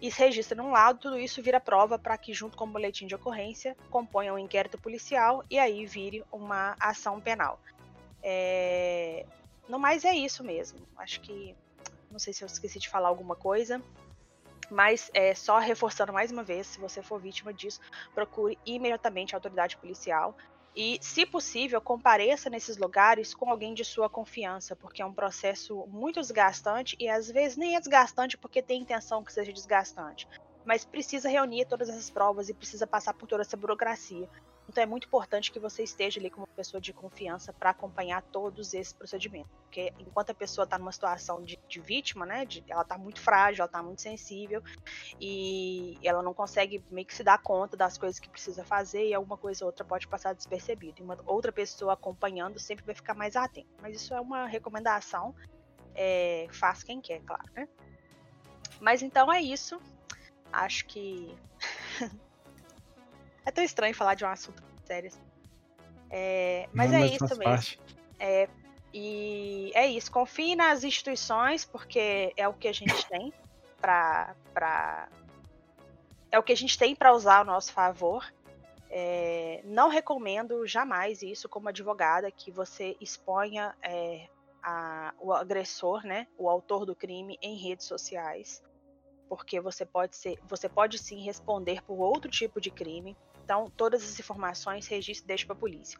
E 0.00 0.10
se 0.10 0.20
registra 0.20 0.56
num 0.56 0.70
lado, 0.70 0.98
tudo 0.98 1.18
isso 1.18 1.42
vira 1.42 1.60
prova 1.60 1.98
para 1.98 2.16
que, 2.16 2.32
junto 2.32 2.56
com 2.56 2.64
o 2.64 2.68
boletim 2.68 3.06
de 3.06 3.14
ocorrência, 3.14 3.76
componha 3.90 4.32
um 4.32 4.38
inquérito 4.38 4.78
policial 4.78 5.44
e 5.50 5.58
aí 5.58 5.84
vire 5.84 6.24
uma 6.32 6.74
ação 6.80 7.20
penal. 7.20 7.60
É... 8.22 9.26
No 9.68 9.78
mais 9.78 10.06
é 10.06 10.14
isso 10.14 10.42
mesmo. 10.42 10.78
Acho 10.96 11.20
que. 11.20 11.54
Não 12.10 12.18
sei 12.18 12.32
se 12.32 12.42
eu 12.42 12.46
esqueci 12.46 12.78
de 12.78 12.88
falar 12.88 13.08
alguma 13.08 13.36
coisa. 13.36 13.82
Mas 14.70 15.10
é, 15.14 15.34
só 15.34 15.58
reforçando 15.58 16.12
mais 16.12 16.30
uma 16.30 16.44
vez, 16.44 16.68
se 16.68 16.80
você 16.80 17.02
for 17.02 17.20
vítima 17.20 17.52
disso, 17.54 17.78
procure 18.14 18.58
imediatamente 18.66 19.34
a 19.34 19.38
autoridade 19.38 19.78
policial 19.78 20.34
e, 20.74 20.98
se 21.02 21.24
possível, 21.26 21.80
compareça 21.80 22.50
nesses 22.50 22.76
lugares 22.76 23.34
com 23.34 23.50
alguém 23.50 23.72
de 23.74 23.84
sua 23.84 24.08
confiança, 24.10 24.76
porque 24.76 25.02
é 25.02 25.06
um 25.06 25.14
processo 25.14 25.86
muito 25.88 26.20
desgastante 26.20 26.94
e 27.00 27.08
às 27.08 27.28
vezes 27.28 27.56
nem 27.56 27.76
é 27.76 27.80
desgastante 27.80 28.36
porque 28.38 28.62
tem 28.62 28.82
intenção 28.82 29.24
que 29.24 29.32
seja 29.32 29.52
desgastante, 29.52 30.26
mas 30.64 30.84
precisa 30.84 31.28
reunir 31.28 31.64
todas 31.66 31.88
essas 31.88 32.10
provas 32.10 32.48
e 32.48 32.54
precisa 32.54 32.86
passar 32.86 33.14
por 33.14 33.26
toda 33.26 33.42
essa 33.42 33.56
burocracia. 33.56 34.28
Então 34.68 34.82
é 34.82 34.86
muito 34.86 35.06
importante 35.06 35.50
que 35.50 35.58
você 35.58 35.82
esteja 35.82 36.20
ali 36.20 36.28
como 36.28 36.46
pessoa 36.48 36.80
de 36.80 36.92
confiança 36.92 37.52
para 37.52 37.70
acompanhar 37.70 38.20
todos 38.22 38.74
esses 38.74 38.92
procedimentos. 38.92 39.50
Porque 39.62 39.92
enquanto 39.98 40.30
a 40.30 40.34
pessoa 40.34 40.64
está 40.64 40.78
numa 40.78 40.92
situação 40.92 41.42
de, 41.42 41.58
de 41.66 41.80
vítima, 41.80 42.26
né, 42.26 42.44
de, 42.44 42.62
ela 42.68 42.82
está 42.82 42.98
muito 42.98 43.20
frágil, 43.20 43.62
ela 43.62 43.66
está 43.66 43.82
muito 43.82 44.02
sensível 44.02 44.62
e 45.18 45.98
ela 46.02 46.22
não 46.22 46.34
consegue 46.34 46.84
meio 46.90 47.06
que 47.06 47.14
se 47.14 47.24
dar 47.24 47.38
conta 47.38 47.76
das 47.76 47.96
coisas 47.96 48.18
que 48.18 48.28
precisa 48.28 48.62
fazer 48.62 49.08
e 49.08 49.14
alguma 49.14 49.38
coisa 49.38 49.64
ou 49.64 49.68
outra 49.68 49.84
pode 49.84 50.06
passar 50.06 50.34
despercebido. 50.34 51.00
E 51.00 51.02
uma 51.02 51.16
outra 51.24 51.50
pessoa 51.50 51.94
acompanhando 51.94 52.58
sempre 52.58 52.84
vai 52.84 52.94
ficar 52.94 53.14
mais 53.14 53.36
atenta. 53.36 53.68
Mas 53.80 53.96
isso 53.96 54.12
é 54.12 54.20
uma 54.20 54.46
recomendação, 54.46 55.34
é, 55.94 56.46
faz 56.50 56.82
quem 56.82 57.00
quer, 57.00 57.20
claro, 57.22 57.50
né? 57.54 57.66
Mas 58.80 59.02
então 59.02 59.32
é 59.32 59.40
isso. 59.40 59.80
Acho 60.52 60.86
que 60.86 61.34
É 63.48 63.50
tão 63.50 63.64
estranho 63.64 63.94
falar 63.94 64.14
de 64.14 64.26
um 64.26 64.28
assunto 64.28 64.62
sério. 64.84 65.08
Assim. 65.08 65.22
É, 66.10 66.68
mas 66.70 66.90
Não, 66.90 66.98
é 66.98 67.06
isso 67.06 67.38
mesmo. 67.38 67.82
É, 68.20 68.46
e 68.92 69.72
é 69.74 69.86
isso. 69.86 70.12
Confie 70.12 70.54
nas 70.54 70.84
instituições, 70.84 71.64
porque 71.64 72.30
é 72.36 72.46
o 72.46 72.52
que 72.52 72.68
a 72.68 72.74
gente 72.74 73.08
tem 73.08 73.32
para. 73.80 74.34
Pra... 74.52 75.08
É 76.30 76.38
o 76.38 76.42
que 76.42 76.52
a 76.52 76.56
gente 76.56 76.76
tem 76.76 76.94
para 76.94 77.10
usar 77.14 77.38
ao 77.38 77.44
nosso 77.46 77.72
favor. 77.72 78.30
É, 78.90 79.62
não 79.64 79.88
recomendo 79.88 80.66
jamais 80.66 81.22
isso 81.22 81.48
como 81.48 81.70
advogada 81.70 82.30
que 82.30 82.50
você 82.50 82.98
exponha 83.00 83.74
é, 83.80 84.28
a, 84.62 85.14
o 85.18 85.32
agressor, 85.32 86.06
né, 86.06 86.26
o 86.36 86.50
autor 86.50 86.84
do 86.84 86.94
crime 86.94 87.38
em 87.40 87.56
redes 87.56 87.86
sociais, 87.86 88.62
porque 89.26 89.58
você 89.60 89.86
pode 89.86 90.16
ser, 90.16 90.38
você 90.46 90.68
pode 90.68 90.98
sim 90.98 91.22
responder 91.22 91.82
por 91.82 91.98
outro 91.98 92.30
tipo 92.30 92.60
de 92.60 92.70
crime. 92.70 93.16
Então, 93.48 93.72
todas 93.74 94.04
as 94.04 94.20
informações 94.20 94.86
registre 94.86 95.24
e 95.24 95.26
deixe 95.26 95.46
para 95.46 95.56
a 95.56 95.58
polícia. 95.58 95.98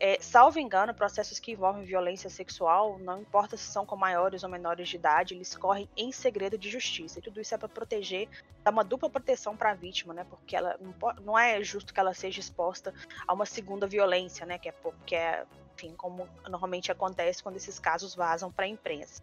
É, 0.00 0.18
salvo 0.20 0.58
engano, 0.58 0.92
processos 0.92 1.38
que 1.38 1.52
envolvem 1.52 1.84
violência 1.84 2.28
sexual, 2.28 2.98
não 2.98 3.20
importa 3.20 3.56
se 3.56 3.70
são 3.70 3.86
com 3.86 3.94
maiores 3.94 4.42
ou 4.42 4.50
menores 4.50 4.88
de 4.88 4.96
idade, 4.96 5.32
eles 5.32 5.56
correm 5.56 5.88
em 5.96 6.10
segredo 6.10 6.58
de 6.58 6.68
justiça. 6.68 7.20
E 7.20 7.22
tudo 7.22 7.40
isso 7.40 7.54
é 7.54 7.58
para 7.58 7.68
proteger, 7.68 8.28
dar 8.64 8.72
uma 8.72 8.82
dupla 8.82 9.08
proteção 9.08 9.56
para 9.56 9.70
a 9.70 9.74
vítima, 9.74 10.12
né? 10.12 10.26
Porque 10.28 10.56
ela 10.56 10.76
não, 10.80 10.92
não, 11.22 11.38
é 11.38 11.62
justo 11.62 11.94
que 11.94 12.00
ela 12.00 12.12
seja 12.12 12.40
exposta 12.40 12.92
a 13.28 13.32
uma 13.32 13.46
segunda 13.46 13.86
violência, 13.86 14.44
né? 14.44 14.58
Que 14.58 14.70
é, 14.70 14.74
que 15.06 15.14
é 15.14 15.46
enfim, 15.76 15.94
como 15.96 16.28
normalmente 16.48 16.90
acontece 16.90 17.40
quando 17.40 17.58
esses 17.58 17.78
casos 17.78 18.12
vazam 18.12 18.50
para 18.50 18.64
a 18.64 18.68
imprensa. 18.68 19.22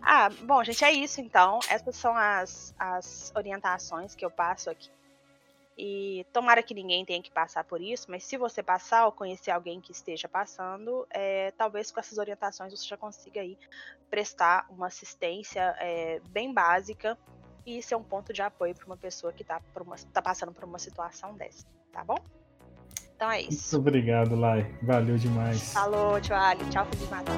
Ah, 0.00 0.28
bom, 0.42 0.62
gente, 0.62 0.84
é 0.84 0.92
isso 0.92 1.20
então. 1.20 1.58
Essas 1.68 1.96
são 1.96 2.16
as, 2.16 2.72
as 2.78 3.32
orientações 3.34 4.14
que 4.14 4.24
eu 4.24 4.30
passo 4.30 4.70
aqui. 4.70 4.88
E 5.78 6.26
tomara 6.32 6.60
que 6.60 6.74
ninguém 6.74 7.04
tenha 7.04 7.22
que 7.22 7.30
passar 7.30 7.62
por 7.62 7.80
isso, 7.80 8.10
mas 8.10 8.24
se 8.24 8.36
você 8.36 8.64
passar 8.64 9.06
ou 9.06 9.12
conhecer 9.12 9.52
alguém 9.52 9.80
que 9.80 9.92
esteja 9.92 10.28
passando, 10.28 11.06
é, 11.08 11.52
talvez 11.52 11.92
com 11.92 12.00
essas 12.00 12.18
orientações 12.18 12.72
você 12.72 12.84
já 12.84 12.96
consiga 12.96 13.40
aí 13.40 13.56
prestar 14.10 14.66
uma 14.70 14.88
assistência 14.88 15.76
é, 15.78 16.20
bem 16.30 16.52
básica 16.52 17.16
e 17.64 17.80
ser 17.80 17.94
um 17.94 18.02
ponto 18.02 18.32
de 18.32 18.42
apoio 18.42 18.74
para 18.74 18.86
uma 18.86 18.96
pessoa 18.96 19.32
que 19.32 19.42
está 19.42 19.60
tá 20.12 20.20
passando 20.20 20.52
por 20.52 20.64
uma 20.64 20.80
situação 20.80 21.34
dessa, 21.34 21.64
tá 21.92 22.02
bom? 22.02 22.18
Então 23.14 23.30
é 23.30 23.42
isso. 23.42 23.76
Muito 23.76 23.88
obrigado, 23.88 24.34
Lai. 24.34 24.74
Valeu 24.82 25.16
demais. 25.16 25.72
Falou, 25.72 26.20
tchau, 26.20 26.36
Ali. 26.36 26.68
Tchau, 26.70 26.86
Feliz 26.86 27.08
Natal. 27.08 27.36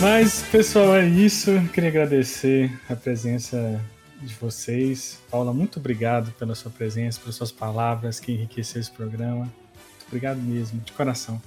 Mas, 0.00 0.42
pessoal, 0.52 0.94
é 0.94 1.06
isso. 1.06 1.50
Queria 1.72 1.88
agradecer 1.88 2.70
a 2.88 2.94
presença 2.94 3.80
de 4.20 4.34
vocês. 4.34 5.18
Paula, 5.30 5.54
muito 5.54 5.78
obrigado 5.78 6.32
pela 6.32 6.54
sua 6.54 6.70
presença, 6.70 7.18
pelas 7.18 7.34
suas 7.34 7.50
palavras 7.50 8.20
que 8.20 8.32
enriqueceram 8.32 8.80
esse 8.80 8.90
programa. 8.90 9.44
Muito 9.44 10.06
obrigado 10.06 10.38
mesmo, 10.38 10.80
de 10.80 10.92
coração. 10.92 11.40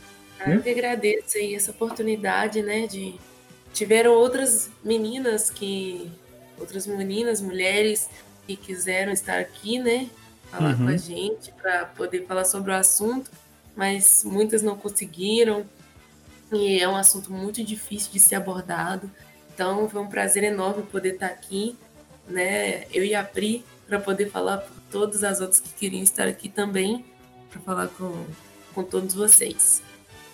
Eu 0.47 0.61
que 0.63 0.69
agradeço 0.69 1.37
aí 1.37 1.53
essa 1.53 1.71
oportunidade, 1.71 2.61
né, 2.63 2.87
de 2.87 3.15
tiveram 3.73 4.13
outras 4.13 4.69
meninas 4.83 5.49
que 5.49 6.09
outras 6.57 6.87
meninas, 6.87 7.41
mulheres 7.41 8.09
que 8.47 8.55
quiseram 8.55 9.11
estar 9.11 9.39
aqui, 9.39 9.79
né, 9.79 10.09
falar 10.49 10.71
uhum. 10.71 10.85
com 10.85 10.87
a 10.87 10.97
gente 10.97 11.51
para 11.61 11.85
poder 11.85 12.25
falar 12.25 12.45
sobre 12.45 12.71
o 12.71 12.73
assunto, 12.73 13.29
mas 13.75 14.23
muitas 14.23 14.61
não 14.61 14.75
conseguiram. 14.75 15.65
E 16.51 16.79
é 16.79 16.87
um 16.87 16.95
assunto 16.95 17.31
muito 17.31 17.63
difícil 17.63 18.11
de 18.11 18.19
ser 18.19 18.35
abordado. 18.35 19.09
Então, 19.53 19.89
foi 19.89 20.01
um 20.01 20.07
prazer 20.07 20.43
enorme 20.43 20.83
poder 20.83 21.13
estar 21.13 21.27
aqui, 21.27 21.77
né, 22.27 22.85
eu 22.93 23.03
e 23.03 23.13
a 23.13 23.23
Pri, 23.23 23.65
para 23.87 23.99
poder 23.99 24.29
falar 24.29 24.59
por 24.59 24.81
todas 24.91 25.23
as 25.23 25.41
outras 25.41 25.59
que 25.59 25.69
queriam 25.73 26.01
estar 26.03 26.27
aqui 26.27 26.47
também, 26.47 27.03
para 27.49 27.59
falar 27.61 27.87
com, 27.89 28.25
com 28.73 28.83
todos 28.83 29.13
vocês. 29.13 29.81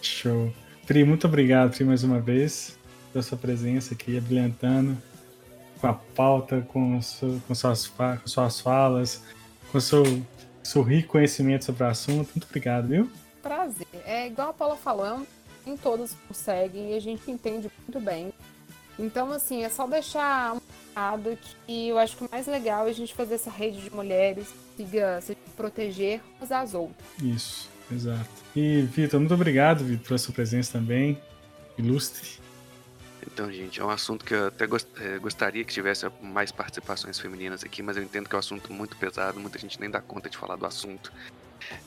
Show. 0.01 0.53
Pri, 0.85 1.03
muito 1.03 1.25
obrigado, 1.25 1.71
Pri, 1.71 1.83
mais 1.83 2.03
uma 2.03 2.19
vez, 2.19 2.77
pela 3.11 3.23
sua 3.23 3.37
presença 3.37 3.93
aqui, 3.93 4.17
abrilhantando 4.17 4.95
com 5.79 5.87
a 5.87 5.93
pauta, 5.93 6.61
com, 6.61 7.01
su, 7.01 7.41
com, 7.47 7.55
suas, 7.55 7.87
com 7.87 8.27
suas 8.27 8.59
falas, 8.59 9.23
com 9.71 9.79
seu, 9.79 10.03
seu 10.63 10.81
rico 10.81 11.09
conhecimento 11.09 11.65
sobre 11.65 11.83
o 11.83 11.87
assunto. 11.87 12.29
Muito 12.35 12.45
obrigado, 12.47 12.87
viu? 12.87 13.09
Prazer. 13.41 13.87
É 14.05 14.27
igual 14.27 14.49
a 14.49 14.53
Paula 14.53 14.75
falando, 14.75 15.27
nem 15.65 15.77
todos 15.77 16.15
conseguem 16.27 16.91
e 16.91 16.95
a 16.95 16.99
gente 16.99 17.29
entende 17.29 17.69
muito 17.87 17.99
bem. 17.99 18.33
Então, 18.97 19.31
assim, 19.31 19.63
é 19.63 19.69
só 19.69 19.85
deixar 19.85 20.53
um 20.53 20.61
recado 20.89 21.37
que 21.65 21.89
eu 21.89 21.97
acho 21.97 22.15
que 22.15 22.25
o 22.25 22.29
mais 22.31 22.47
legal 22.47 22.87
é 22.87 22.91
a 22.91 22.93
gente 22.93 23.13
fazer 23.13 23.35
essa 23.35 23.49
rede 23.49 23.81
de 23.81 23.93
mulheres, 23.93 24.53
siga, 24.77 25.19
se 25.21 25.35
proteger 25.55 26.21
umas 26.37 26.51
às 26.51 26.73
outras. 26.73 27.05
Isso, 27.21 27.69
exato. 27.91 28.29
E, 28.55 28.81
Vitor, 28.83 29.19
muito 29.19 29.33
obrigado, 29.33 29.83
Vitor, 29.83 30.07
pela 30.07 30.17
sua 30.17 30.33
presença 30.33 30.73
também. 30.73 31.21
Ilustre. 31.77 32.39
Então, 33.27 33.51
gente, 33.51 33.81
é 33.81 33.83
um 33.83 33.89
assunto 33.89 34.23
que 34.23 34.33
eu 34.33 34.47
até 34.47 34.65
gost 34.65 34.87
é, 35.01 35.19
gostaria 35.19 35.63
que 35.65 35.73
tivesse 35.73 36.05
mais 36.21 36.51
participações 36.51 37.19
femininas 37.19 37.63
aqui, 37.63 37.81
mas 37.81 37.97
eu 37.97 38.03
entendo 38.03 38.29
que 38.29 38.35
é 38.35 38.37
um 38.37 38.39
assunto 38.39 38.71
muito 38.71 38.95
pesado, 38.95 39.39
muita 39.39 39.59
gente 39.59 39.79
nem 39.79 39.89
dá 39.89 39.99
conta 39.99 40.29
de 40.29 40.37
falar 40.37 40.55
do 40.55 40.65
assunto. 40.65 41.11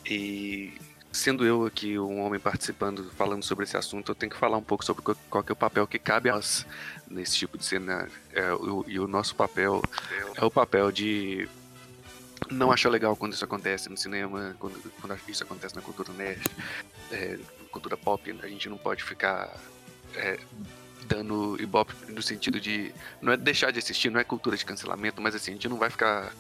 E 0.05 0.73
sendo 1.13 1.45
eu 1.45 1.67
aqui 1.67 1.99
um 1.99 2.21
homem 2.21 2.39
participando, 2.39 3.11
falando 3.13 3.43
sobre 3.43 3.65
esse 3.65 3.77
assunto, 3.77 4.11
eu 4.11 4.15
tenho 4.15 4.31
que 4.31 4.39
falar 4.39 4.57
um 4.57 4.63
pouco 4.63 4.85
sobre 4.85 5.03
qual, 5.03 5.45
é 5.47 5.53
o 5.53 5.57
papel 5.57 5.87
que 5.87 5.99
cabe 5.99 6.29
a 6.29 6.35
nós 6.35 6.67
nesse 7.09 7.37
tipo 7.37 7.57
de 7.57 7.65
cenário. 7.65 8.13
É, 8.33 8.53
o, 8.53 8.85
e 8.87 8.99
o 9.01 9.07
nosso 9.07 9.35
papel 9.35 9.83
é 10.37 10.45
o 10.45 10.51
papel 10.51 10.93
de 10.93 11.49
não 12.51 12.71
achar 12.71 12.89
legal 12.89 13.17
quando 13.17 13.33
isso 13.33 13.45
acontece 13.45 13.89
no 13.89 13.97
cinema, 13.97 14.55
quando, 14.59 14.93
quando 15.01 15.19
isso 15.29 15.43
acontece 15.43 15.75
na 15.75 15.83
cultura 15.83 16.13
nerd, 16.13 16.43
é, 17.11 17.39
cultura 17.71 17.97
pop, 17.97 18.39
a 18.43 18.49
gente 18.49 18.69
não 18.69 18.79
pode 18.79 19.03
ficar 19.03 19.55
é, 20.15 20.39
dando 21.07 21.57
ibope 21.61 21.95
no 22.09 22.23
sentido 22.23 22.61
de. 22.61 22.93
Não 23.21 23.33
é 23.33 23.37
deixar 23.37 23.71
de 23.71 23.79
assistir, 23.79 24.11
não 24.11 24.21
é 24.21 24.25
cultura 24.25 24.57
de 24.57 24.65
cancelamento, 24.65 25.21
mas 25.21 25.35
assim, 25.35 25.53
a 25.53 25.55
gente 25.55 25.69
não 25.69 25.79
vai 25.79 25.91
ficar 25.91 26.33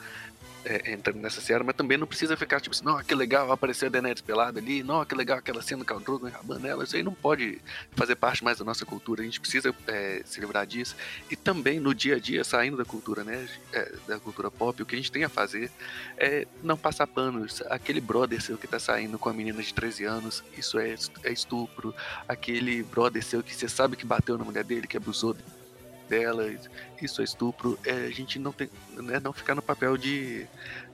é, 0.68 0.92
entrando 0.92 1.18
nessa 1.18 1.40
série, 1.40 1.64
mas 1.64 1.74
também 1.74 1.96
não 1.96 2.06
precisa 2.06 2.36
ficar 2.36 2.60
tipo 2.60 2.74
assim, 2.74 2.84
não, 2.84 3.02
que 3.02 3.14
legal, 3.14 3.50
apareceu 3.50 3.88
a 3.88 3.90
Daenerys 3.90 4.20
pelada 4.20 4.60
ali, 4.60 4.82
não, 4.82 5.02
que 5.04 5.14
legal 5.14 5.38
aquela 5.38 5.62
cena 5.62 5.82
com 5.82 5.94
o 5.94 6.00
Drogon 6.00 6.28
enrabando 6.28 6.66
ela, 6.66 6.84
isso 6.84 6.94
aí 6.94 7.02
não 7.02 7.14
pode 7.14 7.58
fazer 7.92 8.16
parte 8.16 8.44
mais 8.44 8.58
da 8.58 8.64
nossa 8.64 8.84
cultura, 8.84 9.22
a 9.22 9.24
gente 9.24 9.40
precisa 9.40 9.74
é, 9.86 10.20
se 10.26 10.38
livrar 10.40 10.66
disso. 10.66 10.94
E 11.30 11.36
também 11.36 11.80
no 11.80 11.94
dia 11.94 12.16
a 12.16 12.18
dia, 12.18 12.44
saindo 12.44 12.76
da 12.76 12.84
cultura, 12.84 13.24
né, 13.24 13.48
é, 13.72 13.94
da 14.06 14.20
cultura 14.20 14.50
pop, 14.50 14.82
o 14.82 14.86
que 14.86 14.94
a 14.94 14.98
gente 14.98 15.10
tem 15.10 15.24
a 15.24 15.28
fazer 15.28 15.70
é 16.18 16.46
não 16.62 16.76
passar 16.76 17.06
panos. 17.06 17.62
Aquele 17.70 18.00
brother 18.00 18.42
seu 18.42 18.58
que 18.58 18.66
tá 18.66 18.78
saindo 18.78 19.18
com 19.18 19.28
a 19.28 19.32
menina 19.32 19.62
de 19.62 19.72
13 19.72 20.04
anos, 20.04 20.44
isso 20.56 20.78
é, 20.78 20.94
é 21.24 21.32
estupro. 21.32 21.94
Aquele 22.28 22.82
brother 22.82 23.24
seu 23.24 23.42
que 23.42 23.54
você 23.54 23.68
sabe 23.68 23.96
que 23.96 24.04
bateu 24.04 24.36
na 24.36 24.44
mulher 24.44 24.64
dele, 24.64 24.86
que 24.86 24.96
abusou 24.96 25.34
dela, 26.08 26.44
isso 27.00 27.20
é 27.20 27.24
estupro, 27.24 27.78
é, 27.84 27.92
a 28.06 28.10
gente 28.10 28.38
não 28.38 28.52
tem, 28.52 28.68
né, 28.96 29.20
não 29.20 29.32
ficar 29.32 29.54
no 29.54 29.62
papel 29.62 29.96
de, 29.96 30.46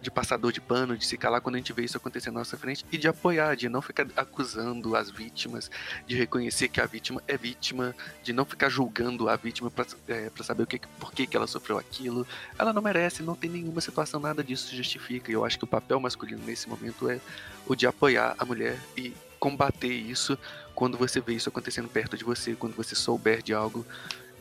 de 0.03 0.11
passador 0.11 0.53
de 0.53 0.61
pano, 0.61 0.97
de 0.97 1.07
se 1.07 1.17
calar 1.17 1.41
quando 1.41 1.55
a 1.55 1.59
gente 1.59 1.73
vê 1.73 1.85
isso 1.85 1.97
acontecer 1.97 2.31
na 2.31 2.41
nossa 2.41 2.57
frente 2.57 2.85
e 2.93 2.99
de 2.99 3.09
apoiar, 3.09 3.55
de 3.55 3.69
não 3.69 3.81
ficar 3.81 4.07
acusando 4.17 4.95
as 4.97 5.11
vítimas, 5.11 5.71
de 6.07 6.17
reconhecer 6.17 6.69
que 6.69 6.81
a 6.81 6.87
vítima 6.87 7.23
é 7.27 7.37
vítima, 7.37 7.95
de 8.23 8.33
não 8.33 8.45
ficar 8.45 8.69
julgando 8.69 9.29
a 9.29 9.37
vítima 9.37 9.71
para 9.71 9.87
é, 10.09 10.31
saber 10.43 10.65
o 10.65 10.67
que, 10.67 10.81
por 10.99 11.13
que, 11.13 11.27
que 11.27 11.37
ela 11.37 11.47
sofreu 11.47 11.79
aquilo. 11.79 12.27
Ela 12.59 12.73
não 12.73 12.83
merece, 12.83 13.23
não 13.23 13.35
tem 13.35 13.51
nenhuma 13.51 13.81
situação, 13.81 14.21
nada 14.21 14.43
disso 14.43 14.75
justifica. 14.75 15.31
E 15.31 15.35
eu 15.35 15.45
acho 15.45 15.59
que 15.59 15.65
o 15.65 15.69
papel 15.69 15.99
masculino 16.01 16.43
nesse 16.45 16.69
momento 16.69 17.09
é 17.09 17.21
o 17.67 17.75
de 17.75 17.87
apoiar 17.87 18.35
a 18.39 18.45
mulher 18.45 18.79
e 18.97 19.15
combater 19.39 19.93
isso 19.93 20.39
quando 20.75 20.97
você 20.97 21.21
vê 21.21 21.35
isso 21.35 21.49
acontecendo 21.49 21.89
perto 21.89 22.17
de 22.17 22.25
você, 22.25 22.55
quando 22.55 22.75
você 22.75 22.95
souber 22.95 23.43
de 23.43 23.53
algo 23.53 23.87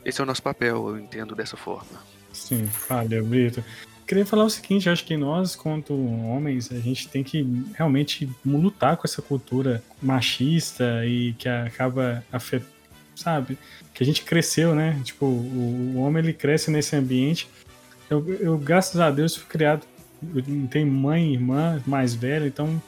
esse 0.04 0.20
é 0.20 0.24
o 0.24 0.26
nosso 0.26 0.42
papel, 0.42 0.88
eu 0.88 0.98
entendo 0.98 1.34
dessa 1.34 1.56
forma. 1.56 2.02
Sim, 2.32 2.68
valeu, 2.88 3.24
Brito. 3.24 3.64
Queria 4.06 4.26
falar 4.26 4.44
o 4.44 4.50
seguinte, 4.50 4.90
acho 4.90 5.04
que 5.04 5.16
nós, 5.16 5.56
quanto 5.56 5.94
homens, 5.94 6.70
a 6.70 6.78
gente 6.78 7.08
tem 7.08 7.24
que 7.24 7.46
realmente 7.74 8.28
lutar 8.44 8.98
com 8.98 9.06
essa 9.06 9.22
cultura 9.22 9.82
machista 10.02 11.06
e 11.06 11.32
que 11.34 11.48
acaba 11.48 12.22
afetando, 12.30 12.70
sabe? 13.16 13.56
Que 13.94 14.02
a 14.02 14.06
gente 14.06 14.22
cresceu, 14.22 14.74
né? 14.74 15.00
Tipo, 15.02 15.24
o 15.24 15.96
homem 15.96 16.22
ele 16.22 16.34
cresce 16.34 16.70
nesse 16.70 16.94
ambiente. 16.94 17.48
Eu, 18.10 18.28
eu, 18.34 18.58
graças 18.58 19.00
a 19.00 19.10
Deus, 19.10 19.36
fui 19.36 19.48
criado. 19.48 19.86
Eu 20.34 20.42
tenho 20.70 20.86
mãe 20.86 21.30
e 21.30 21.34
irmã 21.34 21.82
mais 21.86 22.14
velha, 22.14 22.46
então 22.46 22.82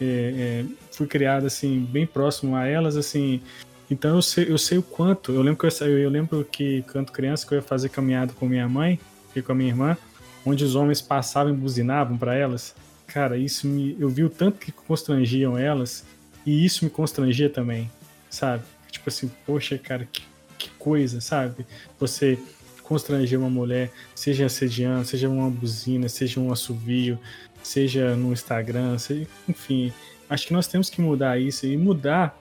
é, 0.00 0.64
é, 0.64 0.64
fui 0.90 1.06
criado 1.06 1.46
assim, 1.46 1.80
bem 1.80 2.06
próximo 2.06 2.56
a 2.56 2.66
elas, 2.66 2.96
assim. 2.96 3.42
Então 3.90 4.16
eu 4.16 4.22
sei, 4.22 4.50
eu 4.50 4.58
sei 4.58 4.78
o 4.78 4.82
quanto. 4.82 5.32
Eu 5.32 5.42
lembro 5.42 5.58
que 5.58 5.82
eu, 5.82 5.98
eu 5.98 6.10
lembro 6.10 6.44
que 6.44 6.84
quando 6.90 7.12
criança 7.12 7.46
que 7.46 7.54
eu 7.54 7.56
ia 7.56 7.62
fazer 7.62 7.88
caminhada 7.88 8.32
com 8.32 8.46
minha 8.46 8.68
mãe 8.68 8.98
e 9.34 9.42
com 9.42 9.52
a 9.52 9.54
minha 9.54 9.70
irmã, 9.70 9.96
onde 10.44 10.64
os 10.64 10.74
homens 10.74 11.00
passavam 11.00 11.52
e 11.52 11.56
buzinavam 11.56 12.16
para 12.16 12.34
elas. 12.34 12.74
Cara, 13.06 13.36
isso 13.36 13.66
me 13.66 13.96
eu 13.98 14.08
vi 14.08 14.24
o 14.24 14.30
tanto 14.30 14.58
que 14.58 14.72
constrangiam 14.72 15.56
elas 15.56 16.04
e 16.44 16.64
isso 16.64 16.84
me 16.84 16.90
constrangia 16.90 17.48
também, 17.48 17.90
sabe? 18.28 18.64
Tipo 18.90 19.08
assim, 19.08 19.30
poxa, 19.44 19.78
cara, 19.78 20.08
que, 20.10 20.22
que 20.58 20.70
coisa, 20.70 21.20
sabe? 21.20 21.66
Você 21.98 22.38
constranger 22.82 23.38
uma 23.38 23.50
mulher, 23.50 23.90
seja 24.14 24.46
assediando, 24.46 25.04
seja 25.04 25.28
uma 25.28 25.50
buzina, 25.50 26.08
seja 26.08 26.38
um 26.38 26.52
assovio, 26.52 27.18
seja 27.62 28.14
no 28.14 28.32
Instagram, 28.32 28.96
seja, 28.98 29.26
enfim, 29.48 29.92
acho 30.30 30.46
que 30.46 30.52
nós 30.52 30.68
temos 30.68 30.88
que 30.88 31.00
mudar 31.00 31.38
isso 31.38 31.66
e 31.66 31.76
mudar 31.76 32.40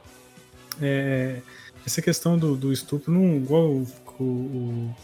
é, 0.81 1.41
essa 1.85 2.01
questão 2.01 2.37
do, 2.37 2.55
do, 2.55 2.73
estupro, 2.73 3.11
não, 3.11 3.37
igual 3.37 3.67
o, 3.67 3.87
o, 4.19 4.95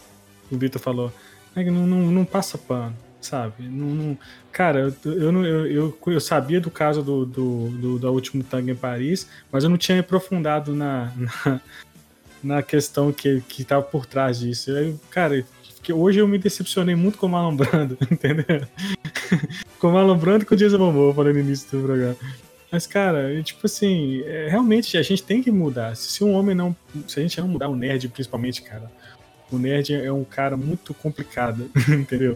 o 0.50 0.58
Vitor 0.58 0.80
falou, 0.80 1.12
não, 1.54 1.86
não, 1.86 2.10
não 2.10 2.24
passa 2.24 2.58
pano, 2.58 2.96
sabe? 3.20 3.68
Não, 3.68 3.86
não, 3.86 4.18
cara, 4.50 4.94
eu, 5.04 5.12
eu, 5.12 5.66
eu, 5.66 5.98
eu, 6.06 6.20
sabia 6.20 6.60
do 6.60 6.70
caso 6.70 7.02
do, 7.02 7.24
do, 7.24 7.68
do, 7.68 7.98
do 7.98 8.12
último 8.12 8.42
tango 8.42 8.70
em 8.70 8.74
Paris, 8.74 9.28
mas 9.50 9.64
eu 9.64 9.70
não 9.70 9.78
tinha 9.78 10.00
aprofundado 10.00 10.74
na, 10.74 11.12
na, 11.16 11.60
na 12.42 12.62
questão 12.62 13.12
que, 13.12 13.42
que 13.48 13.64
por 13.90 14.06
trás 14.06 14.40
disso. 14.40 14.70
Eu, 14.70 14.98
cara, 15.10 15.44
que 15.82 15.92
hoje 15.92 16.20
eu 16.20 16.28
me 16.28 16.38
decepcionei 16.38 16.94
muito 16.94 17.18
com 17.18 17.26
o 17.26 17.28
Marlon 17.28 17.56
Brando, 17.56 17.98
entendeu? 18.10 18.66
com 19.78 19.88
o 19.88 19.92
Marlon 19.92 20.16
Brando 20.16 20.44
e 20.44 20.46
com 20.46 20.54
o 20.54 20.58
Jason 20.58 20.78
Momoa, 20.78 21.12
falando 21.12 21.34
no 21.34 21.40
início 21.40 21.78
do 21.78 21.84
programa. 21.84 22.16
Mas, 22.72 22.86
cara, 22.86 23.42
tipo 23.42 23.66
assim, 23.66 24.22
é, 24.22 24.48
realmente 24.48 24.96
a 24.96 25.02
gente 25.02 25.22
tem 25.22 25.42
que 25.42 25.50
mudar. 25.50 25.94
Se 25.94 26.24
um 26.24 26.32
homem 26.32 26.54
não. 26.54 26.74
Se 27.06 27.20
a 27.20 27.22
gente 27.22 27.38
não 27.38 27.48
mudar 27.48 27.68
o 27.68 27.76
nerd, 27.76 28.08
principalmente, 28.08 28.62
cara, 28.62 28.90
o 29.50 29.58
nerd 29.58 29.92
é 29.92 30.10
um 30.10 30.24
cara 30.24 30.56
muito 30.56 30.94
complicado, 30.94 31.70
entendeu? 31.86 32.34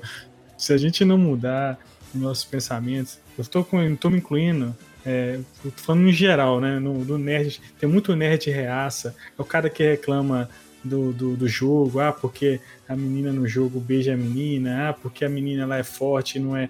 Se 0.59 0.75
a 0.75 0.77
gente 0.77 1.07
não 1.07 1.17
mudar 1.17 1.79
nossos 2.15 2.45
pensamentos, 2.45 3.19
eu 3.39 3.47
tô, 3.47 3.65
com, 3.65 3.97
tô 3.97 4.11
me 4.11 4.19
incluindo, 4.19 4.77
é, 5.07 5.41
falando 5.75 6.07
em 6.07 6.13
geral, 6.13 6.61
né? 6.61 6.79
No, 6.79 7.03
no 7.03 7.17
nerd, 7.17 7.59
tem 7.81 7.89
muito 7.89 8.15
nerd 8.15 8.51
reaça, 8.51 9.17
é 9.39 9.41
o 9.41 9.45
cara 9.45 9.71
que 9.71 9.83
reclama 9.83 10.51
do, 10.85 11.15
do, 11.15 11.35
do, 11.35 11.49
jogo, 11.49 11.99
ah, 11.99 12.13
porque 12.13 12.61
a 12.87 12.95
menina 12.95 13.33
no 13.33 13.47
jogo 13.49 13.81
beija 13.81 14.13
a 14.13 14.17
menina, 14.17 14.91
ah, 14.91 14.93
porque 14.93 15.25
a 15.25 15.29
menina 15.29 15.67
lá 15.67 15.79
é 15.79 15.83
forte 15.83 16.37
e 16.37 16.41
não 16.41 16.55
é 16.55 16.69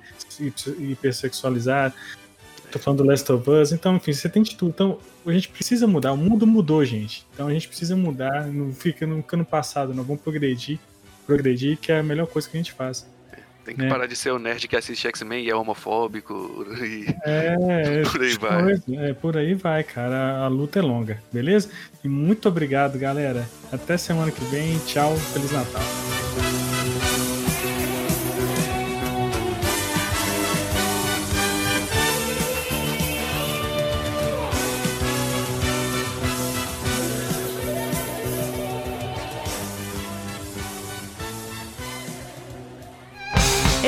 hipersexualizada. 0.78 1.94
Tô 2.76 2.82
falando 2.84 3.02
do 3.02 3.08
Last 3.08 3.30
of 3.32 3.48
Us, 3.48 3.72
então, 3.72 3.96
enfim, 3.96 4.12
você 4.12 4.28
tem 4.28 4.42
de 4.42 4.54
tudo. 4.54 4.70
Então, 4.70 4.98
a 5.24 5.32
gente 5.32 5.48
precisa 5.48 5.86
mudar. 5.86 6.12
O 6.12 6.16
mundo 6.16 6.46
mudou, 6.46 6.84
gente. 6.84 7.26
Então 7.32 7.48
a 7.48 7.52
gente 7.52 7.68
precisa 7.68 7.96
mudar. 7.96 8.46
Não 8.46 8.72
fica 8.72 9.06
no, 9.06 9.24
no 9.30 9.44
passado, 9.44 9.94
não. 9.94 10.04
Vamos 10.04 10.22
progredir. 10.22 10.78
Progredir, 11.26 11.78
que 11.78 11.90
é 11.90 11.98
a 11.98 12.02
melhor 12.02 12.26
coisa 12.26 12.48
que 12.48 12.56
a 12.56 12.60
gente 12.60 12.72
faz. 12.72 13.06
Tem 13.64 13.74
que 13.74 13.82
né? 13.82 13.88
parar 13.88 14.06
de 14.06 14.14
ser 14.14 14.30
o 14.30 14.38
nerd 14.38 14.68
que 14.68 14.76
assiste 14.76 15.08
X-Men 15.08 15.44
e 15.44 15.50
é 15.50 15.56
homofóbico. 15.56 16.64
E 16.80 17.06
é, 17.24 18.02
por 18.04 18.22
aí 18.22 18.34
vai. 18.38 18.82
É, 19.08 19.12
por 19.14 19.36
aí 19.36 19.54
vai, 19.54 19.82
cara. 19.82 20.38
A 20.38 20.46
luta 20.46 20.78
é 20.78 20.82
longa, 20.82 21.20
beleza? 21.32 21.68
E 22.04 22.08
muito 22.08 22.48
obrigado, 22.48 22.96
galera. 22.96 23.48
Até 23.72 23.96
semana 23.96 24.30
que 24.30 24.44
vem. 24.44 24.78
Tchau. 24.86 25.16
Feliz 25.16 25.50
Natal. 25.50 25.82